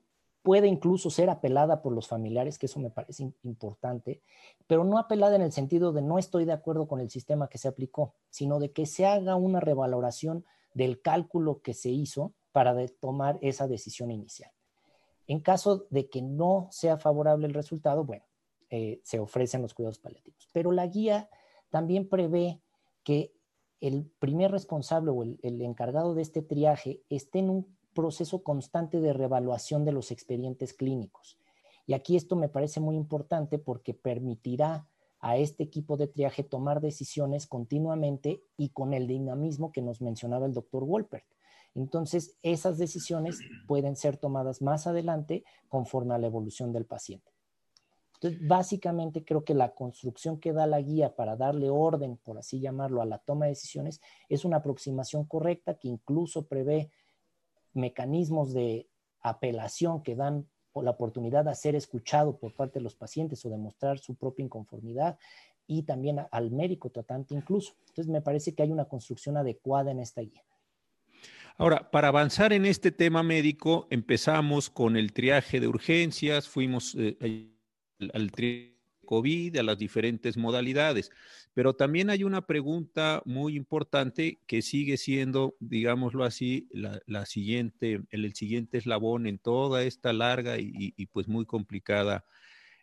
puede 0.47 0.67
incluso 0.67 1.09
ser 1.09 1.29
apelada 1.29 1.81
por 1.81 1.91
los 1.91 2.07
familiares, 2.07 2.57
que 2.57 2.67
eso 2.67 2.79
me 2.79 2.89
parece 2.89 3.33
importante, 3.43 4.21
pero 4.65 4.85
no 4.85 4.97
apelada 4.97 5.35
en 5.35 5.41
el 5.41 5.51
sentido 5.51 5.91
de 5.91 6.01
no 6.01 6.17
estoy 6.17 6.45
de 6.45 6.53
acuerdo 6.53 6.87
con 6.87 7.01
el 7.01 7.09
sistema 7.09 7.49
que 7.49 7.57
se 7.57 7.67
aplicó, 7.67 8.13
sino 8.29 8.57
de 8.57 8.71
que 8.71 8.85
se 8.85 9.05
haga 9.05 9.35
una 9.35 9.59
revaloración 9.59 10.45
del 10.73 11.01
cálculo 11.01 11.61
que 11.61 11.73
se 11.73 11.89
hizo 11.89 12.31
para 12.53 12.73
tomar 13.01 13.37
esa 13.41 13.67
decisión 13.67 14.09
inicial. 14.09 14.49
En 15.27 15.41
caso 15.41 15.85
de 15.89 16.07
que 16.07 16.21
no 16.21 16.69
sea 16.71 16.97
favorable 16.97 17.45
el 17.45 17.53
resultado, 17.53 18.05
bueno, 18.05 18.23
eh, 18.69 19.01
se 19.03 19.19
ofrecen 19.19 19.61
los 19.61 19.73
cuidados 19.73 19.99
paliativos. 19.99 20.47
Pero 20.53 20.71
la 20.71 20.87
guía 20.87 21.29
también 21.69 22.07
prevé 22.07 22.61
que 23.03 23.33
el 23.81 24.09
primer 24.17 24.51
responsable 24.51 25.11
o 25.11 25.23
el, 25.23 25.39
el 25.43 25.61
encargado 25.61 26.13
de 26.13 26.21
este 26.21 26.41
triaje 26.41 27.01
esté 27.09 27.39
en 27.39 27.49
un 27.49 27.76
proceso 27.97 28.43
constante 28.43 29.01
de 29.01 29.11
revaluación 29.11 29.83
de 29.83 29.91
los 29.91 30.11
expedientes 30.11 30.71
clínicos. 30.71 31.39
Y 31.87 31.93
aquí 31.95 32.15
esto 32.15 32.35
me 32.35 32.47
parece 32.47 32.79
muy 32.79 32.95
importante 32.95 33.57
porque 33.57 33.95
permitirá 33.95 34.87
a 35.19 35.37
este 35.37 35.63
equipo 35.63 35.97
de 35.97 36.05
triaje 36.05 36.43
tomar 36.43 36.79
decisiones 36.79 37.47
continuamente 37.47 38.43
y 38.55 38.69
con 38.69 38.93
el 38.93 39.07
dinamismo 39.07 39.71
que 39.71 39.81
nos 39.81 39.99
mencionaba 39.99 40.45
el 40.45 40.53
doctor 40.53 40.85
Wolpert. 40.85 41.25
Entonces, 41.73 42.37
esas 42.43 42.77
decisiones 42.77 43.39
pueden 43.67 43.95
ser 43.95 44.17
tomadas 44.17 44.61
más 44.61 44.85
adelante 44.85 45.43
conforme 45.67 46.13
a 46.13 46.19
la 46.19 46.27
evolución 46.27 46.71
del 46.71 46.85
paciente. 46.85 47.31
Entonces, 48.13 48.47
básicamente 48.47 49.25
creo 49.25 49.43
que 49.43 49.55
la 49.55 49.73
construcción 49.73 50.39
que 50.39 50.53
da 50.53 50.67
la 50.67 50.81
guía 50.81 51.15
para 51.15 51.35
darle 51.35 51.71
orden, 51.71 52.17
por 52.17 52.37
así 52.37 52.59
llamarlo, 52.59 53.01
a 53.01 53.05
la 53.05 53.17
toma 53.17 53.45
de 53.45 53.53
decisiones 53.53 54.01
es 54.29 54.45
una 54.45 54.57
aproximación 54.57 55.25
correcta 55.25 55.79
que 55.79 55.87
incluso 55.87 56.45
prevé 56.45 56.91
mecanismos 57.77 58.53
de 58.53 58.87
apelación 59.21 60.03
que 60.03 60.15
dan 60.15 60.47
la 60.81 60.91
oportunidad 60.91 61.45
de 61.45 61.55
ser 61.55 61.75
escuchado 61.75 62.37
por 62.37 62.53
parte 62.53 62.79
de 62.79 62.83
los 62.83 62.95
pacientes 62.95 63.43
o 63.45 63.49
demostrar 63.49 63.99
su 63.99 64.15
propia 64.15 64.43
inconformidad 64.43 65.17
y 65.65 65.83
también 65.83 66.25
al 66.31 66.51
médico 66.51 66.89
tratante 66.89 67.33
incluso. 67.33 67.73
Entonces 67.89 68.07
me 68.07 68.21
parece 68.21 68.53
que 68.53 68.63
hay 68.63 68.71
una 68.71 68.85
construcción 68.85 69.37
adecuada 69.37 69.91
en 69.91 69.99
esta 69.99 70.21
guía. 70.21 70.43
Ahora, 71.57 71.89
para 71.89 72.09
avanzar 72.09 72.53
en 72.53 72.65
este 72.65 72.91
tema 72.91 73.23
médico, 73.23 73.87
empezamos 73.89 74.69
con 74.69 74.95
el 74.95 75.11
triaje 75.11 75.59
de 75.59 75.67
urgencias, 75.67 76.47
fuimos 76.47 76.95
eh, 76.95 77.17
al 78.13 78.31
triaje 78.31 78.76
COVID, 79.07 79.57
a 79.57 79.63
las 79.63 79.79
diferentes 79.79 80.37
modalidades. 80.37 81.09
Pero 81.55 81.73
también 81.73 82.11
hay 82.11 82.23
una 82.23 82.45
pregunta 82.45 83.23
muy 83.25 83.55
importante 83.55 84.39
que 84.45 84.61
sigue 84.61 84.97
siendo, 84.97 85.55
digámoslo 85.59 86.23
así, 86.23 86.67
la, 86.71 87.25
siguiente, 87.25 88.03
el, 88.11 88.35
siguiente 88.35 88.77
eslabón 88.77 89.25
en 89.25 89.39
toda 89.39 89.83
esta 89.83 90.13
larga 90.13 90.59
y, 90.59 90.93
pues 91.07 91.27
muy 91.27 91.45
complicada 91.47 92.25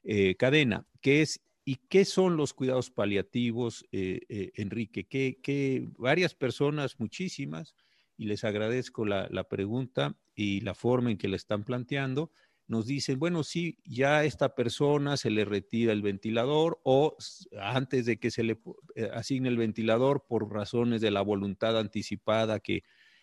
eh, 0.02 0.34
cadena, 0.34 0.84
que 1.00 1.22
es 1.22 1.40
¿Y 1.66 1.76
qué 1.88 2.04
son 2.04 2.36
los 2.36 2.52
cuidados 2.52 2.90
paliativos, 2.90 3.86
eh, 3.90 4.20
eh, 4.28 4.52
Enrique? 4.56 5.06
Que, 5.06 5.88
varias 5.96 6.34
personas, 6.34 7.00
muchísimas, 7.00 7.74
y 8.18 8.26
les 8.26 8.44
agradezco 8.44 9.06
la, 9.06 9.28
la, 9.30 9.44
pregunta 9.44 10.14
y 10.34 10.60
la 10.60 10.74
forma 10.74 11.10
en 11.10 11.16
que 11.16 11.28
la 11.28 11.36
están 11.36 11.64
planteando, 11.64 12.30
nos 12.66 12.86
dicen, 12.86 13.18
bueno, 13.18 13.44
sí, 13.44 13.78
ya 13.84 14.18
a 14.18 14.24
esta 14.24 14.54
persona 14.54 15.16
se 15.16 15.30
le 15.30 15.44
retira 15.44 15.92
el 15.92 16.02
ventilador 16.02 16.80
o 16.84 17.16
antes 17.60 18.06
de 18.06 18.18
que 18.18 18.30
se 18.30 18.42
le 18.42 18.58
eh, 18.94 19.10
asigne 19.12 19.48
el 19.48 19.56
ventilador 19.58 20.24
por 20.26 20.50
razones 20.52 21.00
de 21.00 21.10
la 21.10 21.22
voluntad 21.22 21.78
anticipada 21.78 22.60
que 22.60 22.82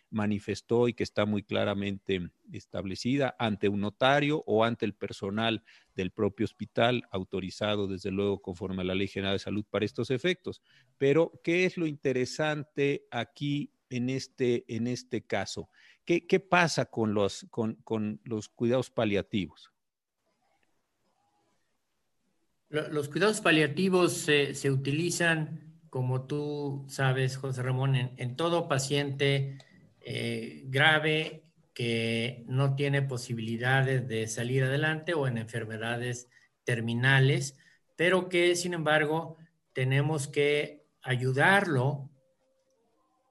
manifestó 0.10 0.88
y 0.88 0.94
que 0.94 1.04
está 1.04 1.26
muy 1.26 1.42
claramente 1.42 2.32
establecida 2.52 3.36
ante 3.39 3.70
un 3.70 3.80
notario 3.82 4.44
o 4.46 4.64
ante 4.66 4.86
el 4.86 4.94
personal 4.94 5.64
del 5.96 6.12
propio 6.12 6.44
hospital, 6.44 7.04
autorizado 7.12 7.88
desde 7.88 8.12
luego 8.12 8.42
conforme 8.42 8.82
a 8.82 8.86
la 8.86 8.96
Ley 8.96 9.08
General 9.08 9.36
de 9.36 9.39
Salud 9.39 9.66
para 9.70 9.86
estos 9.86 10.12
efectos. 10.12 10.62
Pero, 10.98 11.39
¿qué 11.44 11.66
es 11.66 11.78
lo 11.78 11.88
interesante 11.88 13.08
aquí 13.10 13.74
en 13.89 14.10
este, 14.10 14.66
en 14.74 14.88
este 14.88 15.26
caso? 15.26 15.70
¿Qué, 16.06 16.39
pasa 16.39 16.86
con 16.86 17.14
los, 17.14 17.47
cuidados 18.56 18.89
paliativos? 18.89 19.72
Los 22.70 23.10
cuidados 23.10 23.41
paliativos 23.41 24.14
se, 24.14 24.72
utilizan, 24.72 25.80
como 25.89 26.26
tú 26.26 26.86
sabes, 26.89 27.38
José 27.38 27.62
Ramón, 27.62 27.95
en, 27.95 28.36
todo 28.36 28.68
paciente 28.68 29.58
eh, 29.99 30.64
grave 30.66 31.45
que 31.74 32.43
no 32.47 32.76
tiene 32.76 33.02
posibilidades 33.02 34.08
de 34.08 34.28
salir 34.28 34.64
adelante 34.64 35.14
o 35.14 35.28
en 35.28 35.38
enfermedades 35.38 36.30
terminales, 36.64 37.58
pero 37.95 38.30
que, 38.30 38.56
sin 38.56 38.74
embargo, 38.74 39.38
tenemos 39.74 40.28
que 40.28 40.88
ayudarlo 41.02 42.10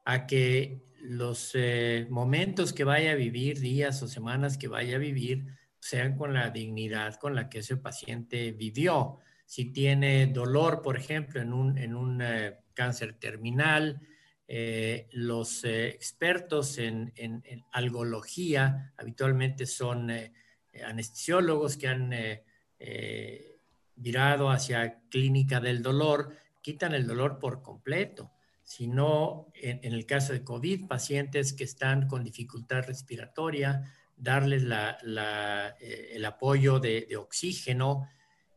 a 0.04 0.26
que 0.26 0.82
los 1.10 1.50
eh, 1.54 2.06
momentos 2.08 2.72
que 2.72 2.84
vaya 2.84 3.10
a 3.10 3.16
vivir, 3.16 3.58
días 3.58 4.00
o 4.00 4.06
semanas 4.06 4.56
que 4.56 4.68
vaya 4.68 4.94
a 4.94 5.00
vivir, 5.00 5.44
sean 5.80 6.16
con 6.16 6.32
la 6.32 6.50
dignidad 6.50 7.16
con 7.16 7.34
la 7.34 7.48
que 7.48 7.58
ese 7.58 7.76
paciente 7.76 8.52
vivió 8.52 9.18
si 9.44 9.72
tiene 9.72 10.28
dolor, 10.28 10.82
por 10.82 10.96
ejemplo, 10.96 11.40
en 11.40 11.52
un, 11.52 12.22
eh, 12.22 12.58
cáncer 12.74 13.14
terminal. 13.14 14.00
Eh, 14.46 15.08
los 15.10 15.64
expertos 15.64 16.78
en, 16.78 17.12
algología 17.72 18.94
habitualmente 18.96 19.66
son 19.66 20.12
anestesiólogos 20.84 21.76
que 21.76 21.88
han 21.88 22.14
virado 23.96 24.50
hacia 24.50 25.00
clínica 25.10 25.58
del 25.58 25.82
dolor, 25.82 26.36
quitan 26.62 26.94
el 26.94 27.04
dolor 27.04 27.40
por 27.40 27.62
completo. 27.62 28.30
Si 28.70 28.86
no, 28.86 29.48
en, 29.54 29.80
el 29.82 30.06
caso 30.06 30.32
de 30.32 30.44
COVID, 30.44 30.86
pacientes 30.86 31.52
que 31.52 31.64
están 31.64 32.06
con 32.06 32.22
dificultad 32.22 32.84
respiratoria, 32.86 33.82
darles 34.16 34.62
el 34.62 36.24
apoyo 36.24 36.78
de 36.78 37.16
oxígeno, 37.16 38.06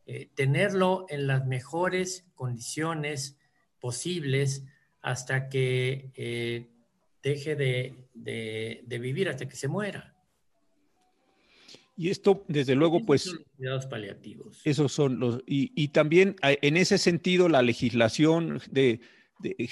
eh, 0.05 0.30
tenerlo 0.36 1.07
en 1.09 1.26
las 1.26 1.47
mejores 1.47 2.28
condiciones 2.36 3.39
posibles 3.80 4.64
hasta 5.01 5.49
que 5.49 6.11
eh, 6.14 6.68
deje 7.24 7.55
de, 7.55 8.99
vivir, 8.99 9.30
hasta 9.30 9.47
que 9.47 9.55
se 9.55 9.68
muera. 9.68 10.16
Y 11.97 12.11
esto, 12.11 12.45
desde 12.47 12.76
luego, 12.76 13.03
pues... 13.03 13.24
Son 13.24 13.38
los 13.38 13.47
cuidados 13.57 13.86
paliativos. 13.88 14.61
Esos 14.64 14.91
son 14.91 15.20
los... 15.20 15.41
Y, 15.47 15.88
también 15.88 16.36
en 16.43 16.78
ese 16.78 16.99
sentido, 16.99 17.49
la 17.49 17.64
legislación 17.64 18.61
de, 18.70 18.99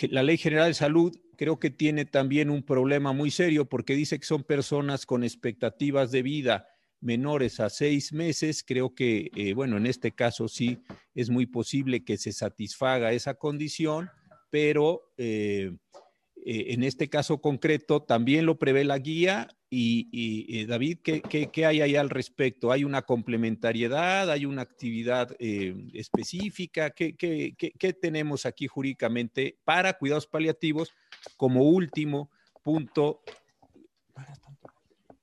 la 0.09 0.23
Ley 0.23 0.37
General 0.37 0.67
de 0.67 0.73
Salud 0.73 1.15
creo 1.37 1.59
que 1.59 1.69
tiene 1.69 2.05
también 2.05 2.49
un 2.49 2.63
problema 2.63 3.13
muy 3.13 3.31
serio 3.31 3.65
porque 3.65 3.95
dice 3.95 4.19
que 4.19 4.25
son 4.25 4.43
personas 4.43 5.05
con 5.05 5.23
expectativas 5.23 6.11
de 6.11 6.21
vida 6.21 6.67
menores 7.01 7.59
a 7.59 7.69
seis 7.69 8.13
meses, 8.13 8.63
creo 8.63 8.93
que, 8.93 9.31
eh, 9.35 9.53
bueno, 9.53 9.77
en 9.77 9.87
este 9.87 10.11
caso 10.11 10.47
sí 10.47 10.79
es 11.15 11.29
muy 11.29 11.47
posible 11.47 12.05
que 12.05 12.17
se 12.17 12.31
satisfaga 12.31 13.11
esa 13.11 13.33
condición, 13.33 14.09
pero 14.51 15.01
eh, 15.17 15.71
eh, 16.45 16.73
en 16.73 16.83
este 16.83 17.09
caso 17.09 17.41
concreto 17.41 18.01
también 18.01 18.45
lo 18.45 18.57
prevé 18.57 18.83
la 18.83 18.97
guía. 18.99 19.47
Y, 19.73 20.65
David, 20.65 20.99
¿qué, 21.01 21.21
¿qué, 21.21 21.65
hay 21.65 21.79
ahí 21.79 21.95
al 21.95 22.09
respecto? 22.09 22.73
¿Hay 22.73 22.83
una 22.83 23.03
complementariedad? 23.03 24.29
¿Hay 24.29 24.45
una 24.45 24.63
actividad 24.63 25.33
específica? 25.39 26.89
¿Qué, 26.89 27.15
¿Qué 27.15 27.93
tenemos 27.93 28.45
aquí 28.45 28.67
jurídicamente 28.67 29.57
para 29.63 29.97
cuidados 29.97 30.27
paliativos 30.27 30.93
como 31.37 31.63
último 31.63 32.29
punto 32.63 33.21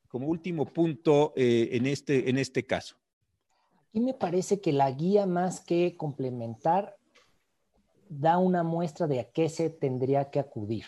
como 0.09 0.27
último 0.27 0.67
punto 0.67 1.33
eh, 1.37 1.69
en, 1.73 1.87
este, 1.87 2.29
en 2.29 2.39
este 2.39 2.67
caso? 2.67 2.97
Aquí 3.89 4.01
me 4.01 4.15
parece 4.15 4.61
que 4.61 4.73
la 4.73 4.91
guía 4.91 5.27
más 5.27 5.61
que 5.61 5.97
complementar 5.97 6.97
da 8.09 8.39
una 8.39 8.63
muestra 8.63 9.07
de 9.07 9.21
a 9.21 9.31
qué 9.31 9.49
se 9.49 9.71
tendría 9.71 10.31
que 10.31 10.41
acudir. 10.41 10.85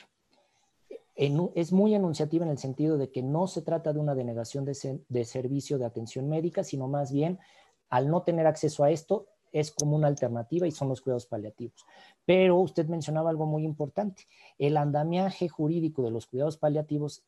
Es 1.54 1.72
muy 1.72 1.94
enunciativa 1.94 2.46
en 2.46 2.50
el 2.50 2.58
sentido 2.58 2.96
de 2.96 3.10
que 3.10 3.22
no 3.22 3.46
se 3.46 3.60
trata 3.60 3.92
de 3.92 3.98
una 3.98 4.14
denegación 4.14 4.64
de, 4.64 5.02
de 5.06 5.24
servicio 5.24 5.78
de 5.78 5.84
atención 5.84 6.28
médica, 6.28 6.64
sino 6.64 6.88
más 6.88 7.12
bien 7.12 7.38
al 7.90 8.08
no 8.08 8.22
tener 8.22 8.46
acceso 8.46 8.84
a 8.84 8.90
esto, 8.90 9.26
es 9.52 9.70
como 9.70 9.96
una 9.96 10.06
alternativa 10.06 10.66
y 10.66 10.70
son 10.70 10.88
los 10.88 11.02
cuidados 11.02 11.26
paliativos. 11.26 11.84
Pero 12.24 12.56
usted 12.56 12.86
mencionaba 12.86 13.28
algo 13.28 13.44
muy 13.44 13.64
importante, 13.64 14.24
el 14.58 14.76
andamiaje 14.76 15.48
jurídico 15.48 16.02
de 16.02 16.10
los 16.10 16.26
cuidados 16.26 16.56
paliativos, 16.56 17.22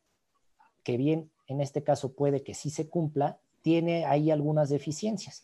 que 0.85 0.97
bien 0.97 1.31
en 1.47 1.61
este 1.61 1.83
caso 1.83 2.13
puede 2.13 2.43
que 2.43 2.55
sí 2.55 2.71
se 2.71 2.89
cumpla, 2.89 3.39
tiene 3.61 4.07
ahí 4.07 4.31
algunas 4.31 4.71
deficiencias, 4.71 5.43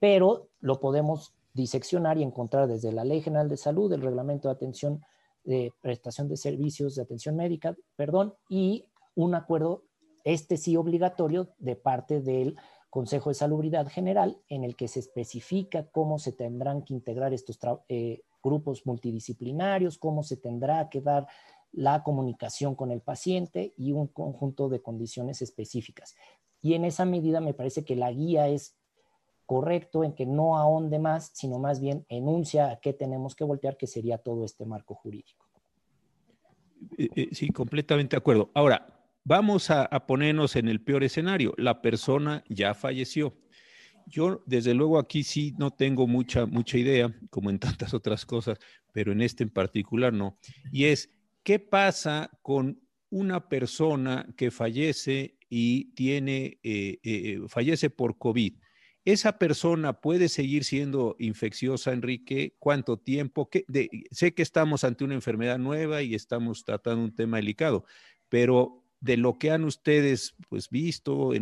pero 0.00 0.48
lo 0.60 0.80
podemos 0.80 1.34
diseccionar 1.52 2.18
y 2.18 2.22
encontrar 2.22 2.66
desde 2.66 2.90
la 2.90 3.04
Ley 3.04 3.20
General 3.20 3.48
de 3.48 3.56
Salud, 3.56 3.92
el 3.92 4.02
Reglamento 4.02 4.48
de 4.48 4.54
Atención 4.54 5.04
de 5.44 5.72
Prestación 5.80 6.28
de 6.28 6.36
Servicios 6.36 6.94
de 6.94 7.02
Atención 7.02 7.36
Médica, 7.36 7.76
perdón, 7.96 8.34
y 8.48 8.86
un 9.14 9.34
acuerdo, 9.34 9.84
este 10.24 10.56
sí 10.56 10.76
obligatorio, 10.76 11.50
de 11.58 11.76
parte 11.76 12.20
del 12.20 12.56
Consejo 12.90 13.30
de 13.30 13.34
Salubridad 13.34 13.88
General, 13.88 14.38
en 14.48 14.64
el 14.64 14.76
que 14.76 14.88
se 14.88 15.00
especifica 15.00 15.86
cómo 15.90 16.18
se 16.18 16.32
tendrán 16.32 16.82
que 16.82 16.94
integrar 16.94 17.32
estos 17.34 17.58
eh, 17.88 18.22
grupos 18.42 18.86
multidisciplinarios, 18.86 19.98
cómo 19.98 20.22
se 20.22 20.36
tendrá 20.36 20.88
que 20.88 21.00
dar 21.00 21.26
la 21.72 22.02
comunicación 22.04 22.74
con 22.76 22.90
el 22.90 23.00
paciente 23.00 23.74
y 23.76 23.92
un 23.92 24.06
conjunto 24.06 24.68
de 24.68 24.80
condiciones 24.80 25.42
específicas. 25.42 26.14
Y 26.62 26.74
en 26.74 26.84
esa 26.84 27.04
medida 27.04 27.40
me 27.40 27.52
parece 27.52 27.84
que 27.84 27.96
la 27.96 28.12
guía 28.12 28.48
es 28.48 28.76
correcto 29.46 30.04
en 30.04 30.14
que 30.14 30.26
no 30.26 30.56
ahonde 30.56 30.98
más, 30.98 31.30
sino 31.34 31.58
más 31.58 31.80
bien 31.80 32.04
enuncia 32.08 32.70
a 32.70 32.80
qué 32.80 32.92
tenemos 32.92 33.34
que 33.34 33.44
voltear, 33.44 33.76
que 33.76 33.86
sería 33.86 34.18
todo 34.18 34.44
este 34.44 34.64
marco 34.64 34.94
jurídico. 34.94 35.46
Eh, 36.98 37.08
eh, 37.14 37.28
sí, 37.32 37.48
completamente 37.48 38.16
de 38.16 38.18
acuerdo. 38.18 38.50
Ahora, 38.54 39.06
vamos 39.24 39.70
a, 39.70 39.88
ponernos 40.06 40.56
en 40.56 40.68
el 40.68 40.82
peor 40.82 41.04
escenario. 41.04 41.54
La 41.56 41.82
persona 41.82 42.44
ya 42.48 42.74
falleció. 42.74 43.34
Yo, 44.06 44.42
desde 44.46 44.74
luego, 44.74 44.98
aquí 44.98 45.22
sí 45.22 45.54
no 45.58 45.70
tengo 45.70 46.06
mucha, 46.06 46.46
mucha 46.46 46.76
idea, 46.76 47.14
como 47.30 47.50
en 47.50 47.58
tantas 47.58 47.94
otras 47.94 48.26
cosas, 48.26 48.58
pero 48.92 49.12
en 49.12 49.22
este 49.22 49.44
en 49.44 49.50
particular 49.50 50.12
no. 50.12 50.38
Y 50.70 50.84
es, 50.86 51.10
¿Qué 51.42 51.58
pasa 51.58 52.30
con 52.40 52.80
una 53.10 53.50
persona 53.50 54.26
que 54.34 54.50
fallece 54.50 55.36
y 55.50 55.92
tiene, 55.92 56.58
eh, 56.62 57.38
fallece 57.48 57.90
por 57.90 58.16
COVID? 58.16 58.54
¿Esa 59.04 59.38
persona 59.38 60.00
puede 60.00 60.30
seguir 60.30 60.64
siendo 60.64 61.14
infecciosa, 61.18 61.92
Enrique? 61.92 62.54
¿Cuánto 62.58 62.98
tiempo? 62.98 63.50
sé 64.10 64.32
que 64.32 64.42
estamos 64.42 64.82
ante 64.82 65.04
una 65.04 65.12
enfermedad 65.12 65.58
nueva 65.58 66.00
y 66.00 66.14
estamos 66.14 66.64
tratando 66.64 67.04
un 67.04 67.14
tema 67.14 67.36
delicado, 67.36 67.84
pero 68.30 68.82
de 69.00 69.18
lo 69.18 69.38
que 69.38 69.50
han 69.50 69.64
ustedes 69.64 70.34
pues 70.48 70.70
visto 70.70 71.32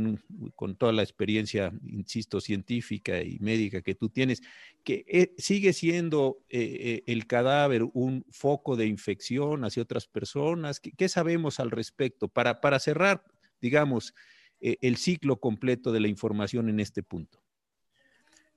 con 0.57 0.75
toda 0.75 0.91
la 0.93 1.05
experiencia, 1.05 1.73
insisto, 1.87 2.41
científica 2.41 3.23
y 3.23 3.39
médica 3.39 3.83
que 3.83 3.95
tú 3.95 4.09
tienes, 4.09 4.43
que 4.83 5.05
eh, 5.07 5.33
sigue 5.39 5.73
siendo 5.73 6.39
eh, 6.49 6.59
eh, 6.81 7.03
el 7.07 7.29
cadáver 7.29 7.85
un 7.93 8.25
foco 8.33 8.75
de 8.75 8.87
infección 8.87 9.65
hacia 9.65 9.85
otras 9.85 10.09
personas. 10.09 10.81
¿Qué, 10.81 11.09
sabemos 11.09 11.61
al 11.61 11.71
respecto? 11.71 12.27
Para 12.27 12.81
cerrar, 12.81 13.23
digamos, 13.61 14.13
el 14.59 14.97
ciclo 14.97 15.39
completo 15.39 15.93
de 15.93 16.01
la 16.01 16.09
información 16.09 16.69
en 16.69 16.81
este 16.81 17.05
punto. 17.05 17.42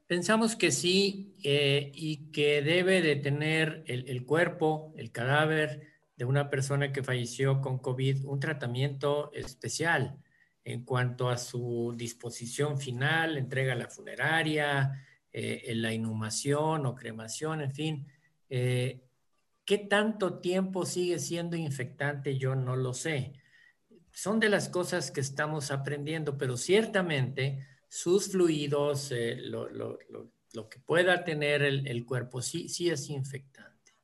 Pensamos 0.07 0.55
que 0.55 0.71
sí 0.71 1.33
y 1.41 2.31
que 2.31 2.61
debe 2.61 3.01
de 3.01 3.15
tener 3.15 3.83
el 3.87 4.25
cuerpo, 4.25 4.93
el 4.97 5.11
cadáver, 5.11 5.95
de 6.15 6.25
una 6.25 6.49
persona 6.49 6.91
que 6.93 7.03
falleció 7.03 7.61
con 7.61 7.79
COVID 7.79 8.25
un 8.25 8.39
tratamiento 8.39 9.31
especial 9.33 10.17
en 10.63 10.83
cuanto 10.83 11.29
a 11.29 11.37
su 11.37 11.93
disposición 11.95 12.79
final, 12.79 13.37
entrega 13.37 13.73
a 13.73 13.77
la 13.77 13.87
funeraria, 13.87 15.05
eh, 15.31 15.73
la 15.75 15.93
inhumación 15.93 16.87
o 16.87 16.95
cremación, 16.95 17.61
en 17.61 17.71
fin. 17.71 18.07
Eh, 18.49 19.01
¿Qué 19.63 19.77
tanto 19.77 20.39
tiempo 20.39 20.85
sigue 20.85 21.19
siendo 21.19 21.55
infectante? 21.55 22.37
Yo 22.37 22.55
no 22.55 22.75
lo 22.75 22.93
sé. 22.93 23.33
Son 24.11 24.39
de 24.39 24.49
las 24.49 24.69
cosas 24.69 25.11
que 25.11 25.21
estamos 25.21 25.69
aprendiendo, 25.69 26.37
pero 26.37 26.57
ciertamente 26.57 27.59
sus 27.95 28.33
fluidos, 28.33 29.09
eh, 29.13 29.37
lo, 29.37 29.97
que 30.69 30.79
pueda 30.79 31.23
tener 31.23 31.61
el, 31.61 31.87
el, 31.87 32.05
cuerpo, 32.05 32.41
sí, 32.41 32.67
sí 32.67 32.89
es 32.89 33.09
infectante 33.09 33.95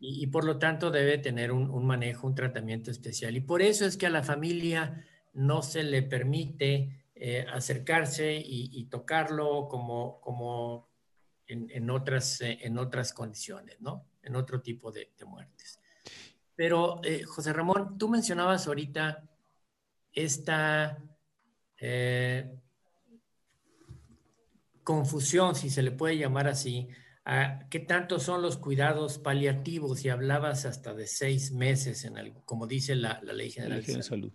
y, 0.00 0.26
por 0.28 0.44
lo 0.44 0.58
tanto 0.58 0.90
debe 0.90 1.18
tener 1.18 1.52
un, 1.52 1.84
manejo, 1.84 2.26
un 2.26 2.34
tratamiento 2.34 2.90
especial. 2.90 3.36
Y 3.36 3.40
por 3.40 3.60
eso 3.60 3.84
es 3.84 3.98
que 3.98 4.06
a 4.06 4.10
la 4.10 4.22
familia 4.22 5.04
no 5.34 5.60
se 5.60 5.82
le 5.82 6.02
permite 6.02 7.04
eh, 7.14 7.44
acercarse 7.52 8.42
y, 8.42 8.84
tocarlo 8.86 9.68
como, 9.68 10.18
como 10.22 10.88
en, 11.46 11.90
otras, 11.90 12.40
eh, 12.40 12.58
en 12.62 12.78
otras 12.78 13.12
condiciones, 13.12 13.80
¿no? 13.80 14.06
En 14.22 14.34
otro 14.34 14.62
tipo 14.62 14.90
de, 14.92 15.10
muertes. 15.26 15.78
Pero, 16.54 17.02
José 17.26 17.52
Ramón, 17.52 17.98
tú 17.98 18.08
mencionabas 18.08 18.66
ahorita 18.66 19.28
esta 20.12 20.96
confusión, 24.88 25.54
si 25.54 25.68
se 25.68 25.82
le 25.82 25.90
puede 25.90 26.16
llamar 26.16 26.48
así, 26.48 26.88
a 27.26 27.68
qué 27.68 27.78
tanto 27.78 28.18
son 28.18 28.40
los 28.40 28.56
cuidados 28.56 29.18
paliativos 29.18 30.02
y 30.02 30.08
hablabas 30.08 30.64
hasta 30.64 30.94
de 30.94 31.06
seis 31.06 31.52
meses, 31.52 32.06
en 32.06 32.16
el, 32.16 32.32
como 32.46 32.66
dice 32.66 32.94
la, 32.94 33.20
Ley 33.22 33.50
General 33.50 33.84
de 33.84 34.02
Salud. 34.02 34.32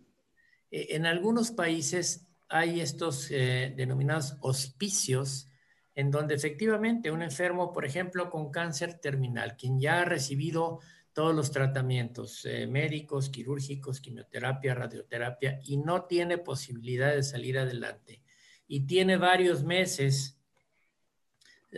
Eh, 0.70 0.90
en 0.92 1.08
algunos 1.08 1.50
países 1.50 2.28
hay 2.50 2.82
estos 2.82 3.32
eh, 3.32 3.74
denominados 3.76 4.38
hospicios, 4.42 5.50
en 5.96 6.12
donde 6.12 6.36
efectivamente 6.36 7.10
un 7.10 7.24
enfermo, 7.24 7.74
por 7.74 7.84
ejemplo, 7.84 8.30
con 8.30 8.52
cáncer 8.52 9.00
terminal, 9.00 9.58
quien 9.58 9.80
ya 9.80 10.02
ha 10.02 10.06
recibido 10.06 10.82
todos 11.14 11.34
los 11.34 11.50
tratamientos 11.50 12.46
eh, 12.46 12.68
médicos, 12.68 13.32
quirúrgicos, 13.32 14.02
quimioterapia, 14.02 14.76
radioterapia, 14.76 15.60
y 15.64 15.78
no 15.78 16.06
tiene 16.06 16.38
posibilidad 16.38 17.12
de 17.16 17.24
salir 17.24 17.58
adelante, 17.58 18.22
y 18.68 18.86
tiene 18.86 19.18
varios 19.18 19.64
meses, 19.64 20.40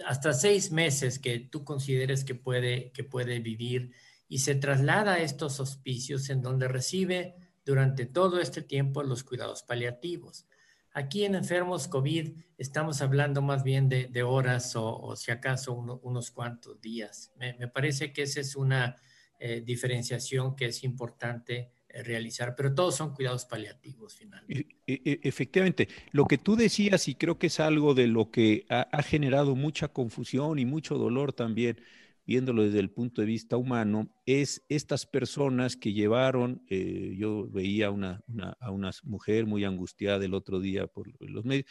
hasta 0.06 0.34
seis 0.34 0.72
meses 0.72 1.20
que 1.20 1.40
tú 1.40 1.64
consideres 1.64 2.24
que 2.24 2.36
puede, 2.36 2.92
que 2.92 3.04
puede 3.04 3.40
vivir, 3.40 3.92
y 4.28 4.40
se 4.40 4.56
traslada 4.56 5.14
a 5.14 5.20
estos 5.20 5.60
hospicios 5.60 6.30
en 6.30 6.42
donde 6.42 6.68
recibe 6.68 7.36
durante 7.64 8.06
todo 8.06 8.40
este 8.40 8.62
tiempo 8.62 9.04
los 9.04 9.24
cuidados 9.24 9.64
paliativos. 9.64 10.48
Aquí 10.94 11.26
en 11.26 11.36
enfermos 11.36 11.88
COVID 11.88 12.38
estamos 12.58 13.02
hablando 13.02 13.42
más 13.42 13.64
bien 13.64 13.90
de, 13.90 14.24
horas 14.24 14.74
o, 14.76 15.16
si 15.16 15.30
acaso 15.30 15.74
unos 15.74 16.32
cuantos 16.32 16.80
días. 16.80 17.34
Me, 17.36 17.68
parece 17.68 18.14
que 18.14 18.24
esa 18.24 18.40
es 18.40 18.56
una 18.56 18.96
eh, 19.40 19.62
diferenciación 19.62 20.56
que 20.56 20.68
es 20.68 20.84
importante 20.86 21.72
realizar, 22.04 22.56
pero 22.56 22.74
todos 22.74 22.96
son 22.96 23.14
cuidados 23.14 23.46
paliativos 23.46 24.16
finalmente. 24.16 24.76
E, 24.86 24.94
e, 24.94 25.02
e, 25.12 25.20
efectivamente, 25.24 25.88
lo 26.12 26.26
que 26.26 26.38
tú 26.38 26.56
decías 26.56 27.08
y 27.08 27.16
creo 27.16 27.38
que 27.40 27.48
es 27.48 27.60
algo 27.60 27.94
de 27.94 28.08
lo 28.08 28.32
que 28.32 28.66
ha 28.70 29.04
generado 29.04 29.56
mucha 29.56 29.88
confusión 29.88 30.60
y 30.60 30.66
mucho 30.66 30.98
dolor 30.98 31.34
también 31.34 31.78
viéndolo 32.26 32.64
desde 32.64 32.80
el 32.80 32.90
punto 32.90 33.22
de 33.22 33.28
vista 33.28 33.58
humano, 33.58 34.10
es 34.26 34.66
estas 34.68 35.06
personas 35.06 35.76
que 35.76 35.94
llevaron, 35.94 36.64
eh, 36.70 37.16
yo 37.18 37.48
veía 37.50 37.92
una, 37.92 38.24
a 38.60 38.72
una 38.72 38.92
mujer 39.04 39.46
muy 39.46 39.64
angustiada 39.64 40.26
el 40.26 40.34
otro 40.34 40.60
día 40.60 40.88
por 40.88 41.08
los 41.20 41.46
medios, 41.46 41.66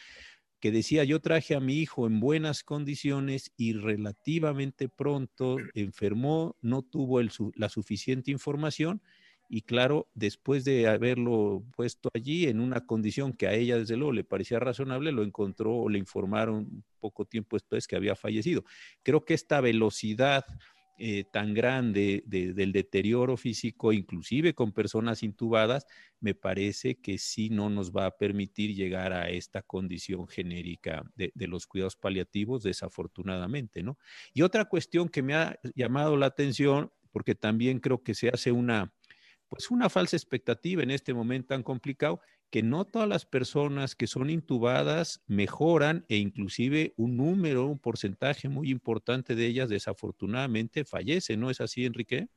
que 0.60 0.70
decía, 0.70 1.04
yo 1.04 1.20
traje 1.20 1.54
a 1.54 1.60
mi 1.60 1.74
hijo 1.74 2.06
en 2.06 2.20
buenas 2.20 2.62
condiciones 2.62 3.52
y 3.56 3.74
relativamente 3.74 4.88
pronto 4.88 5.56
enfermó, 5.74 6.56
no 6.62 6.82
tuvo 6.82 7.20
la 7.20 7.68
suficiente 7.68 8.30
información 8.30 9.02
y 9.48 9.62
claro, 9.62 10.08
después 10.14 10.64
de 10.64 10.88
haberlo 10.88 11.64
puesto 11.76 12.10
allí 12.14 12.46
en 12.46 12.60
una 12.60 12.86
condición 12.86 13.32
que 13.32 13.46
a 13.46 13.54
ella 13.54 13.78
desde 13.78 13.96
luego 13.96 14.12
le 14.12 14.24
parecía 14.24 14.58
razonable, 14.58 15.12
lo 15.12 15.22
encontró 15.22 15.76
o 15.76 15.88
le 15.88 15.98
informaron 15.98 16.84
poco 17.00 17.24
tiempo 17.24 17.56
después 17.56 17.86
que 17.86 17.96
había 17.96 18.16
fallecido. 18.16 18.64
Creo 19.02 19.24
que 19.24 19.34
esta 19.34 19.60
velocidad 19.60 20.44
eh, 20.96 21.24
tan 21.24 21.54
grande 21.54 22.22
del 22.24 22.70
deterioro 22.70 23.36
físico, 23.36 23.92
inclusive 23.92 24.54
con 24.54 24.70
personas 24.70 25.24
intubadas, 25.24 25.86
me 26.20 26.36
parece 26.36 26.94
que 27.00 27.18
sí 27.18 27.50
no 27.50 27.68
nos 27.68 27.90
va 27.90 28.06
a 28.06 28.16
permitir 28.16 28.76
llegar 28.76 29.12
a 29.12 29.28
esta 29.28 29.62
condición 29.62 30.28
genérica 30.28 31.02
de, 31.16 31.32
de, 31.34 31.48
los 31.48 31.66
cuidados 31.66 31.96
paliativos, 31.96 32.62
desafortunadamente, 32.62 33.82
¿no? 33.82 33.98
Y 34.32 34.42
otra 34.42 34.66
cuestión 34.66 35.08
que 35.08 35.22
me 35.22 35.34
ha 35.34 35.58
llamado 35.74 36.16
la 36.16 36.26
atención, 36.26 36.92
porque 37.10 37.34
también 37.34 37.80
creo 37.80 38.04
que 38.04 38.14
se 38.14 38.28
hace 38.28 38.52
una 38.52 38.92
pues 39.48 39.70
una 39.70 39.88
falsa 39.88 40.16
expectativa 40.16 40.82
en 40.82 40.90
este 40.90 41.14
momento 41.14 41.48
tan 41.48 41.62
complicado 41.62 42.20
que 42.50 42.62
no 42.62 42.84
todas 42.84 43.08
las 43.08 43.26
personas 43.26 43.96
que 43.96 44.06
son 44.06 44.30
intubadas 44.30 45.22
mejoran 45.26 46.04
e 46.08 46.16
inclusive 46.16 46.94
un 46.96 47.16
número, 47.16 47.66
un 47.66 47.78
porcentaje 47.78 48.48
muy 48.48 48.70
importante 48.70 49.34
de 49.34 49.46
ellas 49.46 49.68
desafortunadamente 49.68 50.84
fallece, 50.84 51.36
¿no 51.36 51.50
es 51.50 51.60
así, 51.60 51.84
Enrique? 51.84 52.28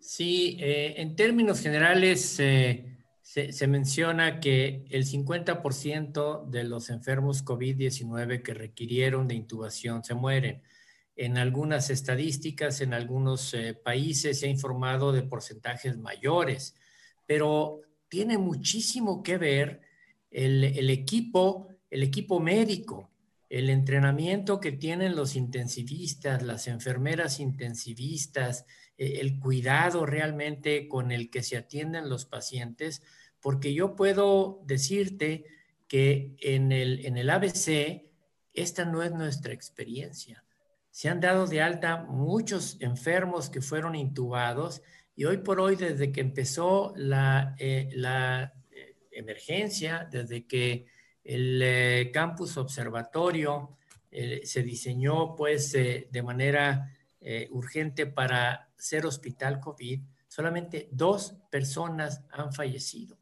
Sí, 0.00 0.56
eh, 0.58 0.94
en 0.96 1.14
términos 1.14 1.60
generales 1.60 2.40
eh, 2.40 2.98
se, 3.20 3.52
se, 3.52 3.66
menciona 3.66 4.40
que 4.40 4.84
el 4.90 5.04
50% 5.04 6.48
de 6.48 6.64
los 6.64 6.90
enfermos 6.90 7.44
COVID-19 7.44 8.42
que 8.42 8.54
requirieron 8.54 9.28
de 9.28 9.34
intubación 9.34 10.02
se 10.02 10.14
mueren 10.14 10.62
en 11.20 11.36
algunas 11.36 11.90
estadísticas, 11.90 12.80
en 12.80 12.94
algunos 12.94 13.52
eh, 13.52 13.74
países 13.74 14.40
se 14.40 14.46
ha 14.46 14.48
informado 14.48 15.12
de 15.12 15.22
porcentajes 15.22 15.98
mayores, 15.98 16.74
pero 17.26 17.82
tiene 18.08 18.38
muchísimo 18.38 19.22
que 19.22 19.36
ver 19.36 19.82
el, 20.30 20.88
equipo, 20.88 21.68
el 21.90 22.04
equipo 22.04 22.40
médico, 22.40 23.10
el 23.50 23.68
entrenamiento 23.68 24.60
que 24.60 24.72
tienen 24.72 25.14
los 25.14 25.36
intensivistas, 25.36 26.42
las 26.42 26.68
enfermeras 26.68 27.38
intensivistas, 27.38 28.64
e, 28.96 29.20
el 29.20 29.38
cuidado 29.38 30.06
realmente 30.06 30.88
con 30.88 31.12
el 31.12 31.28
que 31.28 31.42
se 31.42 31.58
atienden 31.58 32.08
los 32.08 32.24
pacientes, 32.24 33.02
porque 33.42 33.74
yo 33.74 33.94
puedo 33.94 34.62
decirte 34.64 35.44
que 35.86 36.34
en 36.38 36.72
el, 36.72 37.04
en 37.04 37.18
el 37.18 37.28
ABC 37.28 38.06
esta 38.54 38.86
no 38.86 39.02
es 39.02 39.12
nuestra 39.12 39.52
experiencia 39.52 40.42
se 40.90 41.08
han 41.08 41.20
dado 41.20 41.46
de 41.46 41.62
alta 41.62 42.04
muchos 42.08 42.76
enfermos 42.80 43.48
que 43.48 43.60
fueron 43.60 43.94
intubados 43.94 44.82
y 45.20 45.26
hoy 45.26 45.36
por 45.36 45.60
hoy, 45.60 45.76
desde 45.76 46.12
que 46.12 46.22
empezó 46.22 46.94
la, 46.96 47.54
eh, 47.58 47.90
eh, 47.94 48.96
emergencia, 49.12 50.08
desde 50.10 50.46
que 50.46 50.86
el 51.22 51.60
eh, 51.62 52.10
campus 52.10 52.56
observatorio 52.56 53.76
se 54.10 54.62
diseñó 54.64 55.36
pues 55.36 55.70
de 55.70 56.22
manera 56.24 56.90
urgente 57.50 58.06
para 58.06 58.72
ser 58.76 59.06
hospital 59.06 59.60
COVID, 59.60 60.00
solamente 60.26 60.88
dos 60.90 61.36
personas 61.48 62.24
han 62.32 62.52
fallecido. 62.52 63.19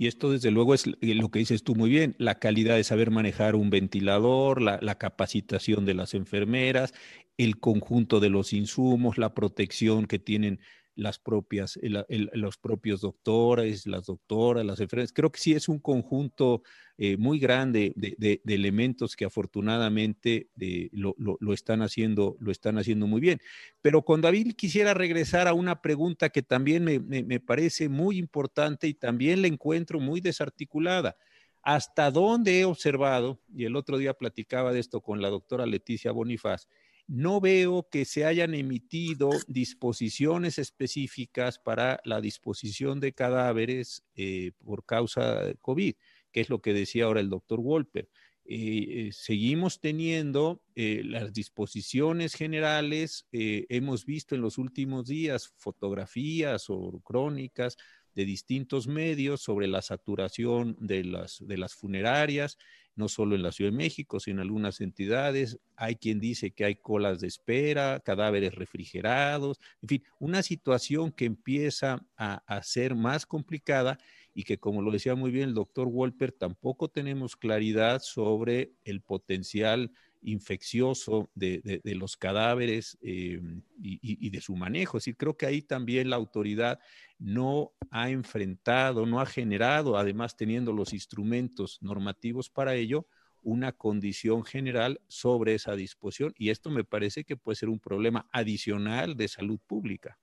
Y 0.00 0.06
esto, 0.06 0.30
desde 0.30 0.52
luego, 0.52 0.74
es 0.74 0.86
lo 1.00 1.28
que 1.30 1.40
dices 1.40 1.64
tú 1.64 1.74
muy 1.74 1.90
bien, 1.90 2.14
la 2.18 2.38
calidad 2.38 2.76
de 2.76 2.84
saber 2.84 3.10
manejar 3.10 3.56
un 3.56 3.68
ventilador, 3.68 4.62
la, 4.62 4.94
capacitación 4.96 5.84
de 5.84 5.94
las 5.94 6.14
enfermeras, 6.14 6.94
el 7.36 7.58
conjunto 7.58 8.20
de 8.20 8.30
los 8.30 8.52
insumos, 8.52 9.18
la 9.18 9.34
protección 9.34 10.06
que 10.06 10.20
tienen 10.20 10.60
las 10.98 11.20
propias, 11.20 11.78
los 12.08 12.58
propios 12.58 13.00
doctores, 13.00 13.86
las 13.86 14.06
doctoras, 14.06 14.66
las 14.66 14.80
enfermeras. 14.80 15.12
Creo 15.12 15.30
que 15.30 15.38
sí 15.38 15.52
es 15.52 15.68
un 15.68 15.78
conjunto 15.78 16.62
eh, 16.98 17.16
muy 17.16 17.38
grande 17.38 17.92
de, 17.94 18.40
elementos 18.44 19.14
que 19.14 19.24
afortunadamente 19.24 20.48
eh, 20.58 20.90
lo, 20.90 21.14
están 21.54 21.82
haciendo, 21.82 22.36
lo 22.40 22.50
están 22.50 22.78
haciendo 22.78 23.06
muy 23.06 23.20
bien. 23.20 23.40
Pero 23.80 24.04
con 24.04 24.20
David 24.20 24.54
quisiera 24.56 24.92
regresar 24.92 25.46
a 25.46 25.54
una 25.54 25.80
pregunta 25.80 26.30
que 26.30 26.42
también 26.42 26.82
me, 26.82 26.98
me 26.98 27.38
parece 27.38 27.88
muy 27.88 28.18
importante 28.18 28.88
y 28.88 28.94
también 28.94 29.40
la 29.40 29.46
encuentro 29.46 30.00
muy 30.00 30.20
desarticulada. 30.20 31.16
¿Hasta 31.62 32.10
dónde 32.10 32.58
he 32.58 32.64
observado, 32.64 33.40
y 33.54 33.66
el 33.66 33.76
otro 33.76 33.98
día 33.98 34.14
platicaba 34.14 34.72
de 34.72 34.80
esto 34.80 35.00
con 35.00 35.22
la 35.22 35.28
doctora 35.28 35.64
Leticia 35.64 36.10
Bonifaz, 36.10 36.66
no 37.08 37.40
veo 37.40 37.88
que 37.90 38.04
se 38.04 38.26
hayan 38.26 38.54
emitido 38.54 39.30
disposiciones 39.48 40.58
específicas 40.58 41.58
para 41.58 42.00
la 42.04 42.20
disposición 42.20 43.00
de 43.00 43.14
cadáveres 43.14 44.04
eh, 44.14 44.52
por 44.62 44.84
causa 44.84 45.42
de 45.42 45.54
COVID, 45.54 45.94
que 46.30 46.40
es 46.42 46.50
lo 46.50 46.60
que 46.60 46.74
decía 46.74 47.06
ahora 47.06 47.20
el 47.20 47.30
doctor 47.30 47.60
Wolper. 47.60 48.10
Eh, 48.44 49.08
eh, 49.08 49.10
seguimos 49.12 49.80
teniendo 49.80 50.62
las 50.74 51.32
disposiciones 51.32 52.34
generales, 52.34 53.26
hemos 53.32 54.04
visto 54.06 54.36
en 54.36 54.42
los 54.42 54.58
últimos 54.58 55.08
días 55.08 55.52
fotografías 55.56 56.66
o 56.68 57.00
crónicas 57.00 57.76
de 58.14 58.24
distintos 58.24 58.86
medios 58.86 59.42
sobre 59.42 59.66
la 59.66 59.82
saturación 59.82 60.76
de 60.80 61.04
las, 61.04 61.38
de 61.46 61.56
las 61.56 61.74
funerarias, 61.74 62.58
no 62.98 63.08
solo 63.08 63.34
en 63.36 63.42
la 63.42 63.52
Ciudad 63.52 63.70
de 63.70 63.76
México, 63.76 64.20
sino 64.20 64.42
en 64.42 64.48
algunas 64.48 64.80
entidades. 64.80 65.58
Hay 65.76 65.96
quien 65.96 66.20
dice 66.20 66.50
que 66.50 66.64
hay 66.64 66.74
colas 66.74 67.20
de 67.20 67.28
espera, 67.28 68.00
cadáveres 68.00 68.54
refrigerados, 68.54 69.58
en 69.80 69.88
fin, 69.88 70.02
una 70.18 70.42
situación 70.42 71.12
que 71.12 71.24
empieza 71.24 72.04
a, 72.16 72.42
a 72.46 72.62
ser 72.62 72.94
más 72.94 73.24
complicada 73.24 73.98
y 74.34 74.42
que, 74.44 74.58
como 74.58 74.82
lo 74.82 74.90
decía 74.90 75.14
muy 75.14 75.30
bien 75.30 75.48
el 75.48 75.54
doctor 75.54 75.88
Wolper, 75.88 76.32
tampoco 76.32 76.88
tenemos 76.88 77.36
claridad 77.36 78.00
sobre 78.02 78.72
el 78.84 79.00
potencial 79.00 79.92
infeccioso 80.22 81.30
de, 81.34 81.80
los 81.84 82.16
cadáveres 82.16 82.98
eh, 83.00 83.40
y, 83.80 84.30
de 84.30 84.40
su 84.40 84.56
manejo. 84.56 84.98
Es 84.98 85.04
decir, 85.04 85.16
creo 85.16 85.36
que 85.36 85.46
ahí 85.46 85.62
también 85.62 86.10
la 86.10 86.16
autoridad 86.16 86.78
no 87.18 87.72
ha 87.90 88.10
enfrentado, 88.10 89.06
no 89.06 89.20
ha 89.20 89.26
generado, 89.26 89.96
además 89.96 90.36
teniendo 90.36 90.72
los 90.72 90.92
instrumentos 90.92 91.78
normativos 91.80 92.50
para 92.50 92.74
ello, 92.74 93.06
una 93.42 93.72
condición 93.72 94.44
general 94.44 95.00
sobre 95.08 95.54
esa 95.54 95.74
disposición. 95.74 96.34
Y 96.36 96.50
esto 96.50 96.70
me 96.70 96.84
parece 96.84 97.24
que 97.24 97.36
puede 97.36 97.56
ser 97.56 97.68
un 97.68 97.80
problema 97.80 98.28
adicional 98.32 99.16
de 99.16 99.28
salud 99.28 99.58
pública. 99.66 100.18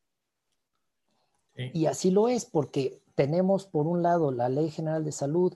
Y 1.55 1.85
así 1.85 2.11
lo 2.11 2.27
es, 2.27 2.45
porque 2.45 3.01
tenemos 3.15 3.65
por 3.65 3.87
un 3.87 4.03
lado 4.03 4.31
la 4.31 4.49
Ley 4.49 4.69
General 4.69 5.05
de 5.05 5.13
Salud, 5.13 5.55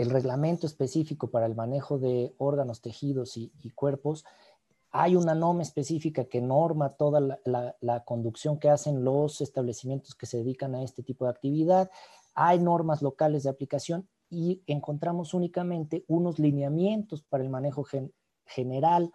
el 0.00 0.08
reglamento 0.08 0.66
específico 0.66 1.30
para 1.30 1.44
el 1.44 1.54
manejo 1.54 1.98
de 1.98 2.34
órganos, 2.38 2.80
tejidos 2.80 3.36
y, 3.36 3.50
cuerpos, 3.74 4.24
hay 4.90 5.14
una 5.14 5.34
norma 5.34 5.60
específica 5.60 6.24
que 6.24 6.40
norma 6.40 6.94
toda 6.94 7.38
la, 7.44 8.04
conducción 8.06 8.58
que 8.58 8.70
hacen 8.70 9.04
los 9.04 9.42
establecimientos 9.42 10.14
que 10.14 10.24
se 10.24 10.38
dedican 10.38 10.74
a 10.74 10.82
este 10.82 11.02
tipo 11.02 11.26
de 11.26 11.32
actividad. 11.32 11.90
Hay 12.34 12.58
normas 12.60 13.02
locales 13.02 13.42
de 13.42 13.50
aplicación 13.50 14.08
y 14.30 14.62
encontramos 14.66 15.34
únicamente 15.34 16.06
unos 16.08 16.38
lineamientos 16.38 17.22
para 17.22 17.44
el 17.44 17.50
manejo 17.50 17.84
general 18.46 19.12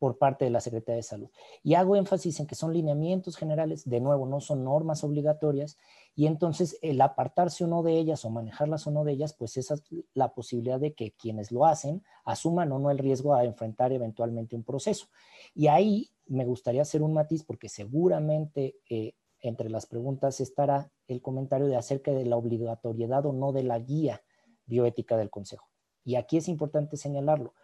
por 0.00 0.18
parte 0.18 0.44
de 0.46 0.50
la 0.50 0.60
Secretaría 0.60 0.96
de 0.96 1.02
Salud. 1.04 1.30
Y 1.62 1.74
hago 1.74 1.94
énfasis 1.94 2.40
en 2.40 2.48
que 2.48 2.56
son 2.56 2.72
lineamientos 2.72 3.36
generales, 3.36 3.88
de 3.88 4.00
nuevo, 4.00 4.26
no 4.26 4.40
son 4.40 4.64
normas 4.64 5.04
obligatorias, 5.04 5.78
y 6.16 6.26
entonces 6.26 6.78
el 6.80 7.00
apartarse 7.00 7.64
o 7.64 7.66
no 7.66 7.82
de 7.82 7.98
ellas 7.98 8.24
o 8.24 8.30
manejarlas 8.30 8.86
o 8.86 8.90
no 8.92 9.04
de 9.04 9.12
ellas, 9.12 9.34
pues 9.34 9.56
esa 9.56 9.74
es 9.74 9.82
la 10.14 10.32
posibilidad 10.32 10.78
de 10.78 10.94
que 10.94 11.12
quienes 11.12 11.50
lo 11.50 11.66
hacen 11.66 12.04
asuman 12.24 12.70
o 12.70 12.78
no 12.78 12.90
el 12.90 12.98
riesgo 12.98 13.34
a 13.34 13.44
enfrentar 13.44 13.92
eventualmente 13.92 14.54
un 14.54 14.62
proceso. 14.62 15.06
Y 15.54 15.66
ahí 15.66 16.10
me 16.26 16.44
gustaría 16.44 16.82
hacer 16.82 17.02
un 17.02 17.14
matiz 17.14 17.42
porque 17.42 17.68
seguramente 17.68 18.76
eh, 18.88 19.14
entre 19.40 19.68
las 19.70 19.86
preguntas 19.86 20.40
estará 20.40 20.90
el 21.08 21.20
comentario 21.20 21.66
de 21.66 21.76
acerca 21.76 22.12
de 22.12 22.24
la 22.24 22.36
obligatoriedad 22.36 23.26
o 23.26 23.32
no 23.32 23.52
de 23.52 23.64
la 23.64 23.78
guía 23.80 24.22
bioética 24.66 25.16
del 25.16 25.30
Consejo. 25.30 25.68
Y 26.04 26.14
aquí 26.14 26.36
es 26.36 26.48
importante 26.48 26.96
señalarlo. 26.96 27.54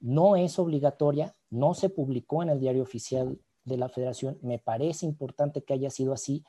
No 0.00 0.34
es 0.34 0.58
obligatoria, 0.58 1.36
no 1.48 1.74
se 1.74 1.90
publicó 1.90 2.42
en 2.42 2.48
el 2.48 2.60
diario 2.60 2.82
oficial 2.82 3.38
de 3.64 3.76
la 3.76 3.88
federación. 3.88 4.38
Me 4.42 4.58
parece 4.58 5.06
importante 5.06 5.62
que 5.62 5.74
haya 5.74 5.90
sido 5.90 6.12
así 6.12 6.44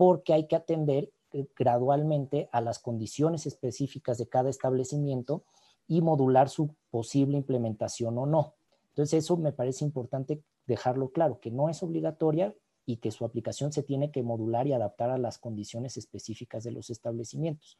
porque 0.00 0.32
hay 0.32 0.46
que 0.46 0.56
atender 0.56 1.12
eh, 1.34 1.46
gradualmente 1.54 2.48
a 2.52 2.62
las 2.62 2.78
condiciones 2.78 3.44
específicas 3.44 4.16
de 4.16 4.30
cada 4.30 4.48
establecimiento 4.48 5.44
y 5.86 6.00
modular 6.00 6.48
su 6.48 6.74
posible 6.90 7.36
implementación 7.36 8.16
o 8.16 8.24
no. 8.24 8.54
Entonces 8.88 9.22
eso 9.24 9.36
me 9.36 9.52
parece 9.52 9.84
importante 9.84 10.42
dejarlo 10.66 11.10
claro, 11.10 11.38
que 11.38 11.50
no 11.50 11.68
es 11.68 11.82
obligatoria 11.82 12.54
y 12.86 12.96
que 12.96 13.10
su 13.10 13.26
aplicación 13.26 13.74
se 13.74 13.82
tiene 13.82 14.10
que 14.10 14.22
modular 14.22 14.66
y 14.66 14.72
adaptar 14.72 15.10
a 15.10 15.18
las 15.18 15.36
condiciones 15.36 15.98
específicas 15.98 16.64
de 16.64 16.70
los 16.70 16.88
establecimientos. 16.88 17.78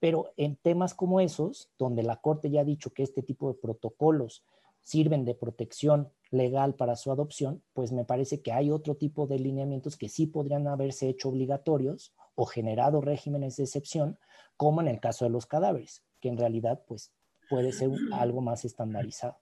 Pero 0.00 0.32
en 0.38 0.56
temas 0.56 0.94
como 0.94 1.20
esos, 1.20 1.68
donde 1.76 2.02
la 2.02 2.16
Corte 2.16 2.48
ya 2.48 2.62
ha 2.62 2.64
dicho 2.64 2.94
que 2.94 3.02
este 3.02 3.22
tipo 3.22 3.52
de 3.52 3.58
protocolos 3.58 4.42
sirven 4.88 5.26
de 5.26 5.34
protección 5.34 6.08
legal 6.30 6.74
para 6.74 6.96
su 6.96 7.12
adopción, 7.12 7.62
pues 7.74 7.92
me 7.92 8.06
parece 8.06 8.40
que 8.40 8.52
hay 8.52 8.70
otro 8.70 8.94
tipo 8.94 9.26
de 9.26 9.38
lineamientos 9.38 9.98
que 9.98 10.08
sí 10.08 10.26
podrían 10.26 10.66
haberse 10.66 11.10
hecho 11.10 11.28
obligatorios 11.28 12.14
o 12.34 12.46
generado 12.46 13.02
regímenes 13.02 13.58
de 13.58 13.64
excepción, 13.64 14.18
como 14.56 14.80
en 14.80 14.88
el 14.88 14.98
caso 14.98 15.26
de 15.26 15.30
los 15.30 15.44
cadáveres, 15.44 16.04
que 16.20 16.30
en 16.30 16.38
realidad 16.38 16.82
pues 16.88 17.12
puede 17.50 17.72
ser 17.72 17.90
algo 18.12 18.40
más 18.40 18.64
estandarizado. 18.64 19.36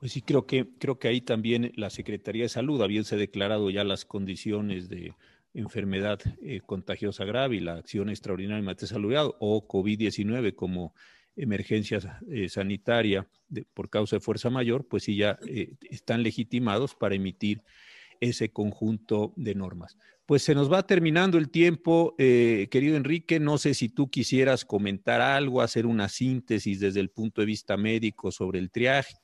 Pues 0.00 0.10
sí, 0.10 0.22
creo 0.22 0.46
que, 0.46 0.68
creo 0.80 0.98
que 0.98 1.06
ahí 1.06 1.20
también 1.20 1.70
la 1.76 1.88
Secretaría 1.88 2.42
de 2.42 2.48
Salud, 2.48 2.82
habiéndose 2.82 3.16
declarado 3.16 3.70
ya 3.70 3.84
las 3.84 4.04
condiciones 4.04 4.88
de 4.88 5.14
enfermedad 5.54 6.18
eh, 6.42 6.60
contagiosa 6.66 7.24
grave 7.24 7.54
y 7.54 7.60
la 7.60 7.74
acción 7.74 8.08
extraordinaria 8.08 8.74
de 8.74 8.86
salud 8.88 9.14
o 9.38 9.68
COVID-19 9.68 10.56
como 10.56 10.92
emergencia 11.36 12.20
eh, 12.30 12.48
sanitaria 12.48 13.26
por 13.74 13.90
causa 13.90 14.16
de 14.16 14.20
fuerza 14.20 14.50
mayor, 14.50 14.86
pues 14.88 15.04
sí 15.04 15.16
ya 15.16 15.38
eh, 15.46 15.74
están 15.90 16.22
legitimados 16.22 16.94
para 16.94 17.14
emitir 17.14 17.62
ese 18.20 18.50
conjunto 18.50 19.32
de 19.36 19.54
normas. 19.54 19.96
Pues 20.26 20.42
se 20.42 20.54
nos 20.54 20.72
va 20.72 20.86
terminando 20.86 21.36
el 21.36 21.50
tiempo, 21.50 22.14
querido 22.16 22.96
Enrique. 22.96 23.40
No 23.40 23.58
sé 23.58 23.74
si 23.74 23.88
tú 23.88 24.08
quisieras 24.08 24.64
comentar 24.64 25.20
algo, 25.20 25.60
hacer 25.60 25.84
una 25.84 26.08
síntesis 26.08 26.78
desde 26.78 27.00
el 27.00 27.10
punto 27.10 27.40
de 27.42 27.46
vista 27.46 27.76
médico 27.76 28.30
sobre 28.30 28.60
el 28.60 28.70
triaje 28.70 29.14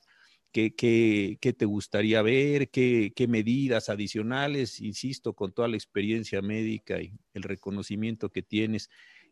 ¿Qué, 0.51 1.55
te 1.57 1.65
gustaría 1.67 2.23
ver? 2.23 2.71
¿Qué, 2.71 3.27
medidas 3.29 3.89
adicionales? 3.89 4.81
Insisto, 4.81 5.35
con 5.35 5.53
toda 5.53 5.69
la 5.69 5.77
experiencia 5.77 6.41
médica 6.41 7.01
y 7.01 7.13
el 7.35 7.43
reconocimiento 7.43 8.31
que 8.31 8.43
tienes, 8.43 8.89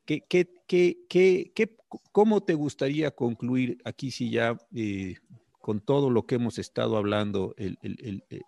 ¿qué, 0.07 1.77
cómo 2.13 2.43
te 2.43 2.55
gustaría 2.55 3.11
concluir 3.11 3.79
aquí 3.85 4.11
sí 4.11 4.31
ya 4.31 4.57
eh, 4.75 5.17
con 5.61 5.81
todo 5.81 6.11
lo 6.11 6.27
que 6.27 6.37
hemos 6.37 6.59
estado 6.59 6.97
hablando 6.97 7.55
eh, 7.59 7.75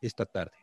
esta 0.00 0.24
tarde? 0.24 0.56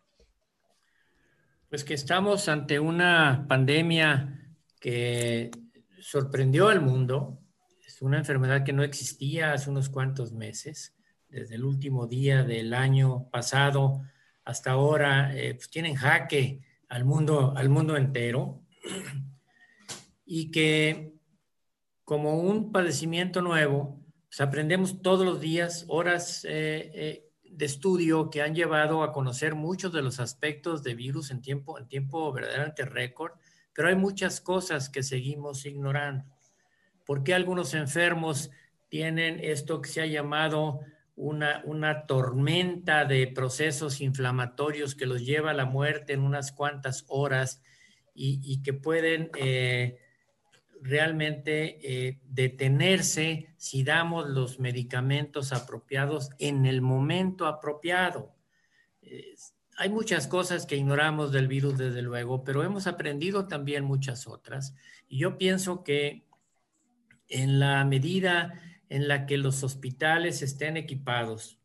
Pues 1.70 1.84
que 1.84 1.94
estamos 1.94 2.48
ante 2.48 2.80
una 2.80 3.46
pandemia 3.48 4.42
que 4.80 5.52
sorprendió 6.00 6.70
al 6.70 6.82
mundo. 6.82 7.40
Es 7.86 8.02
una 8.02 8.18
enfermedad 8.18 8.64
que 8.64 8.74
no 8.74 8.84
existía 8.84 9.54
hace 9.54 9.70
unos 9.70 9.90
cuantos 9.90 10.32
meses 10.32 10.94
desde 11.28 11.56
el 11.56 11.66
último 11.66 12.08
día 12.08 12.44
del 12.44 12.74
año 12.74 13.30
pasado 13.30 14.02
hasta 14.46 14.72
ahora, 14.72 15.36
eh, 15.36 15.56
pues 15.56 15.70
tienen 15.70 15.96
jaque 15.96 16.62
al 16.88 17.04
mundo, 17.04 17.54
al 17.58 17.68
mundo 17.68 17.98
entero 17.98 18.62
y 20.26 20.52
que 20.52 21.14
como 22.04 22.40
un 22.40 22.72
padecimiento 22.72 23.42
nuevo, 23.42 24.00
pues 24.28 24.42
aprendemos 24.42 25.02
todos 25.02 25.26
los 25.26 25.40
días 25.40 25.86
horas 25.88 26.46
eh, 26.46 26.92
eh, 26.94 27.30
de 27.44 27.66
estudio 27.66 28.30
que 28.30 28.42
han 28.42 28.54
llevado 28.54 29.04
a 29.04 29.12
conocer 29.12 29.56
muchos 29.56 29.94
de 29.94 30.02
los 30.02 30.20
aspectos 30.20 30.84
de 30.84 30.96
virus 30.96 31.32
en 31.32 31.42
tiempo, 31.42 31.80
en 31.80 31.88
tiempo 31.88 32.32
verdaderamente 32.34 32.86
récord, 32.86 33.34
pero 33.74 33.88
hay 33.88 33.96
muchas 33.96 34.42
cosas 34.42 34.90
que 34.90 35.04
seguimos 35.04 35.66
ignorando. 35.66 36.26
¿Por 37.06 37.24
qué 37.24 37.34
algunos 37.34 37.74
enfermos 37.74 38.50
tienen 38.90 39.40
esto 39.42 39.82
que 39.82 39.90
se 39.90 40.02
ha 40.02 40.06
llamado 40.06 40.80
una, 41.16 42.06
tormenta 42.08 43.06
de 43.06 43.28
procesos 43.28 44.02
inflamatorios 44.02 44.96
que 44.96 45.06
los 45.06 45.26
lleva 45.26 45.52
a 45.52 45.56
la 45.56 45.66
muerte 45.66 46.14
en 46.14 46.22
unas 46.22 46.52
cuantas 46.52 47.06
horas 47.08 47.62
y, 48.14 48.62
que 48.64 48.74
pueden 48.74 49.30
eh, 49.38 49.98
realmente 50.86 51.80
eh, 51.82 52.20
detenerse 52.30 53.48
si 53.58 53.84
damos 53.84 54.30
los 54.30 54.60
medicamentos 54.60 55.52
apropiados 55.52 56.30
en 56.38 56.66
el 56.66 56.82
momento 56.82 57.48
apropiado. 57.48 58.36
hay 59.78 59.90
muchas 59.90 60.28
cosas 60.28 60.66
que 60.66 60.78
ignoramos 60.78 61.32
del 61.32 61.48
virus, 61.48 61.78
desde 61.78 62.02
luego, 62.02 62.44
pero 62.44 62.64
hemos 62.64 62.88
aprendido 62.88 63.48
también 63.48 63.84
muchas 63.84 64.28
otras. 64.28 64.76
Y 65.08 65.20
yo 65.20 65.38
pienso 65.38 65.84
que 65.84 66.26
en 67.28 67.60
la 67.60 67.84
medida 67.84 68.62
en 68.90 69.08
la 69.08 69.26
que 69.26 69.38
los 69.38 69.64
hospitales 69.64 70.42
estén 70.42 70.78
equipados 70.78 71.60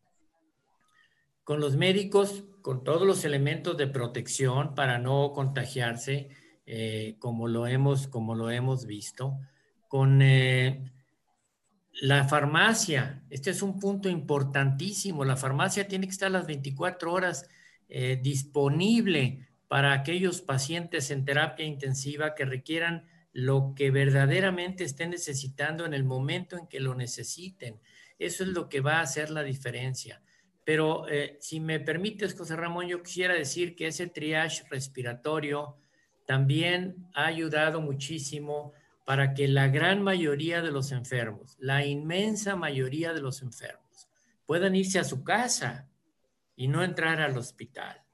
con 1.44 1.60
los 1.60 1.76
médicos, 1.76 2.44
con 2.62 2.84
todos 2.84 3.06
los 3.06 3.24
elementos 3.24 3.76
de 3.76 3.86
protección 3.86 4.74
para 4.74 4.98
no 4.98 5.32
contagiarse, 5.32 6.30
eh, 6.72 7.16
como, 7.18 7.48
lo 7.48 7.66
hemos, 7.66 8.06
como 8.06 8.36
lo 8.36 8.48
hemos 8.48 8.86
visto, 8.86 9.36
con 9.88 10.22
eh, 10.22 10.88
la 12.00 12.28
farmacia. 12.28 13.24
Este 13.28 13.50
es 13.50 13.60
un 13.60 13.80
punto 13.80 14.08
importantísimo. 14.08 15.24
La 15.24 15.34
farmacia 15.34 15.88
tiene 15.88 16.06
que 16.06 16.12
estar 16.12 16.30
las 16.30 16.46
24 16.46 17.12
horas 17.12 17.48
eh, 17.88 18.20
disponible 18.22 19.48
para 19.66 19.92
aquellos 19.92 20.42
pacientes 20.42 21.10
en 21.10 21.24
terapia 21.24 21.66
intensiva 21.66 22.36
que 22.36 22.44
requieran 22.44 23.04
lo 23.32 23.74
que 23.74 23.90
verdaderamente 23.90 24.84
estén 24.84 25.10
necesitando 25.10 25.84
en 25.84 25.92
el 25.92 26.04
momento 26.04 26.56
en 26.56 26.68
que 26.68 26.78
lo 26.78 26.94
necesiten. 26.94 27.80
Eso 28.20 28.44
es 28.44 28.50
lo 28.50 28.68
que 28.68 28.80
va 28.80 28.98
a 28.98 29.02
hacer 29.02 29.30
la 29.30 29.42
diferencia. 29.42 30.22
Pero 30.62 31.04
si 31.40 31.58
me 31.58 31.80
permites, 31.80 32.38
José 32.38 32.54
Ramón, 32.54 32.86
yo 32.86 33.02
quisiera 33.02 33.34
decir 33.34 33.74
que 33.74 33.88
ese 33.88 34.06
triage 34.06 34.62
respiratorio 34.70 35.80
también 36.30 37.08
ha 37.12 37.26
ayudado 37.26 37.80
muchísimo 37.80 38.72
para 39.04 39.34
que 39.34 39.48
la 39.48 39.66
gran 39.66 40.00
mayoría 40.00 40.62
de 40.62 40.70
los 40.70 40.92
enfermos, 40.92 41.56
la 41.58 41.84
inmensa 41.84 42.54
mayoría 42.54 43.12
de 43.12 43.20
los 43.20 43.42
enfermos, 43.42 44.08
puedan 44.46 44.76
irse 44.76 45.00
a 45.00 45.04
su 45.04 45.24
casa 45.24 45.88
y 46.54 46.68
no 46.68 46.84
entrar 46.84 47.20
al 47.20 47.36
hospital. 47.36 48.04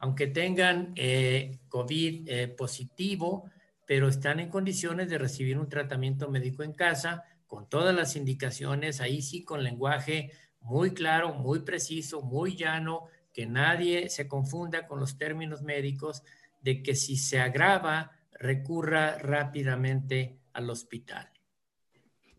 Aunque 0.00 0.26
tengan 0.26 0.92
eh, 0.96 1.60
COVID 1.70 2.28
eh, 2.28 2.48
positivo, 2.48 3.50
pero 3.86 4.08
están 4.08 4.38
en 4.38 4.50
condiciones 4.50 5.08
de 5.08 5.16
recibir 5.16 5.56
un 5.56 5.70
tratamiento 5.70 6.30
médico 6.30 6.62
en 6.62 6.74
casa 6.74 7.24
con 7.46 7.70
todas 7.70 7.94
las 7.94 8.16
indicaciones, 8.16 9.00
ahí 9.00 9.22
sí 9.22 9.44
con 9.44 9.64
lenguaje 9.64 10.30
muy 10.60 10.92
claro, 10.92 11.32
muy 11.32 11.60
preciso, 11.60 12.20
muy 12.20 12.54
llano, 12.54 13.06
que 13.32 13.46
nadie 13.46 14.10
se 14.10 14.28
confunda 14.28 14.86
con 14.86 15.00
los 15.00 15.16
términos 15.16 15.62
médicos, 15.62 16.22
de 16.60 16.82
que 16.82 16.94
si 16.94 17.16
se 17.16 17.38
agrava, 17.38 18.12
recurra 18.32 19.18
rápidamente 19.18 20.40
al 20.52 20.70
hospital. 20.70 21.28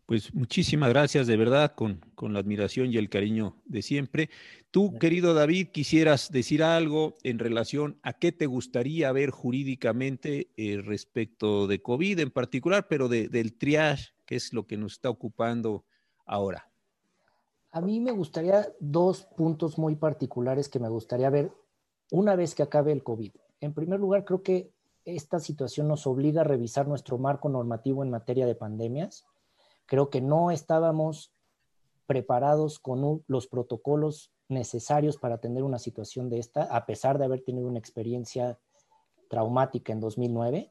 Pues 0.06 0.34
muchísimas 0.34 0.90
gracias, 0.90 1.26
de 1.26 1.36
verdad, 1.36 1.74
con, 1.74 2.00
con 2.14 2.32
la 2.32 2.40
admiración 2.40 2.92
y 2.92 2.98
el 2.98 3.08
cariño 3.08 3.62
de 3.64 3.82
siempre. 3.82 4.30
Tú, 4.70 4.98
querido 4.98 5.32
David, 5.32 5.68
quisieras 5.68 6.30
decir 6.30 6.62
algo 6.62 7.14
en 7.22 7.38
relación 7.38 7.98
a 8.02 8.12
qué 8.12 8.32
te 8.32 8.46
gustaría 8.46 9.10
ver 9.12 9.30
jurídicamente 9.30 10.50
eh, 10.56 10.82
respecto 10.84 11.66
de 11.66 11.80
COVID 11.80 12.18
en 12.18 12.30
particular, 12.30 12.88
pero 12.88 13.08
del 13.08 13.54
triage 13.56 14.12
¿Qué 14.32 14.36
es 14.36 14.54
lo 14.54 14.66
que 14.66 14.78
nos 14.78 14.92
está 14.92 15.10
ocupando 15.10 15.84
ahora? 16.24 16.70
A 17.70 17.82
mí 17.82 18.00
me 18.00 18.12
gustaría 18.12 18.66
dos 18.80 19.24
puntos 19.24 19.78
muy 19.78 19.96
particulares 19.96 20.70
que 20.70 20.78
me 20.78 20.88
gustaría 20.88 21.28
ver 21.28 21.52
una 22.10 22.34
vez 22.34 22.54
que 22.54 22.62
acabe 22.62 22.92
el 22.92 23.02
COVID. 23.02 23.32
En 23.62 23.72
primer 23.72 24.00
lugar, 24.00 24.24
creo 24.24 24.42
que 24.42 24.72
esta 25.04 25.38
situación 25.38 25.86
nos 25.86 26.06
obliga 26.08 26.40
a 26.40 26.44
revisar 26.44 26.88
nuestro 26.88 27.16
marco 27.16 27.48
normativo 27.48 28.02
en 28.02 28.10
materia 28.10 28.44
de 28.44 28.56
pandemias. 28.56 29.24
Creo 29.86 30.10
que 30.10 30.20
no 30.20 30.50
estábamos 30.50 31.32
preparados 32.06 32.80
con 32.80 33.22
los 33.28 33.46
protocolos 33.46 34.32
necesarios 34.48 35.16
para 35.16 35.38
tener 35.38 35.62
una 35.62 35.78
situación 35.78 36.28
de 36.28 36.40
esta, 36.40 36.64
a 36.64 36.86
pesar 36.86 37.18
de 37.18 37.24
haber 37.24 37.44
tenido 37.44 37.68
una 37.68 37.78
experiencia 37.78 38.58
traumática 39.30 39.92
en 39.92 40.00
2009. 40.00 40.68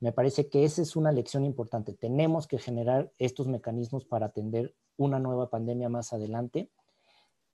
Me 0.00 0.12
parece 0.12 0.48
que 0.48 0.64
esa 0.64 0.80
es 0.80 0.96
una 0.96 1.12
lección 1.12 1.44
importante. 1.44 1.92
Tenemos 1.92 2.46
que 2.46 2.58
generar 2.58 3.12
estos 3.18 3.48
mecanismos 3.48 4.06
para 4.06 4.26
atender 4.26 4.74
una 4.96 5.18
nueva 5.18 5.50
pandemia 5.50 5.90
más 5.90 6.14
adelante. 6.14 6.70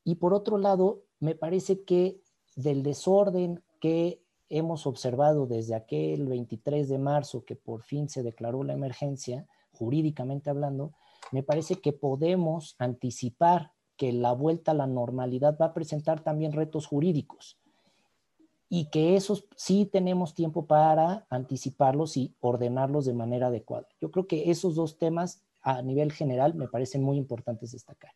Y 0.05 0.15
por 0.15 0.33
otro 0.33 0.59
lado, 0.59 1.03
me 1.19 1.35
parece 1.35 1.83
que 1.83 2.21
del 2.55 2.85
desorden 2.85 3.65
que 3.81 4.23
hemos 4.49 4.87
observado 4.87 5.47
desde 5.47 5.75
aquel 5.75 6.27
23 6.27 6.89
de 6.89 6.99
marzo 6.99 7.45
que 7.45 7.57
por 7.57 7.83
fin 7.83 8.09
se 8.09 8.23
declaró 8.23 8.63
la 8.63 8.73
emergencia, 8.73 9.47
jurídicamente 9.73 10.51
hablando, 10.51 10.93
me 11.33 11.43
parece 11.43 11.77
que 11.77 11.93
podemos 11.93 12.77
anticipar 12.79 13.73
que 13.97 14.13
la 14.13 14.33
vuelta 14.33 14.73
a 14.73 14.75
la 14.75 14.87
normalidad 14.87 15.57
va 15.61 15.67
a 15.67 15.75
presentar 15.75 16.23
también 16.23 16.53
retos 16.53 16.87
jurídicos 16.87 17.59
y 18.69 18.91
que 18.91 19.17
esos 19.17 19.47
sí 19.57 19.87
tenemos 19.87 20.35
tiempo 20.35 20.67
para 20.67 21.27
anticiparlos 21.31 22.17
y 22.17 22.35
ordenarlos 22.41 23.07
de 23.07 23.15
manera 23.15 23.47
adecuada. 23.47 23.87
Yo 24.01 24.11
creo 24.11 24.27
que 24.27 24.51
esos 24.51 24.75
dos 24.75 24.99
temas 24.99 25.43
a 25.63 25.83
nivel 25.83 26.13
general 26.13 26.55
me 26.55 26.69
parecen 26.69 27.03
muy 27.03 27.17
importantes 27.17 27.73
destacar. 27.73 28.13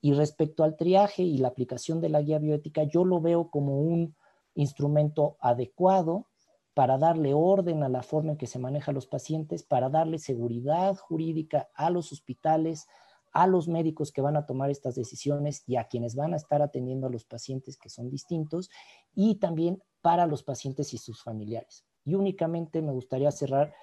Y 0.00 0.14
respecto 0.14 0.64
al 0.64 0.76
triaje 0.76 1.22
y 1.22 1.38
la 1.38 1.48
aplicación 1.48 2.00
de 2.00 2.08
la 2.08 2.22
guía 2.22 2.38
bioética, 2.38 2.84
yo 2.84 3.04
lo 3.04 3.20
veo 3.20 3.50
como 3.50 3.80
un 3.80 4.14
instrumento 4.54 5.36
adecuado 5.40 6.26
para 6.74 6.98
darle 6.98 7.34
orden 7.34 7.82
a 7.82 7.88
la 7.88 8.02
forma 8.02 8.32
en 8.32 8.38
que 8.38 8.46
se 8.46 8.58
maneja 8.58 8.90
a 8.90 8.94
los 8.94 9.06
pacientes, 9.06 9.62
para 9.62 9.88
darle 9.88 10.18
seguridad 10.18 10.96
jurídica 10.96 11.68
a 11.74 11.90
los 11.90 12.12
hospitales, 12.12 12.86
a 13.32 13.46
los 13.46 13.68
médicos 13.68 14.12
que 14.12 14.22
van 14.22 14.36
a 14.36 14.46
tomar 14.46 14.70
estas 14.70 14.94
decisiones 14.94 15.62
y 15.66 15.76
a 15.76 15.84
quienes 15.84 16.14
van 16.14 16.32
a 16.32 16.36
estar 16.36 16.62
atendiendo 16.62 17.06
a 17.06 17.10
los 17.10 17.24
pacientes 17.24 17.76
que 17.76 17.90
son 17.90 18.10
distintos 18.10 18.70
y 19.14 19.36
también 19.36 19.82
para 20.00 20.26
los 20.26 20.42
pacientes 20.42 20.94
y 20.94 20.98
sus 20.98 21.22
familiares. 21.22 21.84
Y 22.04 22.14
únicamente 22.14 22.82
me 22.82 22.92
gustaría 22.92 23.30
cerrar 23.30 23.74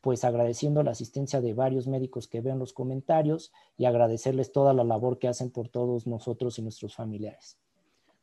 pues 0.00 0.22
agradeciendo 0.22 0.82
la 0.82 0.90
asistencia 0.90 1.40
de 1.40 1.54
varios 1.54 1.86
médicos 1.86 2.28
que 2.28 2.42
ven 2.42 2.58
los 2.58 2.74
comentarios 2.74 3.52
y 3.78 3.86
agradecerles 3.86 4.52
toda 4.52 4.74
la 4.74 4.84
labor 4.84 5.18
que 5.18 5.28
hacen 5.28 5.50
por 5.50 5.70
todos 5.70 6.06
nosotros 6.06 6.58
y 6.58 6.62
nuestros 6.62 6.94
familiares. 6.94 7.58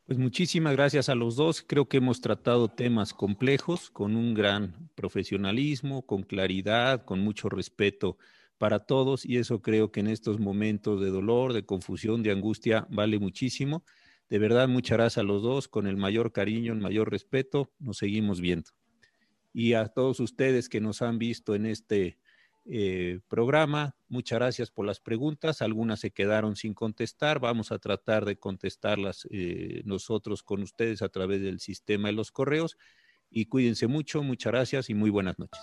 Pues 0.06 0.18
muchísimas 0.20 0.74
gracias 0.74 1.10
a 1.10 1.16
los 1.16 1.36
dos. 1.36 1.62
Creo 1.62 1.88
que 1.88 1.98
hemos 1.98 2.22
tratado 2.22 2.68
temas 2.68 3.14
complejos 3.14 3.90
con 3.90 4.16
un 4.16 4.34
gran 4.34 4.90
profesionalismo, 4.96 6.06
con 6.06 6.24
claridad, 6.24 7.06
con 7.06 7.20
mucho 7.22 7.50
respeto 7.50 8.18
para 8.58 8.80
todos 8.80 9.26
y 9.26 9.38
eso 9.38 9.62
creo 9.62 9.92
que 9.92 10.02
en 10.02 10.08
estos 10.08 10.40
momentos 10.40 11.02
de 11.02 11.10
dolor, 11.10 11.54
de 11.54 11.66
confusión, 11.66 12.24
de 12.24 12.32
angustia 12.32 12.88
vale 12.90 13.20
muchísimo. 13.20 13.86
De 14.30 14.40
verdad, 14.40 14.68
muchas 14.68 14.98
gracias 14.98 15.18
a 15.20 15.24
los 15.24 15.42
dos, 15.44 15.68
con 15.68 15.88
el 15.88 15.98
mayor 15.98 16.32
cariño, 16.32 16.74
el 16.74 16.80
mayor 16.80 17.10
respeto, 17.12 17.72
nos 17.80 17.98
seguimos 17.98 18.42
viendo. 18.42 18.72
Y 19.54 19.74
a 19.74 19.88
todos 19.88 20.20
ustedes 20.20 20.70
que 20.70 20.82
nos 20.82 21.02
han 21.02 21.20
visto 21.20 21.56
en 21.56 21.66
este 21.66 22.18
eh, 22.66 23.20
programa. 23.28 23.96
Muchas 24.08 24.40
gracias 24.40 24.72
por 24.72 24.86
las 24.86 25.00
preguntas. 25.00 25.62
Algunas 25.62 26.00
se 26.00 26.12
quedaron 26.12 26.56
sin 26.56 26.74
contestar. 26.74 27.40
Vamos 27.40 27.72
a 27.72 27.80
tratar 27.80 28.26
de 28.26 28.38
contestarlas 28.38 29.28
eh, 29.32 29.82
nosotros 29.86 30.44
con 30.44 30.62
ustedes 30.62 31.02
a 31.02 31.10
través 31.10 31.42
del 31.42 31.60
sistema 31.60 32.10
de 32.10 32.14
los 32.14 32.32
correos. 32.32 32.78
Y 33.30 33.46
cuídense 33.46 33.88
mucho. 33.88 34.24
Muchas 34.24 34.52
gracias 34.52 34.90
y 34.90 34.94
muy 34.94 35.10
buenas 35.10 35.40
noches. 35.40 35.62